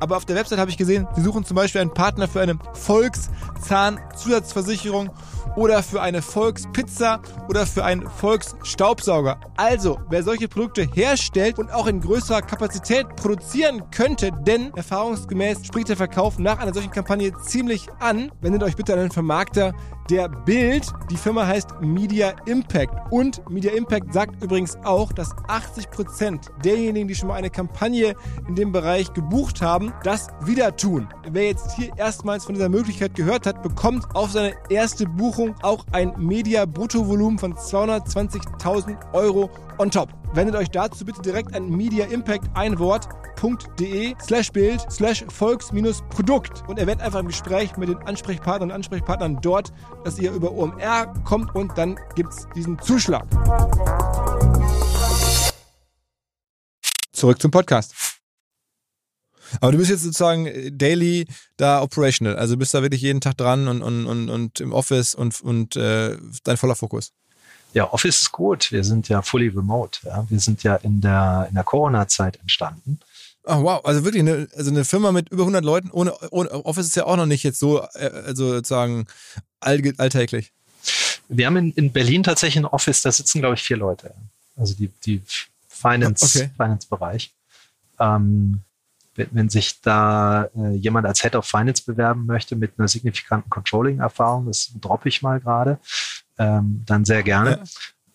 aber 0.00 0.16
auf 0.16 0.24
der 0.24 0.34
Website 0.36 0.58
habe 0.58 0.70
ich 0.70 0.76
gesehen, 0.76 1.06
sie 1.14 1.22
suchen 1.22 1.44
zum 1.44 1.54
Beispiel 1.56 1.80
einen 1.80 1.94
Partner 1.94 2.28
für 2.28 2.40
eine 2.40 2.58
Volkszahnzusatzversicherung 2.74 5.10
oder 5.56 5.82
für 5.82 6.00
eine 6.00 6.22
Volkspizza 6.22 7.20
oder 7.48 7.66
für 7.66 7.84
einen 7.84 8.08
Volksstaubsauger. 8.08 9.40
Also, 9.56 9.98
wer 10.08 10.22
solche 10.22 10.48
Produkte 10.48 10.82
herstellt 10.82 11.58
und 11.58 11.72
auch 11.72 11.86
in 11.86 12.00
größerer 12.00 12.42
Kapazität 12.42 13.06
produzieren 13.16 13.82
könnte, 13.90 14.30
denn 14.46 14.72
erfahrungsgemäß 14.74 15.66
spricht 15.66 15.88
der 15.88 15.96
Verkauf 15.96 16.38
nach 16.38 16.58
einer 16.58 16.72
solchen 16.72 16.90
Kampagne 16.90 17.32
ziemlich 17.42 17.88
an, 17.98 18.30
wendet 18.40 18.62
euch 18.62 18.76
bitte 18.76 18.94
an 18.94 19.00
den 19.00 19.10
Vermarkter 19.10 19.72
der 20.10 20.28
Bild. 20.28 20.86
Die 21.10 21.16
Firma 21.16 21.46
heißt 21.46 21.80
Media 21.80 22.34
Impact. 22.46 22.94
Und 23.10 23.48
Media 23.48 23.72
Impact 23.72 24.12
sagt 24.12 24.42
übrigens 24.42 24.76
auch, 24.84 25.12
dass 25.12 25.30
80% 25.48 26.50
derjenigen, 26.64 27.08
die 27.08 27.14
schon 27.14 27.28
mal 27.28 27.36
eine 27.36 27.50
Kampagne 27.50 28.14
in 28.48 28.54
dem 28.54 28.72
Bereich 28.72 29.12
gebucht 29.12 29.51
haben, 29.60 29.92
das 30.04 30.28
wieder 30.40 30.74
tun. 30.76 31.08
Wer 31.28 31.46
jetzt 31.48 31.72
hier 31.72 31.90
erstmals 31.96 32.44
von 32.44 32.54
dieser 32.54 32.68
Möglichkeit 32.68 33.14
gehört 33.14 33.46
hat, 33.46 33.62
bekommt 33.62 34.04
auf 34.14 34.30
seine 34.30 34.54
erste 34.70 35.06
Buchung 35.06 35.54
auch 35.62 35.84
ein 35.92 36.14
Media-Bruttovolumen 36.16 37.38
von 37.38 37.54
220.000 37.54 39.12
Euro 39.12 39.50
on 39.78 39.90
top. 39.90 40.08
Wendet 40.34 40.56
euch 40.56 40.70
dazu 40.70 41.04
bitte 41.04 41.20
direkt 41.20 41.54
an 41.54 41.68
Media 41.68 42.06
Impact 42.06 42.48
ein 42.54 42.78
Wort 42.78 43.08
www.volks-produkt.de 43.42 44.14
slash 44.20 44.52
Bild 44.52 44.86
slash 44.90 45.24
Volks-Produkt 45.28 46.68
und 46.68 46.78
erwähnt 46.78 47.00
einfach 47.00 47.20
im 47.20 47.26
Gespräch 47.26 47.76
mit 47.76 47.88
den 47.88 47.98
Ansprechpartnern 47.98 48.70
und 48.70 48.74
Ansprechpartnern 48.74 49.38
dort, 49.42 49.72
dass 50.04 50.18
ihr 50.18 50.32
über 50.32 50.52
OMR 50.52 51.12
kommt 51.24 51.54
und 51.54 51.76
dann 51.76 51.98
gibt 52.14 52.32
es 52.32 52.46
diesen 52.54 52.78
Zuschlag. 52.80 53.26
Zurück 57.12 57.40
zum 57.40 57.50
Podcast. 57.50 58.20
Aber 59.60 59.72
du 59.72 59.78
bist 59.78 59.90
jetzt 59.90 60.02
sozusagen 60.02 60.76
daily 60.76 61.26
da 61.56 61.82
operational, 61.82 62.36
also 62.36 62.56
bist 62.56 62.74
da 62.74 62.82
wirklich 62.82 63.02
jeden 63.02 63.20
Tag 63.20 63.36
dran 63.36 63.68
und, 63.68 63.82
und, 63.82 64.06
und, 64.06 64.30
und 64.30 64.60
im 64.60 64.72
Office 64.72 65.14
und, 65.14 65.40
und 65.42 65.76
äh, 65.76 66.16
dein 66.44 66.56
voller 66.56 66.76
Fokus. 66.76 67.12
Ja, 67.74 67.90
Office 67.92 68.22
ist 68.22 68.32
gut. 68.32 68.70
Wir 68.70 68.84
sind 68.84 69.08
ja 69.08 69.22
fully 69.22 69.48
remote. 69.48 70.00
Ja. 70.04 70.26
Wir 70.28 70.40
sind 70.40 70.62
ja 70.62 70.76
in 70.76 71.00
der, 71.00 71.46
in 71.48 71.54
der 71.54 71.64
Corona-Zeit 71.64 72.38
entstanden. 72.40 73.00
Oh, 73.44 73.62
wow, 73.62 73.84
also 73.84 74.04
wirklich 74.04 74.20
eine, 74.20 74.46
also 74.54 74.70
eine 74.70 74.84
Firma 74.84 75.10
mit 75.10 75.30
über 75.30 75.42
100 75.42 75.64
Leuten 75.64 75.90
ohne, 75.90 76.14
ohne 76.30 76.50
Office 76.64 76.86
ist 76.86 76.96
ja 76.96 77.06
auch 77.06 77.16
noch 77.16 77.26
nicht 77.26 77.42
jetzt 77.42 77.58
so, 77.58 77.80
äh, 77.94 78.10
also 78.26 78.52
sozusagen 78.52 79.06
all, 79.58 79.82
alltäglich. 79.98 80.52
Wir 81.28 81.46
haben 81.46 81.56
in, 81.56 81.72
in 81.72 81.92
Berlin 81.92 82.22
tatsächlich 82.22 82.62
ein 82.62 82.66
Office, 82.66 83.02
da 83.02 83.10
sitzen, 83.10 83.40
glaube 83.40 83.54
ich, 83.54 83.62
vier 83.62 83.78
Leute. 83.78 84.14
Also 84.56 84.74
die, 84.74 84.88
die 85.04 85.22
Finance, 85.68 86.24
okay. 86.24 86.50
Finance-Bereich. 86.56 87.32
Ähm, 87.98 88.60
wenn, 89.14 89.28
wenn, 89.32 89.48
sich 89.48 89.80
da 89.80 90.44
äh, 90.56 90.74
jemand 90.74 91.06
als 91.06 91.22
Head 91.22 91.36
of 91.36 91.46
Finance 91.46 91.84
bewerben 91.84 92.26
möchte 92.26 92.56
mit 92.56 92.78
einer 92.78 92.88
signifikanten 92.88 93.50
Controlling-Erfahrung, 93.50 94.46
das 94.46 94.72
droppe 94.80 95.08
ich 95.08 95.22
mal 95.22 95.40
gerade, 95.40 95.78
ähm, 96.38 96.82
dann 96.86 97.04
sehr 97.04 97.22
gerne. 97.22 97.62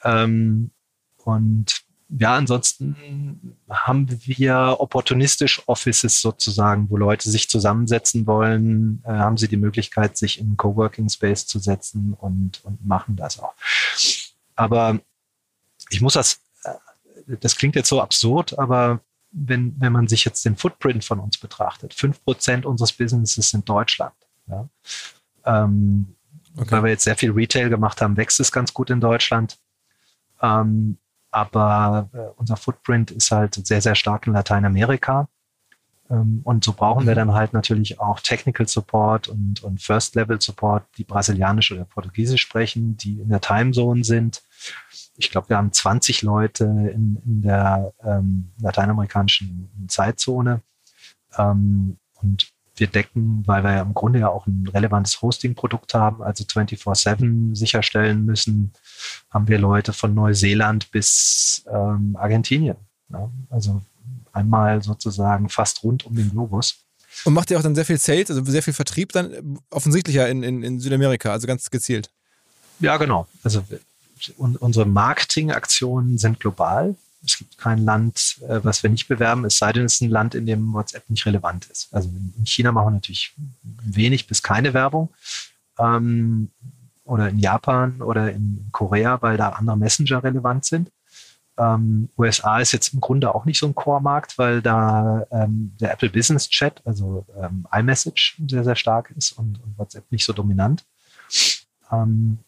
Ja. 0.03 0.23
Ähm, 0.23 0.71
und 1.17 1.87
ja, 2.09 2.35
ansonsten 2.35 3.57
haben 3.69 4.07
wir 4.23 4.77
opportunistisch 4.79 5.61
Offices 5.67 6.21
sozusagen, 6.21 6.89
wo 6.89 6.95
Leute 6.95 7.29
sich 7.29 7.49
zusammensetzen 7.49 8.25
wollen, 8.25 9.03
äh, 9.05 9.09
haben 9.09 9.35
sie 9.35 9.49
die 9.49 9.57
Möglichkeit, 9.57 10.17
sich 10.17 10.39
in 10.39 10.55
Coworking 10.55 11.09
Space 11.09 11.45
zu 11.47 11.59
setzen 11.59 12.13
und, 12.17 12.63
und 12.63 12.85
machen 12.85 13.17
das 13.17 13.39
auch. 13.39 13.53
Aber 14.55 14.99
ich 15.89 15.99
muss 15.99 16.13
das, 16.13 16.39
äh, 16.63 17.35
das 17.41 17.57
klingt 17.57 17.75
jetzt 17.75 17.89
so 17.89 18.01
absurd, 18.01 18.57
aber 18.57 19.01
wenn, 19.31 19.75
wenn 19.79 19.91
man 19.91 20.07
sich 20.07 20.25
jetzt 20.25 20.45
den 20.45 20.55
Footprint 20.55 21.03
von 21.03 21.19
uns 21.19 21.37
betrachtet, 21.37 21.93
fünf 21.93 22.23
Prozent 22.23 22.65
unseres 22.65 22.93
Businesses 22.93 23.49
sind 23.49 23.67
Deutschland. 23.67 24.15
Ja. 24.47 24.67
Ähm, 25.45 26.15
okay. 26.55 26.71
Weil 26.71 26.83
wir 26.83 26.89
jetzt 26.91 27.03
sehr 27.03 27.17
viel 27.17 27.31
Retail 27.31 27.69
gemacht 27.69 28.01
haben, 28.01 28.17
wächst 28.17 28.39
es 28.39 28.51
ganz 28.51 28.73
gut 28.73 28.89
in 28.89 29.01
Deutschland. 29.01 29.57
Ähm, 30.41 30.97
aber 31.31 32.09
äh, 32.13 32.17
unser 32.37 32.57
Footprint 32.57 33.11
ist 33.11 33.31
halt 33.31 33.55
sehr, 33.55 33.81
sehr 33.81 33.95
stark 33.95 34.27
in 34.27 34.33
Lateinamerika. 34.33 35.27
Ähm, 36.09 36.41
und 36.43 36.63
so 36.63 36.73
brauchen 36.73 37.05
wir 37.05 37.13
mhm. 37.13 37.17
dann 37.17 37.33
halt 37.33 37.53
natürlich 37.53 37.99
auch 37.99 38.19
Technical 38.19 38.67
Support 38.67 39.27
und, 39.27 39.63
und 39.63 39.81
First 39.81 40.15
Level 40.15 40.39
Support, 40.39 40.85
die 40.97 41.03
Brasilianisch 41.03 41.71
oder 41.71 41.85
Portugiesisch 41.85 42.41
sprechen, 42.41 42.97
die 42.97 43.19
in 43.19 43.29
der 43.29 43.41
Timezone 43.41 44.03
sind. 44.03 44.43
Ich 45.17 45.31
glaube, 45.31 45.49
wir 45.49 45.57
haben 45.57 45.71
20 45.71 46.21
Leute 46.21 46.63
in, 46.65 47.21
in 47.25 47.41
der 47.41 47.93
ähm, 48.03 48.51
lateinamerikanischen 48.61 49.87
Zeitzone. 49.87 50.61
Ähm, 51.37 51.97
und 52.21 52.51
wir 52.75 52.87
decken, 52.87 53.43
weil 53.45 53.63
wir 53.63 53.73
ja 53.73 53.81
im 53.81 53.93
Grunde 53.93 54.19
ja 54.19 54.29
auch 54.29 54.45
ein 54.47 54.67
relevantes 54.67 55.21
Hosting-Produkt 55.21 55.93
haben, 55.93 56.21
also 56.21 56.43
24-7 56.43 57.55
sicherstellen 57.55 58.25
müssen, 58.25 58.71
haben 59.31 59.47
wir 59.47 59.57
Leute 59.57 59.93
von 59.93 60.13
Neuseeland 60.13 60.91
bis 60.91 61.65
ähm, 61.71 62.15
Argentinien. 62.19 62.77
Ja? 63.09 63.29
Also 63.49 63.81
einmal 64.31 64.83
sozusagen 64.83 65.49
fast 65.49 65.83
rund 65.83 66.05
um 66.05 66.15
den 66.15 66.29
Globus. 66.29 66.83
Und 67.25 67.33
macht 67.33 67.49
ihr 67.49 67.57
auch 67.57 67.63
dann 67.63 67.75
sehr 67.75 67.85
viel 67.85 67.97
Sales, 67.97 68.29
also 68.29 68.43
sehr 68.45 68.61
viel 68.61 68.73
Vertrieb 68.73 69.11
dann 69.11 69.59
offensichtlicher 69.71 70.29
in, 70.29 70.43
in, 70.43 70.61
in 70.61 70.79
Südamerika, 70.79 71.31
also 71.31 71.47
ganz 71.47 71.69
gezielt? 71.71 72.11
Ja, 72.79 72.97
genau. 72.97 73.27
Also 73.43 73.63
unsere 74.37 74.85
Marketingaktionen 74.85 76.17
sind 76.17 76.39
global. 76.39 76.95
Es 77.25 77.37
gibt 77.37 77.57
kein 77.57 77.79
Land, 77.79 78.37
äh, 78.47 78.59
was 78.63 78.83
wir 78.83 78.89
nicht 78.89 79.07
bewerben, 79.07 79.45
es 79.45 79.57
sei 79.57 79.73
denn, 79.73 79.85
es 79.85 79.95
ist 79.95 80.01
ein 80.01 80.09
Land, 80.09 80.35
in 80.35 80.45
dem 80.45 80.73
WhatsApp 80.73 81.09
nicht 81.09 81.25
relevant 81.25 81.65
ist. 81.65 81.93
Also 81.93 82.09
in 82.09 82.45
China 82.45 82.71
machen 82.71 82.87
wir 82.87 82.91
natürlich 82.91 83.33
wenig 83.63 84.27
bis 84.27 84.43
keine 84.43 84.73
Werbung. 84.73 85.09
Ähm, 85.79 86.49
oder 87.03 87.29
in 87.29 87.39
Japan 87.39 88.01
oder 88.01 88.31
in 88.31 88.67
Korea, 88.71 89.21
weil 89.21 89.37
da 89.37 89.49
andere 89.49 89.77
Messenger 89.77 90.23
relevant 90.23 90.65
sind. 90.65 90.91
Ähm, 91.57 92.09
USA 92.17 92.59
ist 92.59 92.71
jetzt 92.71 92.93
im 92.93 92.99
Grunde 92.99 93.33
auch 93.33 93.45
nicht 93.45 93.59
so 93.59 93.65
ein 93.65 93.73
Core-Markt, 93.73 94.37
weil 94.37 94.61
da 94.61 95.25
ähm, 95.31 95.73
der 95.79 95.91
Apple 95.91 96.09
Business 96.09 96.49
Chat, 96.49 96.81
also 96.85 97.25
ähm, 97.41 97.65
iMessage, 97.71 98.39
sehr, 98.47 98.63
sehr 98.63 98.75
stark 98.75 99.11
ist 99.17 99.31
und, 99.31 99.59
und 99.63 99.77
WhatsApp 99.77 100.11
nicht 100.11 100.23
so 100.23 100.33
dominant. 100.33 100.85
Ähm, 101.91 102.39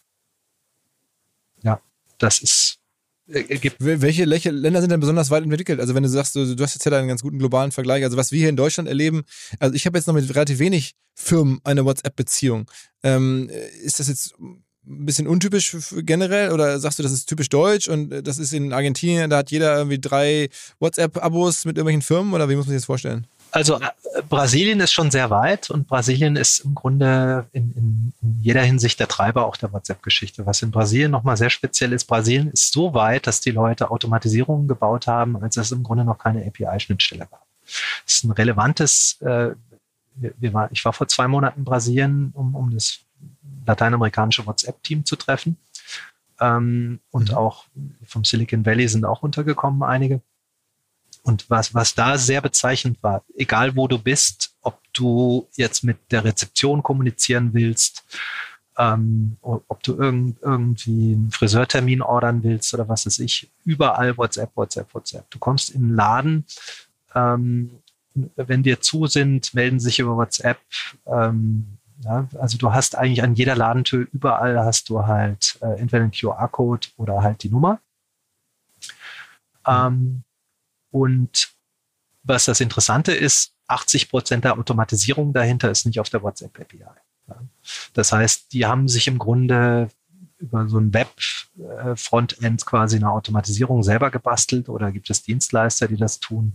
ja, 1.63 1.81
das 2.17 2.39
ist 2.39 2.79
äh, 3.27 3.43
gibt. 3.43 3.77
Welche 3.79 4.25
Länder 4.25 4.81
sind 4.81 4.91
denn 4.91 4.99
besonders 4.99 5.29
weit 5.29 5.43
entwickelt? 5.43 5.79
Also 5.79 5.95
wenn 5.95 6.03
du 6.03 6.09
sagst, 6.09 6.35
du, 6.35 6.55
du 6.55 6.63
hast 6.63 6.75
jetzt 6.75 6.85
ja 6.85 6.91
einen 6.91 7.07
ganz 7.07 7.21
guten 7.21 7.39
globalen 7.39 7.71
Vergleich. 7.71 8.03
Also 8.03 8.17
was 8.17 8.31
wir 8.31 8.39
hier 8.39 8.49
in 8.49 8.55
Deutschland 8.55 8.89
erleben, 8.89 9.23
also 9.59 9.75
ich 9.75 9.85
habe 9.85 9.97
jetzt 9.97 10.07
noch 10.07 10.13
mit 10.13 10.33
relativ 10.35 10.59
wenig 10.59 10.95
Firmen 11.15 11.59
eine 11.63 11.85
WhatsApp-Beziehung. 11.85 12.69
Ähm, 13.03 13.49
ist 13.83 13.99
das 13.99 14.07
jetzt 14.07 14.33
ein 14.39 15.05
bisschen 15.05 15.27
untypisch 15.27 15.75
generell 15.97 16.51
oder 16.51 16.79
sagst 16.79 16.97
du, 16.99 17.03
das 17.03 17.11
ist 17.11 17.27
typisch 17.27 17.49
deutsch 17.49 17.87
und 17.87 18.11
äh, 18.11 18.23
das 18.23 18.39
ist 18.39 18.53
in 18.53 18.73
Argentinien, 18.73 19.29
da 19.29 19.37
hat 19.37 19.51
jeder 19.51 19.77
irgendwie 19.77 19.99
drei 19.99 20.49
WhatsApp-Abos 20.79 21.65
mit 21.65 21.77
irgendwelchen 21.77 22.01
Firmen 22.01 22.33
oder 22.33 22.49
wie 22.49 22.55
muss 22.55 22.65
man 22.65 22.71
sich 22.71 22.81
das 22.81 22.85
vorstellen? 22.85 23.27
Also 23.51 23.79
äh, 23.79 23.89
Brasilien 24.27 24.79
ist 24.79 24.91
schon 24.91 25.11
sehr 25.11 25.29
weit 25.29 25.69
und 25.69 25.87
Brasilien 25.87 26.35
ist 26.35 26.59
im 26.59 26.75
Grunde 26.75 27.47
in, 27.51 27.71
in, 27.71 28.13
in 28.21 28.41
jeder 28.41 28.61
Hinsicht 28.61 28.99
der 28.99 29.07
Treiber 29.07 29.45
auch 29.45 29.57
der 29.57 29.73
WhatsApp-Geschichte. 29.73 30.45
Was 30.45 30.61
in 30.61 30.71
Brasilien 30.71 31.11
nochmal 31.11 31.37
sehr 31.37 31.49
speziell 31.49 31.93
ist, 31.93 32.05
Brasilien 32.05 32.51
ist 32.51 32.71
so 32.71 32.93
weit, 32.93 33.27
dass 33.27 33.41
die 33.41 33.51
Leute 33.51 33.91
Automatisierungen 33.91 34.67
gebaut 34.67 35.07
haben, 35.07 35.41
als 35.41 35.57
es 35.57 35.71
im 35.71 35.83
Grunde 35.83 36.03
noch 36.03 36.17
keine 36.17 36.45
API-Schnittstelle 36.45 37.27
gab. 37.29 37.45
Das 38.05 38.15
ist 38.15 38.23
ein 38.23 38.31
relevantes, 38.31 39.19
äh, 39.21 39.51
wir 40.15 40.53
war, 40.53 40.71
ich 40.71 40.83
war 40.85 40.93
vor 40.93 41.07
zwei 41.07 41.27
Monaten 41.27 41.59
in 41.59 41.65
Brasilien, 41.65 42.31
um, 42.33 42.55
um 42.55 42.71
das 42.73 42.99
lateinamerikanische 43.65 44.45
WhatsApp-Team 44.45 45.05
zu 45.05 45.15
treffen. 45.15 45.57
Ähm, 46.39 46.99
und 47.11 47.31
mhm. 47.31 47.37
auch 47.37 47.65
vom 48.05 48.23
Silicon 48.23 48.65
Valley 48.65 48.87
sind 48.87 49.05
auch 49.05 49.23
untergekommen 49.23 49.83
einige. 49.83 50.21
Und 51.23 51.49
was, 51.49 51.73
was 51.73 51.95
da 51.95 52.17
sehr 52.17 52.41
bezeichnend 52.41 53.01
war, 53.03 53.23
egal 53.35 53.75
wo 53.75 53.87
du 53.87 53.99
bist, 53.99 54.55
ob 54.61 54.79
du 54.93 55.47
jetzt 55.55 55.83
mit 55.83 55.97
der 56.11 56.23
Rezeption 56.23 56.81
kommunizieren 56.81 57.53
willst, 57.53 58.03
ähm, 58.77 59.37
ob 59.41 59.83
du 59.83 59.95
irgend, 59.97 60.41
irgendwie 60.41 61.13
einen 61.13 61.31
Friseurtermin 61.31 62.01
ordern 62.01 62.43
willst 62.43 62.73
oder 62.73 62.87
was 62.87 63.05
weiß 63.05 63.19
ich, 63.19 63.51
überall 63.65 64.17
WhatsApp, 64.17 64.55
WhatsApp, 64.55 64.93
WhatsApp. 64.93 65.29
Du 65.29 65.37
kommst 65.37 65.71
in 65.71 65.81
den 65.81 65.95
Laden, 65.95 66.45
ähm, 67.13 67.71
wenn 68.35 68.63
dir 68.63 68.79
zu 68.79 69.07
sind, 69.07 69.53
melden 69.53 69.79
sich 69.79 69.99
über 69.99 70.15
WhatsApp. 70.15 70.59
Ähm, 71.05 71.77
ja, 72.03 72.27
also 72.39 72.57
du 72.57 72.73
hast 72.73 72.97
eigentlich 72.97 73.21
an 73.21 73.35
jeder 73.35 73.55
Ladentür 73.55 74.07
überall 74.13 74.57
hast 74.59 74.89
du 74.89 75.05
halt 75.05 75.57
äh, 75.61 75.79
entweder 75.79 76.03
einen 76.03 76.11
QR-Code 76.11 76.87
oder 76.95 77.21
halt 77.21 77.43
die 77.43 77.49
Nummer. 77.49 77.81
Mhm. 79.67 80.23
Und 80.91 81.49
was 82.23 82.45
das 82.45 82.59
Interessante 82.59 83.13
ist, 83.13 83.53
80 83.67 84.09
Prozent 84.09 84.43
der 84.43 84.57
Automatisierung 84.57 85.33
dahinter 85.33 85.69
ist 85.69 85.85
nicht 85.85 85.99
auf 85.99 86.09
der 86.09 86.23
WhatsApp 86.23 86.59
API. 86.59 86.85
Das 87.93 88.11
heißt, 88.11 88.53
die 88.53 88.65
haben 88.65 88.87
sich 88.87 89.07
im 89.07 89.19
Grunde 89.19 89.89
über 90.39 90.67
so 90.67 90.79
ein 90.79 90.93
Web-Frontend 90.93 92.65
quasi 92.65 92.95
eine 92.95 93.11
Automatisierung 93.11 93.83
selber 93.83 94.09
gebastelt 94.09 94.69
oder 94.69 94.91
gibt 94.91 95.09
es 95.09 95.21
Dienstleister, 95.21 95.87
die 95.87 95.97
das 95.97 96.19
tun. 96.19 96.53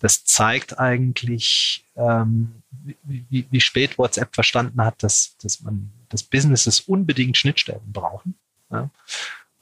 Das 0.00 0.24
zeigt 0.24 0.78
eigentlich, 0.78 1.84
ähm, 1.96 2.62
wie, 3.04 3.46
wie 3.48 3.60
spät 3.60 3.98
WhatsApp 3.98 4.34
verstanden 4.34 4.82
hat, 4.84 5.02
dass, 5.02 5.36
dass 5.38 5.62
man 5.62 5.92
dass 6.08 6.24
Businesses 6.24 6.80
unbedingt 6.80 7.36
Schnittstellen 7.36 7.92
brauchen. 7.92 8.34
Ja. 8.70 8.90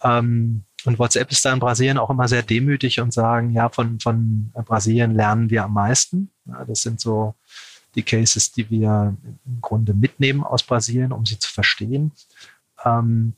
Ähm, 0.02 0.64
und 0.84 0.98
WhatsApp 0.98 1.30
ist 1.30 1.44
da 1.44 1.52
in 1.52 1.58
Brasilien 1.58 1.98
auch 1.98 2.10
immer 2.10 2.28
sehr 2.28 2.42
demütig 2.42 3.00
und 3.00 3.12
sagen, 3.12 3.50
ja, 3.52 3.68
von, 3.68 3.98
von 4.00 4.52
Brasilien 4.64 5.14
lernen 5.14 5.50
wir 5.50 5.64
am 5.64 5.72
meisten. 5.72 6.30
Ja, 6.46 6.64
das 6.64 6.82
sind 6.82 7.00
so 7.00 7.34
die 7.94 8.02
Cases, 8.02 8.52
die 8.52 8.70
wir 8.70 9.16
im 9.44 9.60
Grunde 9.60 9.92
mitnehmen 9.92 10.44
aus 10.44 10.62
Brasilien, 10.62 11.12
um 11.12 11.26
sie 11.26 11.38
zu 11.38 11.50
verstehen. 11.50 12.12
Ähm, 12.84 13.34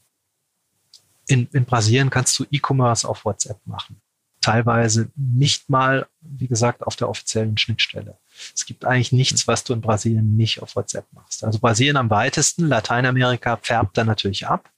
in, 1.29 1.49
in 1.53 1.65
Brasilien 1.65 2.11
kannst 2.11 2.39
du 2.39 2.45
E-Commerce 2.51 3.09
auf 3.09 3.25
WhatsApp 3.25 3.59
machen. 3.65 4.01
Teilweise 4.43 5.11
nicht 5.17 5.69
mal, 5.71 6.07
wie 6.21 6.49
gesagt, 6.49 6.87
auf 6.87 6.97
der 6.97 7.09
offiziellen 7.09 7.57
Schnittstelle. 7.59 8.19
Es 8.55 8.65
gibt 8.65 8.85
eigentlich 8.85 9.13
nichts, 9.13 9.47
was 9.47 9.65
du 9.65 9.73
in 9.73 9.81
Brasilien 9.81 10.37
nicht 10.37 10.63
auf 10.63 10.77
WhatsApp 10.77 11.07
machst. 11.13 11.45
Also 11.45 11.59
Brasilien 11.59 11.97
am 11.97 12.11
weitesten, 12.11 12.67
Lateinamerika 12.67 13.59
färbt 13.59 13.97
da 13.97 14.05
natürlich 14.05 14.47
ab. 14.47 14.71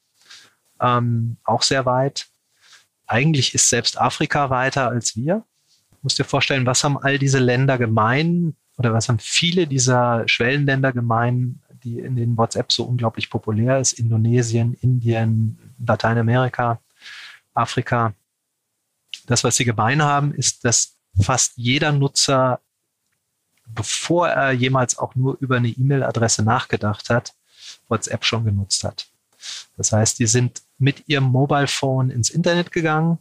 Ähm, 0.80 1.36
auch 1.44 1.62
sehr 1.62 1.86
weit. 1.86 2.28
Eigentlich 3.12 3.54
ist 3.54 3.68
selbst 3.68 4.00
Afrika 4.00 4.48
weiter 4.48 4.88
als 4.88 5.16
wir. 5.16 5.44
Du 5.90 5.96
musst 6.00 6.18
dir 6.18 6.24
vorstellen, 6.24 6.64
was 6.64 6.82
haben 6.82 6.96
all 6.96 7.18
diese 7.18 7.40
Länder 7.40 7.76
gemein 7.76 8.56
oder 8.78 8.94
was 8.94 9.10
haben 9.10 9.18
viele 9.18 9.66
dieser 9.66 10.26
Schwellenländer 10.26 10.94
gemein, 10.94 11.60
die 11.84 11.98
in 11.98 12.16
den 12.16 12.38
WhatsApp 12.38 12.72
so 12.72 12.84
unglaublich 12.84 13.28
populär 13.28 13.78
ist? 13.80 13.92
Indonesien, 13.92 14.72
Indien, 14.80 15.58
Lateinamerika, 15.78 16.80
Afrika. 17.52 18.14
Das, 19.26 19.44
was 19.44 19.56
sie 19.56 19.66
gemein 19.66 20.00
haben, 20.00 20.32
ist, 20.32 20.64
dass 20.64 20.96
fast 21.20 21.52
jeder 21.56 21.92
Nutzer, 21.92 22.60
bevor 23.66 24.28
er 24.30 24.52
jemals 24.52 24.96
auch 24.96 25.14
nur 25.16 25.36
über 25.38 25.58
eine 25.58 25.68
E-Mail-Adresse 25.68 26.44
nachgedacht 26.44 27.10
hat, 27.10 27.34
WhatsApp 27.88 28.24
schon 28.24 28.46
genutzt 28.46 28.84
hat. 28.84 29.11
Das 29.76 29.92
heißt, 29.92 30.18
die 30.18 30.26
sind 30.26 30.62
mit 30.78 31.08
ihrem 31.08 31.24
Mobile 31.24 31.68
Phone 31.68 32.10
ins 32.10 32.30
Internet 32.30 32.72
gegangen 32.72 33.18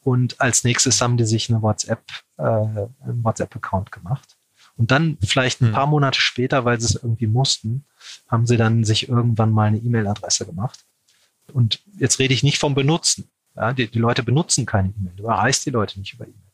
und 0.00 0.40
als 0.40 0.64
nächstes 0.64 1.00
haben 1.00 1.16
die 1.16 1.24
sich 1.24 1.48
eine 1.50 1.62
WhatsApp, 1.62 2.02
äh, 2.36 2.42
einen 2.42 3.20
WhatsApp-Account 3.22 3.90
gemacht. 3.90 4.36
Und 4.76 4.90
dann 4.90 5.18
vielleicht 5.22 5.60
ein 5.60 5.68
hm. 5.68 5.74
paar 5.74 5.86
Monate 5.86 6.20
später, 6.20 6.64
weil 6.64 6.80
sie 6.80 6.86
es 6.86 6.94
irgendwie 6.96 7.26
mussten, 7.28 7.84
haben 8.28 8.46
sie 8.46 8.56
dann 8.56 8.84
sich 8.84 9.08
irgendwann 9.08 9.52
mal 9.52 9.68
eine 9.68 9.78
E-Mail-Adresse 9.78 10.46
gemacht. 10.46 10.84
Und 11.52 11.82
jetzt 11.98 12.18
rede 12.18 12.34
ich 12.34 12.42
nicht 12.42 12.58
vom 12.58 12.74
Benutzen. 12.74 13.30
Ja, 13.56 13.72
die, 13.72 13.88
die 13.88 13.98
Leute 13.98 14.22
benutzen 14.22 14.66
keine 14.66 14.88
E-Mail. 14.88 15.14
Du 15.16 15.26
erreichst 15.26 15.64
die 15.64 15.70
Leute 15.70 15.98
nicht 15.98 16.14
über 16.14 16.24
E-Mail. 16.24 16.52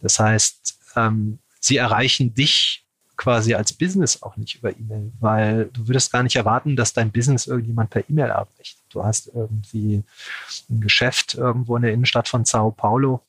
Das 0.00 0.18
heißt, 0.18 0.78
ähm, 0.96 1.38
sie 1.60 1.76
erreichen 1.76 2.34
dich 2.34 2.85
quasi 3.16 3.54
als 3.54 3.72
Business 3.72 4.22
auch 4.22 4.36
nicht 4.36 4.56
über 4.56 4.70
E-Mail, 4.70 5.12
weil 5.20 5.70
du 5.72 5.88
würdest 5.88 6.12
gar 6.12 6.22
nicht 6.22 6.36
erwarten, 6.36 6.76
dass 6.76 6.92
dein 6.92 7.10
Business 7.10 7.46
irgendjemand 7.46 7.90
per 7.90 8.08
E-Mail 8.08 8.28
erreicht. 8.28 8.78
Du 8.90 9.04
hast 9.04 9.28
irgendwie 9.34 10.02
ein 10.68 10.80
Geschäft 10.80 11.34
irgendwo 11.34 11.76
in 11.76 11.82
der 11.82 11.92
Innenstadt 11.92 12.28
von 12.28 12.44
Sao 12.44 12.70
Paulo, 12.70 13.22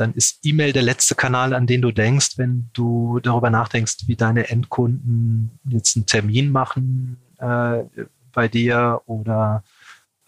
dann 0.00 0.14
ist 0.14 0.38
E-Mail 0.44 0.72
der 0.72 0.82
letzte 0.82 1.14
Kanal, 1.14 1.52
an 1.52 1.66
den 1.66 1.82
du 1.82 1.92
denkst, 1.92 2.38
wenn 2.38 2.70
du 2.72 3.20
darüber 3.20 3.50
nachdenkst, 3.50 4.06
wie 4.06 4.16
deine 4.16 4.48
Endkunden 4.48 5.50
jetzt 5.64 5.96
einen 5.96 6.06
Termin 6.06 6.50
machen 6.50 7.18
äh, 7.38 7.84
bei 8.32 8.48
dir 8.48 9.02
oder 9.06 9.62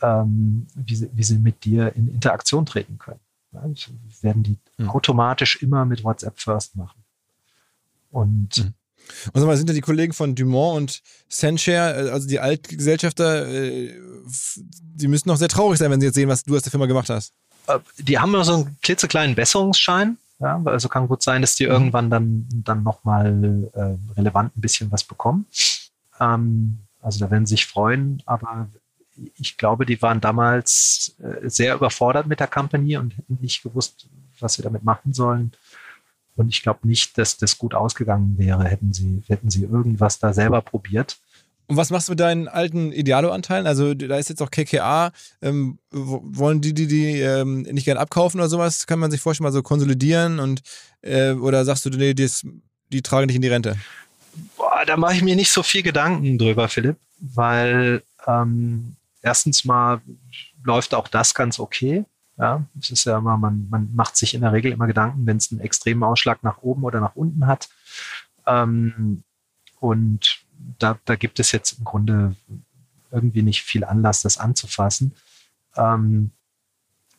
ähm, 0.02 0.66
wie, 0.74 0.94
sie, 0.94 1.10
wie 1.14 1.22
sie 1.22 1.38
mit 1.38 1.64
dir 1.64 1.94
in 1.96 2.08
Interaktion 2.08 2.66
treten 2.66 2.98
können. 2.98 3.20
Ja, 3.52 3.62
werden 4.20 4.42
die 4.42 4.58
mhm. 4.76 4.90
automatisch 4.90 5.62
immer 5.62 5.84
mit 5.84 6.04
WhatsApp 6.04 6.38
First 6.38 6.76
machen. 6.76 7.02
Und 8.10 8.58
mhm. 8.58 8.74
Und 9.32 9.40
sag 9.40 9.46
mal, 9.46 9.56
sind 9.56 9.68
ja 9.68 9.74
die 9.74 9.80
Kollegen 9.80 10.12
von 10.12 10.34
Dumont 10.34 10.76
und 10.76 11.02
Senshare, 11.28 12.08
äh, 12.08 12.10
also 12.10 12.28
die 12.28 12.40
Altgesellschafter, 12.40 13.48
äh, 13.48 13.92
die 14.80 15.08
müssen 15.08 15.28
noch 15.28 15.36
sehr 15.36 15.48
traurig 15.48 15.78
sein, 15.78 15.90
wenn 15.90 16.00
sie 16.00 16.06
jetzt 16.06 16.16
sehen, 16.16 16.28
was 16.28 16.44
du 16.44 16.56
aus 16.56 16.62
der 16.62 16.70
Firma 16.70 16.86
gemacht 16.86 17.08
hast. 17.10 17.32
Äh, 17.66 17.78
die 17.98 18.18
haben 18.18 18.32
nur 18.32 18.44
so 18.44 18.54
einen 18.54 18.76
klitzekleinen 18.82 19.34
Besserungsschein. 19.34 20.16
Ja, 20.40 20.60
also 20.64 20.88
kann 20.88 21.06
gut 21.06 21.22
sein, 21.22 21.40
dass 21.40 21.54
die 21.54 21.66
mhm. 21.66 21.72
irgendwann 21.72 22.10
dann, 22.10 22.48
dann 22.52 22.82
nochmal 22.82 23.70
äh, 23.74 24.18
relevant 24.18 24.56
ein 24.56 24.60
bisschen 24.60 24.90
was 24.90 25.04
bekommen. 25.04 25.46
Ähm, 26.20 26.78
also 27.00 27.20
da 27.20 27.30
werden 27.30 27.46
sie 27.46 27.54
sich 27.54 27.66
freuen, 27.66 28.22
aber 28.26 28.68
ich 29.36 29.56
glaube, 29.56 29.86
die 29.86 30.00
waren 30.02 30.20
damals 30.20 31.14
äh, 31.22 31.48
sehr 31.48 31.74
überfordert 31.74 32.26
mit 32.26 32.40
der 32.40 32.46
Company 32.46 32.96
und 32.96 33.16
hätten 33.16 33.38
nicht 33.40 33.62
gewusst, 33.62 34.08
was 34.40 34.54
sie 34.54 34.62
damit 34.62 34.84
machen 34.84 35.12
sollen. 35.12 35.52
Und 36.34 36.48
ich 36.48 36.62
glaube 36.62 36.86
nicht, 36.86 37.18
dass 37.18 37.36
das 37.36 37.58
gut 37.58 37.74
ausgegangen 37.74 38.38
wäre, 38.38 38.64
hätten 38.64 38.92
sie, 38.92 39.22
hätten 39.28 39.50
sie 39.50 39.64
irgendwas 39.64 40.18
da 40.18 40.32
selber 40.32 40.62
probiert. 40.62 41.18
Und 41.66 41.76
was 41.76 41.90
machst 41.90 42.08
du 42.08 42.12
mit 42.12 42.20
deinen 42.20 42.48
alten 42.48 42.92
Idealo-Anteilen? 42.92 43.66
Also 43.66 43.94
da 43.94 44.16
ist 44.16 44.28
jetzt 44.28 44.42
auch 44.42 44.50
KKA. 44.50 45.12
Ähm, 45.40 45.78
wollen 45.90 46.60
die, 46.60 46.74
die, 46.74 46.86
die 46.86 47.20
ähm, 47.20 47.62
nicht 47.62 47.84
gerne 47.84 48.00
abkaufen 48.00 48.40
oder 48.40 48.48
sowas? 48.48 48.86
Kann 48.86 48.98
man 48.98 49.10
sich 49.10 49.20
vorstellen, 49.20 49.44
mal 49.44 49.52
so 49.52 49.62
konsolidieren 49.62 50.38
und 50.38 50.62
äh, 51.02 51.32
oder 51.32 51.64
sagst 51.64 51.84
du, 51.86 51.90
nee, 51.90 52.14
die, 52.14 52.28
die 52.90 53.02
tragen 53.02 53.28
dich 53.28 53.36
in 53.36 53.42
die 53.42 53.48
Rente? 53.48 53.76
Boah, 54.56 54.84
da 54.86 54.96
mache 54.96 55.14
ich 55.14 55.22
mir 55.22 55.36
nicht 55.36 55.50
so 55.50 55.62
viel 55.62 55.82
Gedanken 55.82 56.38
drüber, 56.38 56.68
Philipp, 56.68 56.96
weil 57.20 58.02
ähm, 58.26 58.96
erstens 59.22 59.64
mal 59.64 60.00
läuft 60.64 60.94
auch 60.94 61.08
das 61.08 61.34
ganz 61.34 61.58
okay. 61.58 62.04
Ja, 62.42 62.64
es 62.76 62.90
ist 62.90 63.04
ja 63.04 63.18
immer, 63.18 63.36
man, 63.36 63.68
man 63.70 63.94
macht 63.94 64.16
sich 64.16 64.34
in 64.34 64.40
der 64.40 64.52
Regel 64.52 64.72
immer 64.72 64.88
Gedanken, 64.88 65.26
wenn 65.26 65.36
es 65.36 65.52
einen 65.52 65.60
extremen 65.60 66.02
Ausschlag 66.02 66.42
nach 66.42 66.58
oben 66.60 66.82
oder 66.82 66.98
nach 66.98 67.14
unten 67.14 67.46
hat. 67.46 67.68
Ähm, 68.48 69.22
und 69.78 70.42
da, 70.80 70.98
da 71.04 71.14
gibt 71.14 71.38
es 71.38 71.52
jetzt 71.52 71.78
im 71.78 71.84
Grunde 71.84 72.34
irgendwie 73.12 73.42
nicht 73.42 73.62
viel 73.62 73.84
Anlass, 73.84 74.22
das 74.22 74.38
anzufassen. 74.38 75.14
Ähm, 75.76 76.32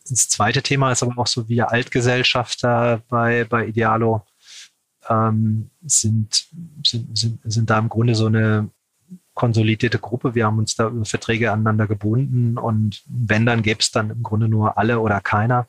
das 0.10 0.28
zweite 0.28 0.62
Thema 0.62 0.92
ist 0.92 1.04
aber 1.04 1.18
auch 1.18 1.28
so, 1.28 1.48
wir 1.48 1.72
Altgesellschafter 1.72 3.02
bei, 3.08 3.46
bei 3.46 3.66
Idealo 3.66 4.26
ähm, 5.08 5.70
sind, 5.86 6.48
sind, 6.86 7.18
sind, 7.18 7.40
sind 7.46 7.70
da 7.70 7.80
im 7.80 7.88
Grunde 7.88 8.16
so 8.16 8.26
eine 8.26 8.70
konsolidierte 9.34 10.00
Gruppe. 10.00 10.36
Wir 10.36 10.46
haben 10.46 10.60
uns 10.60 10.76
da 10.76 10.88
über 10.88 11.06
Verträge 11.06 11.52
aneinander 11.52 11.88
gebunden 11.88 12.58
und 12.58 13.04
wenn, 13.08 13.46
dann 13.46 13.64
gäbe 13.64 13.80
es 13.80 13.92
dann 13.92 14.10
im 14.10 14.24
Grunde 14.24 14.48
nur 14.48 14.78
alle 14.78 15.00
oder 15.00 15.22
keiner. 15.22 15.68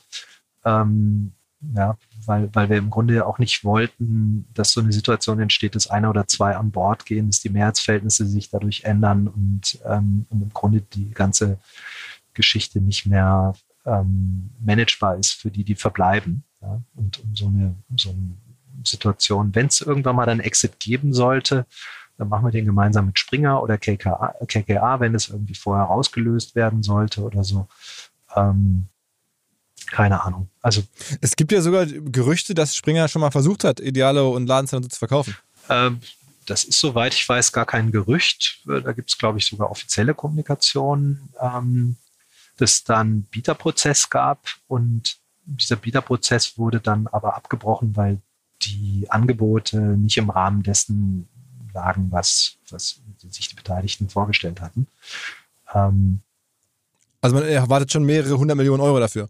Ähm, 0.65 1.33
ja, 1.75 1.97
weil, 2.27 2.51
weil 2.53 2.69
wir 2.69 2.77
im 2.77 2.91
Grunde 2.91 3.27
auch 3.27 3.39
nicht 3.39 3.65
wollten, 3.65 4.47
dass 4.53 4.73
so 4.73 4.81
eine 4.81 4.93
Situation 4.93 5.41
entsteht, 5.41 5.75
dass 5.75 5.89
einer 5.89 6.11
oder 6.11 6.27
zwei 6.27 6.57
an 6.57 6.71
Bord 6.71 7.07
gehen, 7.07 7.29
dass 7.29 7.41
die 7.41 7.49
Mehrheitsverhältnisse 7.49 8.27
sich 8.27 8.51
dadurch 8.51 8.85
ändern 8.85 9.29
und, 9.29 9.79
ähm, 9.87 10.27
und 10.29 10.43
im 10.43 10.53
Grunde 10.53 10.83
die 10.83 11.11
ganze 11.11 11.59
Geschichte 12.35 12.81
nicht 12.81 13.07
mehr 13.07 13.55
ähm, 13.87 14.51
managebar 14.61 15.17
ist 15.17 15.33
für 15.33 15.51
die, 15.51 15.65
die 15.65 15.75
verbleiben. 15.75 16.45
Ja? 16.61 16.83
Und 16.95 17.21
um 17.21 17.35
so 17.35 17.47
eine, 17.47 17.75
so 17.97 18.11
eine 18.11 18.37
Situation, 18.85 19.55
wenn 19.55 19.67
es 19.67 19.81
irgendwann 19.81 20.17
mal 20.17 20.29
einen 20.29 20.41
Exit 20.41 20.79
geben 20.81 21.15
sollte, 21.15 21.67
dann 22.17 22.29
machen 22.29 22.45
wir 22.45 22.53
den 22.53 22.67
gemeinsam 22.67 23.07
mit 23.07 23.19
Springer 23.19 23.63
oder 23.63 23.79
KKA, 23.79 24.35
KKA 24.47 25.01
wenn 25.01 25.15
es 25.15 25.29
irgendwie 25.29 25.55
vorher 25.55 25.87
rausgelöst 25.87 26.55
werden 26.55 26.83
sollte 26.83 27.23
oder 27.23 27.45
so. 27.45 27.67
Ähm, 28.35 28.87
keine 29.91 30.23
Ahnung. 30.23 30.49
Also 30.61 30.83
es 31.21 31.37
gibt 31.37 31.53
ja 31.53 31.61
sogar 31.61 31.87
Gerüchte, 31.87 32.55
dass 32.55 32.75
Springer 32.75 33.09
schon 33.09 33.21
mal 33.21 33.31
versucht 33.31 33.65
hat, 33.65 33.81
Idealo 33.81 34.31
und 34.35 34.47
Ladenzeiten 34.47 34.89
zu 34.89 34.99
verkaufen. 34.99 35.37
Ähm, 35.69 36.01
das 36.47 36.65
ist, 36.65 36.81
soweit 36.81 37.15
ich 37.15 37.29
weiß, 37.29 37.53
gar 37.53 37.67
kein 37.67 37.91
Gerücht. 37.91 38.63
Da 38.67 38.93
gibt 38.93 39.11
es, 39.11 39.19
glaube 39.19 39.39
ich, 39.39 39.47
sogar 39.47 39.71
offizielle 39.71 40.15
Kommunikation, 40.15 41.31
ähm, 41.41 41.97
dass 42.57 42.75
es 42.75 42.85
dann 42.85 43.23
Bieterprozess 43.23 44.11
gab 44.11 44.47
und 44.69 45.19
dieser 45.47 45.77
Bieterprozess 45.77 46.57
wurde 46.57 46.81
dann 46.81 47.07
aber 47.09 47.35
abgebrochen, 47.35 47.97
weil 47.97 48.21
die 48.63 49.07
Angebote 49.11 49.79
nicht 49.79 50.17
im 50.17 50.31
Rahmen 50.31 50.63
dessen 50.63 51.29
lagen, 51.75 52.11
was, 52.11 52.57
was 52.71 53.01
sich 53.31 53.49
die 53.49 53.57
Beteiligten 53.57 54.09
vorgestellt 54.09 54.61
hatten. 54.61 54.87
Ähm, 55.75 56.21
also 57.21 57.37
man 57.37 57.45
erwartet 57.45 57.93
schon 57.93 58.05
mehrere 58.05 58.39
hundert 58.39 58.57
Millionen 58.57 58.83
Euro 58.83 59.01
dafür. 59.01 59.29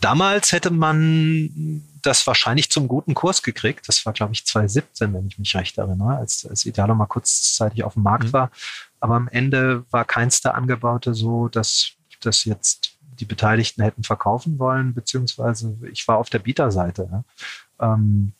Damals 0.00 0.52
hätte 0.52 0.70
man 0.70 1.82
das 2.02 2.26
wahrscheinlich 2.26 2.70
zum 2.70 2.88
guten 2.88 3.14
Kurs 3.14 3.42
gekriegt. 3.42 3.88
Das 3.88 4.04
war, 4.06 4.12
glaube 4.12 4.32
ich, 4.32 4.46
2017, 4.46 5.12
wenn 5.12 5.26
ich 5.26 5.38
mich 5.38 5.54
recht 5.54 5.78
erinnere, 5.78 6.16
als, 6.16 6.46
als 6.46 6.64
Idealo 6.64 6.94
mal 6.94 7.06
kurzzeitig 7.06 7.84
auf 7.84 7.94
dem 7.94 8.02
Markt 8.02 8.24
mhm. 8.24 8.32
war. 8.32 8.50
Aber 9.00 9.16
am 9.16 9.28
Ende 9.28 9.84
war 9.90 10.04
keins 10.04 10.40
der 10.40 10.54
Angebaute 10.54 11.14
so, 11.14 11.48
dass, 11.48 11.92
dass 12.20 12.44
jetzt 12.44 12.92
die 13.20 13.24
Beteiligten 13.24 13.82
hätten 13.82 14.02
verkaufen 14.02 14.58
wollen, 14.58 14.94
beziehungsweise 14.94 15.76
ich 15.92 16.06
war 16.08 16.18
auf 16.18 16.30
der 16.30 16.38
Bieterseite. 16.38 17.08
Ja. 17.10 17.24
Ähm, 17.94 18.32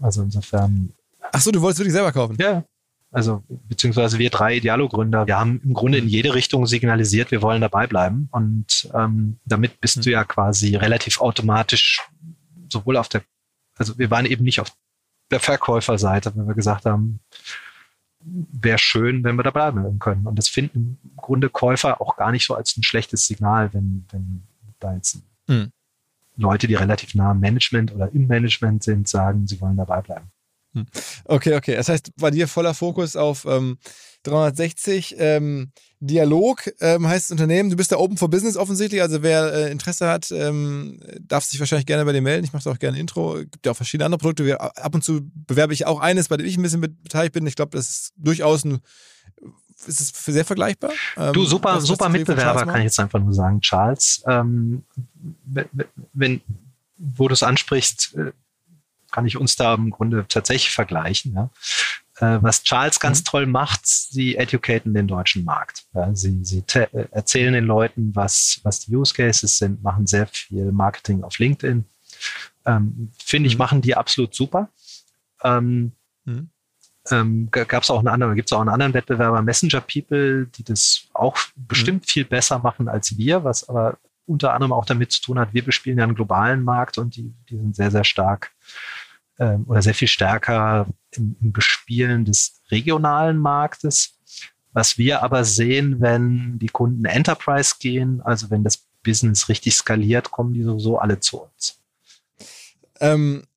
also 0.00 0.22
insofern 0.22 0.92
Ach 1.32 1.40
so, 1.40 1.50
du 1.50 1.60
wolltest 1.60 1.80
wirklich 1.80 1.94
selber 1.94 2.12
kaufen? 2.12 2.36
Ja. 2.40 2.64
Also 3.10 3.42
beziehungsweise 3.48 4.18
wir 4.18 4.28
drei 4.28 4.56
Idealo-Gründer, 4.56 5.26
wir 5.26 5.38
haben 5.38 5.62
im 5.64 5.72
Grunde 5.72 5.98
in 5.98 6.08
jede 6.08 6.34
Richtung 6.34 6.66
signalisiert, 6.66 7.30
wir 7.30 7.40
wollen 7.40 7.62
dabei 7.62 7.86
bleiben. 7.86 8.28
Und 8.32 8.90
ähm, 8.94 9.38
damit 9.46 9.80
bist 9.80 9.98
mhm. 9.98 10.02
du 10.02 10.10
ja 10.10 10.24
quasi 10.24 10.76
relativ 10.76 11.20
automatisch 11.20 12.06
sowohl 12.68 12.98
auf 12.98 13.08
der, 13.08 13.22
also 13.76 13.98
wir 13.98 14.10
waren 14.10 14.26
eben 14.26 14.44
nicht 14.44 14.60
auf 14.60 14.72
der 15.30 15.40
Verkäuferseite, 15.40 16.34
wenn 16.36 16.46
wir 16.46 16.54
gesagt 16.54 16.84
haben, 16.84 17.20
wäre 18.20 18.78
schön, 18.78 19.24
wenn 19.24 19.36
wir 19.36 19.42
da 19.42 19.50
bleiben 19.50 19.98
können. 19.98 20.26
Und 20.26 20.36
das 20.36 20.48
finden 20.48 20.98
im 21.02 21.16
Grunde 21.16 21.48
Käufer 21.48 22.00
auch 22.00 22.16
gar 22.16 22.30
nicht 22.30 22.44
so 22.44 22.54
als 22.54 22.76
ein 22.76 22.82
schlechtes 22.82 23.26
Signal, 23.26 23.72
wenn, 23.72 24.06
wenn 24.10 24.42
da 24.80 24.94
jetzt 24.94 25.22
mhm. 25.46 25.72
Leute, 26.36 26.66
die 26.66 26.74
relativ 26.74 27.14
nah 27.14 27.30
am 27.30 27.40
Management 27.40 27.94
oder 27.94 28.12
im 28.12 28.26
Management 28.26 28.82
sind, 28.82 29.08
sagen, 29.08 29.46
sie 29.46 29.60
wollen 29.60 29.76
dabei 29.76 30.02
bleiben. 30.02 30.30
Hm. 30.78 30.86
Okay, 31.24 31.54
okay. 31.54 31.74
Das 31.76 31.88
heißt, 31.88 32.10
bei 32.16 32.30
dir 32.30 32.48
voller 32.48 32.74
Fokus 32.74 33.16
auf 33.16 33.44
ähm, 33.44 33.78
360 34.24 35.16
ähm, 35.18 35.70
Dialog 36.00 36.70
ähm, 36.80 37.08
heißt 37.08 37.26
das 37.26 37.32
Unternehmen. 37.32 37.70
Du 37.70 37.76
bist 37.76 37.90
da 37.90 37.96
Open 37.96 38.16
for 38.16 38.28
Business 38.28 38.56
offensichtlich. 38.56 39.02
Also 39.02 39.22
wer 39.22 39.52
äh, 39.52 39.70
Interesse 39.72 40.08
hat, 40.08 40.30
ähm, 40.30 41.00
darf 41.20 41.44
sich 41.44 41.58
wahrscheinlich 41.58 41.86
gerne 41.86 42.04
bei 42.04 42.12
dir 42.12 42.22
melden. 42.22 42.44
Ich 42.44 42.52
mache 42.52 42.68
auch 42.70 42.78
gerne 42.78 42.96
ein 42.96 43.00
Intro. 43.00 43.36
Es 43.36 43.50
gibt 43.50 43.66
ja 43.66 43.72
auch 43.72 43.76
verschiedene 43.76 44.04
andere 44.04 44.18
Produkte. 44.18 44.44
Wir, 44.44 44.60
ab 44.60 44.94
und 44.94 45.02
zu 45.02 45.22
bewerbe 45.34 45.72
ich 45.72 45.86
auch 45.86 46.00
eines, 46.00 46.28
bei 46.28 46.36
dem 46.36 46.46
ich 46.46 46.56
ein 46.56 46.62
bisschen 46.62 46.80
beteiligt 46.80 47.32
bin. 47.32 47.46
Ich 47.46 47.56
glaube, 47.56 47.76
das 47.76 47.88
ist 47.88 48.12
durchaus 48.16 48.64
ein 48.64 48.80
ist 49.86 50.00
es 50.00 50.24
sehr 50.24 50.44
vergleichbar? 50.44 50.90
du, 51.32 51.44
super, 51.44 51.74
ähm, 51.74 51.80
super 51.80 52.08
Mitbewerber, 52.08 52.66
kann 52.66 52.78
ich 52.78 52.84
jetzt 52.84 52.98
einfach 52.98 53.20
nur 53.20 53.32
sagen, 53.32 53.60
Charles. 53.60 54.24
Ähm, 54.26 54.82
wenn, 56.12 56.40
wo 56.96 57.28
du 57.28 57.34
es 57.34 57.44
ansprichst, 57.44 58.16
äh, 58.16 58.32
kann 59.10 59.26
ich 59.26 59.36
uns 59.36 59.56
da 59.56 59.74
im 59.74 59.90
Grunde 59.90 60.26
tatsächlich 60.28 60.72
vergleichen. 60.72 61.34
Ja. 61.34 61.50
Äh, 62.20 62.42
was 62.42 62.62
Charles 62.62 62.98
ganz 63.00 63.20
mhm. 63.20 63.24
toll 63.24 63.46
macht, 63.46 63.86
sie 63.86 64.36
educaten 64.36 64.92
den 64.94 65.06
deutschen 65.06 65.44
Markt. 65.44 65.86
Sie 66.12 66.44
sie 66.44 66.64
äh, 66.74 67.06
erzählen 67.10 67.52
den 67.52 67.64
Leuten, 67.64 68.14
was, 68.14 68.60
was 68.64 68.80
die 68.80 68.94
Use 68.94 69.14
Cases 69.14 69.56
sind, 69.56 69.82
machen 69.82 70.06
sehr 70.06 70.26
viel 70.26 70.72
Marketing 70.72 71.22
auf 71.22 71.38
LinkedIn. 71.38 71.84
Ähm, 72.66 73.10
Finde 73.18 73.46
ich, 73.46 73.54
mhm. 73.54 73.58
machen 73.58 73.82
die 73.82 73.94
absolut 73.94 74.34
super. 74.34 74.68
Ähm, 75.44 75.92
mhm. 76.24 76.50
ähm, 77.10 77.48
Gab 77.50 77.82
es 77.82 77.90
auch 77.90 78.00
einen 78.00 78.08
anderen, 78.08 78.34
gibt 78.34 78.48
es 78.48 78.52
auch 78.52 78.60
einen 78.60 78.70
anderen 78.70 78.94
Wettbewerber, 78.94 79.40
Messenger 79.42 79.80
People, 79.80 80.46
die 80.46 80.64
das 80.64 81.04
auch 81.14 81.38
bestimmt 81.54 82.02
mhm. 82.02 82.08
viel 82.08 82.24
besser 82.24 82.58
machen 82.58 82.88
als 82.88 83.16
wir, 83.16 83.44
was 83.44 83.68
aber 83.68 83.98
unter 84.28 84.52
anderem 84.52 84.72
auch 84.72 84.84
damit 84.84 85.10
zu 85.12 85.22
tun 85.22 85.38
hat, 85.38 85.54
wir 85.54 85.64
bespielen 85.64 85.98
ja 85.98 86.04
einen 86.04 86.14
globalen 86.14 86.62
Markt 86.62 86.98
und 86.98 87.16
die, 87.16 87.34
die 87.48 87.56
sind 87.56 87.74
sehr, 87.74 87.90
sehr 87.90 88.04
stark 88.04 88.52
ähm, 89.38 89.64
oder 89.66 89.82
sehr 89.82 89.94
viel 89.94 90.08
stärker 90.08 90.86
im, 91.12 91.36
im 91.40 91.52
Bespielen 91.52 92.24
des 92.24 92.60
regionalen 92.70 93.38
Marktes. 93.38 94.18
Was 94.72 94.98
wir 94.98 95.22
aber 95.22 95.44
sehen, 95.44 96.00
wenn 96.00 96.58
die 96.58 96.68
Kunden 96.68 97.06
Enterprise 97.06 97.76
gehen, 97.80 98.20
also 98.20 98.50
wenn 98.50 98.62
das 98.62 98.86
Business 99.02 99.48
richtig 99.48 99.74
skaliert, 99.74 100.30
kommen 100.30 100.52
die 100.52 100.62
sowieso 100.62 100.98
alle 100.98 101.18
zu 101.20 101.42
uns. 101.42 101.80
Ähm, 103.00 103.47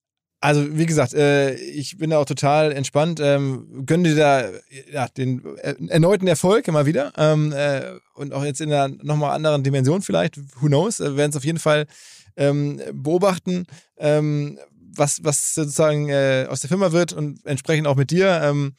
also 0.41 0.77
wie 0.77 0.87
gesagt, 0.87 1.13
äh, 1.13 1.53
ich 1.53 1.97
bin 1.97 2.09
da 2.09 2.17
auch 2.17 2.25
total 2.25 2.71
entspannt. 2.71 3.19
Ähm, 3.21 3.83
gönne 3.85 4.09
dir 4.09 4.15
da 4.15 4.49
ja, 4.91 5.07
den 5.07 5.45
äh, 5.57 5.75
erneuten 5.87 6.27
Erfolg 6.27 6.67
immer 6.67 6.85
wieder 6.85 7.13
ähm, 7.15 7.53
äh, 7.53 7.93
und 8.15 8.33
auch 8.33 8.43
jetzt 8.43 8.59
in 8.59 8.73
einer 8.73 8.93
nochmal 9.03 9.31
anderen 9.31 9.63
Dimension 9.63 10.01
vielleicht. 10.01 10.37
Who 10.59 10.67
knows? 10.67 10.99
Wir 10.99 11.15
werden 11.15 11.29
es 11.29 11.37
auf 11.37 11.45
jeden 11.45 11.59
Fall 11.59 11.85
ähm, 12.35 12.81
beobachten. 12.91 13.65
Ähm, 13.97 14.57
was, 14.95 15.23
was 15.23 15.55
sozusagen 15.55 16.09
äh, 16.09 16.47
aus 16.49 16.61
der 16.61 16.69
Firma 16.69 16.91
wird 16.91 17.13
und 17.13 17.45
entsprechend 17.45 17.87
auch 17.87 17.95
mit 17.95 18.11
dir. 18.11 18.41
Ähm, 18.43 18.73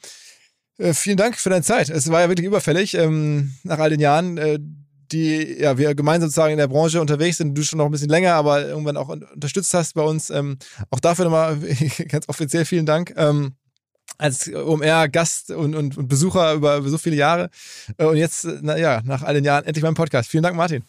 äh, 0.77 0.93
vielen 0.93 1.17
Dank 1.17 1.37
für 1.37 1.49
deine 1.49 1.63
Zeit. 1.63 1.89
Es 1.89 2.11
war 2.11 2.21
ja 2.21 2.29
wirklich 2.29 2.45
überfällig 2.45 2.93
ähm, 2.95 3.53
nach 3.63 3.79
all 3.79 3.89
den 3.89 3.99
Jahren, 3.99 4.37
äh, 4.37 4.59
die 5.13 5.59
ja, 5.59 5.77
wir 5.77 5.95
gemeinsam 5.95 6.29
sozusagen 6.29 6.51
in 6.51 6.57
der 6.57 6.67
Branche 6.67 6.99
unterwegs 6.99 7.37
sind. 7.37 7.55
Du 7.55 7.63
schon 7.63 7.77
noch 7.77 7.85
ein 7.85 7.91
bisschen 7.91 8.09
länger, 8.09 8.33
aber 8.33 8.67
irgendwann 8.67 8.97
auch 8.97 9.09
unterstützt 9.09 9.73
hast 9.73 9.93
bei 9.93 10.01
uns. 10.01 10.29
Ähm, 10.29 10.57
auch 10.89 10.99
dafür 10.99 11.25
nochmal 11.25 11.57
ganz 12.09 12.27
offiziell 12.27 12.65
vielen 12.65 12.85
Dank. 12.85 13.13
Ähm, 13.15 13.53
als 14.17 14.47
OMR-Gast 14.47 15.51
und, 15.51 15.75
und, 15.75 15.97
und, 15.97 16.07
Besucher 16.07 16.53
über, 16.53 16.77
über 16.77 16.89
so 16.89 16.97
viele 16.97 17.15
Jahre. 17.15 17.49
Äh, 17.97 18.05
und 18.05 18.17
jetzt, 18.17 18.47
na, 18.61 18.77
ja, 18.77 19.01
nach 19.03 19.23
all 19.23 19.33
den 19.33 19.43
Jahren 19.43 19.65
endlich 19.65 19.83
mein 19.83 19.95
Podcast. 19.95 20.29
Vielen 20.29 20.43
Dank, 20.43 20.55
Martin. 20.55 20.83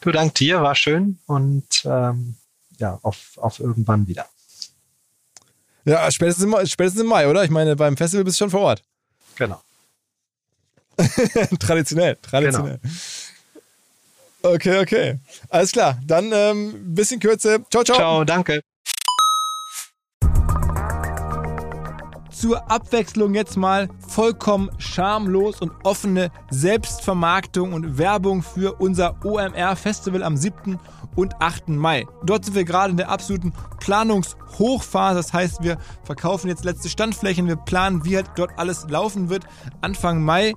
Du, 0.00 0.10
dank 0.10 0.34
dir, 0.34 0.62
war 0.62 0.74
schön 0.74 1.18
und 1.26 1.64
ähm, 1.84 2.36
ja, 2.78 2.98
auf, 3.02 3.36
auf 3.36 3.60
irgendwann 3.60 4.06
wieder. 4.08 4.26
Ja, 5.84 6.10
spätestens 6.10 6.44
im, 6.44 6.66
spätestens 6.66 7.02
im 7.02 7.08
Mai, 7.08 7.28
oder? 7.28 7.44
Ich 7.44 7.50
meine, 7.50 7.76
beim 7.76 7.96
Festival 7.96 8.24
bist 8.24 8.38
du 8.38 8.44
schon 8.44 8.50
vor 8.50 8.60
Ort. 8.60 8.82
Genau. 9.36 9.60
traditionell, 11.58 12.18
traditionell. 12.20 12.78
Genau. 12.82 12.94
Okay, 14.42 14.80
okay. 14.80 15.18
Alles 15.48 15.72
klar. 15.72 15.98
Dann 16.04 16.32
ähm, 16.32 16.94
bisschen 16.94 17.20
Kürze. 17.20 17.64
Ciao, 17.70 17.84
ciao. 17.84 17.96
Ciao, 17.96 18.24
danke. 18.24 18.62
Zur 22.42 22.68
Abwechslung 22.68 23.34
jetzt 23.34 23.56
mal 23.56 23.88
vollkommen 24.08 24.68
schamlos 24.78 25.60
und 25.60 25.70
offene 25.84 26.32
Selbstvermarktung 26.50 27.72
und 27.72 27.98
Werbung 27.98 28.42
für 28.42 28.80
unser 28.80 29.14
OMR 29.24 29.76
Festival 29.76 30.24
am 30.24 30.36
7 30.36 30.80
und 31.14 31.40
8. 31.40 31.68
Mai. 31.68 32.04
Dort 32.24 32.44
sind 32.44 32.56
wir 32.56 32.64
gerade 32.64 32.90
in 32.90 32.96
der 32.96 33.10
absoluten 33.10 33.52
Planungshochphase. 33.78 35.14
Das 35.14 35.32
heißt, 35.32 35.62
wir 35.62 35.78
verkaufen 36.02 36.48
jetzt 36.48 36.64
letzte 36.64 36.88
Standflächen, 36.88 37.46
wir 37.46 37.54
planen, 37.54 38.04
wie 38.04 38.16
halt 38.16 38.30
dort 38.34 38.58
alles 38.58 38.88
laufen 38.88 39.28
wird 39.28 39.44
Anfang 39.80 40.20
Mai. 40.20 40.54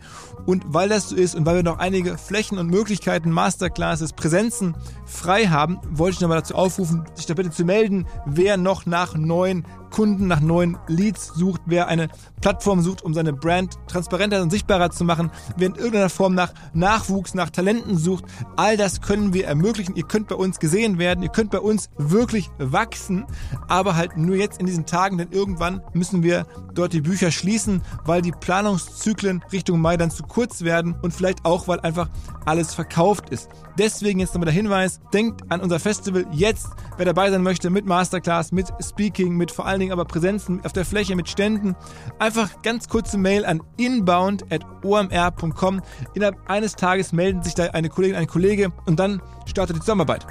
Und 0.47 0.63
weil 0.65 0.89
das 0.89 1.09
so 1.09 1.15
ist 1.15 1.35
und 1.35 1.45
weil 1.45 1.57
wir 1.57 1.63
noch 1.63 1.77
einige 1.77 2.17
Flächen 2.17 2.57
und 2.57 2.65
Möglichkeiten, 2.67 3.29
Masterclasses, 3.29 4.13
Präsenzen 4.13 4.75
frei 5.05 5.45
haben, 5.45 5.79
wollte 5.91 6.15
ich 6.15 6.21
nochmal 6.21 6.39
dazu 6.39 6.55
aufrufen, 6.55 7.05
sich 7.13 7.27
da 7.27 7.35
bitte 7.35 7.51
zu 7.51 7.63
melden, 7.63 8.07
wer 8.25 8.57
noch 8.57 8.87
nach 8.87 9.13
neuen 9.13 9.67
Kunden, 9.95 10.27
nach 10.27 10.41
neuen 10.41 10.77
Leads 10.87 11.27
sucht, 11.35 11.61
wer 11.67 11.87
eine 11.87 12.09
Plattform 12.41 12.81
sucht, 12.81 13.01
um 13.01 13.13
seine 13.13 13.31
Brand 13.31 13.75
transparenter 13.87 14.41
und 14.41 14.49
sichtbarer 14.49 14.91
zu 14.91 15.05
machen, 15.05 15.31
wer 15.55 15.69
in 15.69 15.75
irgendeiner 15.75 16.09
Form 16.09 16.35
nach 16.35 16.53
Nachwuchs, 16.73 17.33
nach 17.33 17.49
Talenten 17.49 17.97
sucht. 17.97 18.25
All 18.57 18.75
das 18.75 18.99
können 18.99 19.33
wir 19.33 19.47
ermöglichen. 19.47 19.95
Ihr 19.95 20.03
könnt 20.03 20.27
bei 20.27 20.35
uns 20.35 20.59
gesehen 20.59 20.99
werden, 20.99 21.23
ihr 21.23 21.29
könnt 21.29 21.49
bei 21.49 21.61
uns 21.61 21.89
wirklich 21.97 22.49
wachsen, 22.57 23.25
aber 23.69 23.95
halt 23.95 24.17
nur 24.17 24.35
jetzt 24.35 24.59
in 24.59 24.65
diesen 24.65 24.85
Tagen, 24.85 25.17
denn 25.17 25.31
irgendwann 25.31 25.81
müssen 25.93 26.23
wir 26.23 26.45
dort 26.73 26.91
die 26.91 26.99
Bücher 26.99 27.31
schließen, 27.31 27.81
weil 28.03 28.21
die 28.21 28.33
Planungszyklen 28.33 29.45
Richtung 29.53 29.79
Mai 29.79 29.95
dann 29.95 30.11
zu 30.11 30.23
kurz 30.23 30.63
werden 30.63 30.95
und 31.03 31.13
vielleicht 31.13 31.45
auch, 31.45 31.69
weil 31.69 31.79
einfach 31.79 32.09
alles 32.45 32.73
verkauft 32.73 33.29
ist. 33.29 33.49
Deswegen 33.77 34.19
jetzt 34.19 34.33
nochmal 34.33 34.45
der 34.45 34.53
Hinweis, 34.53 34.99
denkt 35.13 35.41
an 35.49 35.61
unser 35.61 35.79
Festival 35.79 36.25
jetzt, 36.31 36.67
wer 36.97 37.05
dabei 37.05 37.29
sein 37.29 37.43
möchte, 37.43 37.69
mit 37.69 37.85
Masterclass, 37.85 38.51
mit 38.51 38.67
Speaking, 38.81 39.35
mit 39.35 39.51
vor 39.51 39.65
allen 39.65 39.79
Dingen 39.79 39.91
aber 39.91 40.05
Präsenzen 40.05 40.63
auf 40.63 40.73
der 40.73 40.85
Fläche, 40.85 41.15
mit 41.15 41.29
Ständen. 41.29 41.75
Einfach 42.19 42.61
ganz 42.61 42.87
kurze 42.87 43.17
Mail 43.17 43.45
an 43.45 43.61
inbound.omr.com. 43.77 45.81
Innerhalb 46.13 46.49
eines 46.49 46.75
Tages 46.75 47.11
melden 47.11 47.43
sich 47.43 47.55
da 47.55 47.65
eine 47.65 47.89
Kollegin, 47.89 48.15
ein 48.15 48.27
Kollege 48.27 48.71
und 48.85 48.99
dann 48.99 49.21
startet 49.45 49.75
die 49.75 49.81
Zusammenarbeit. 49.81 50.25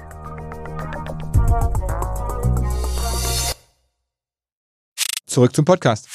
Zurück 5.26 5.54
zum 5.54 5.64
Podcast. 5.64 6.08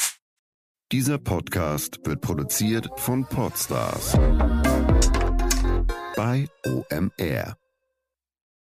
Dieser 0.92 1.18
Podcast 1.18 2.00
wird 2.06 2.22
produziert 2.22 2.90
von 2.96 3.26
Podstars 3.26 4.18
bei 6.20 6.50
OMR. 6.66 7.59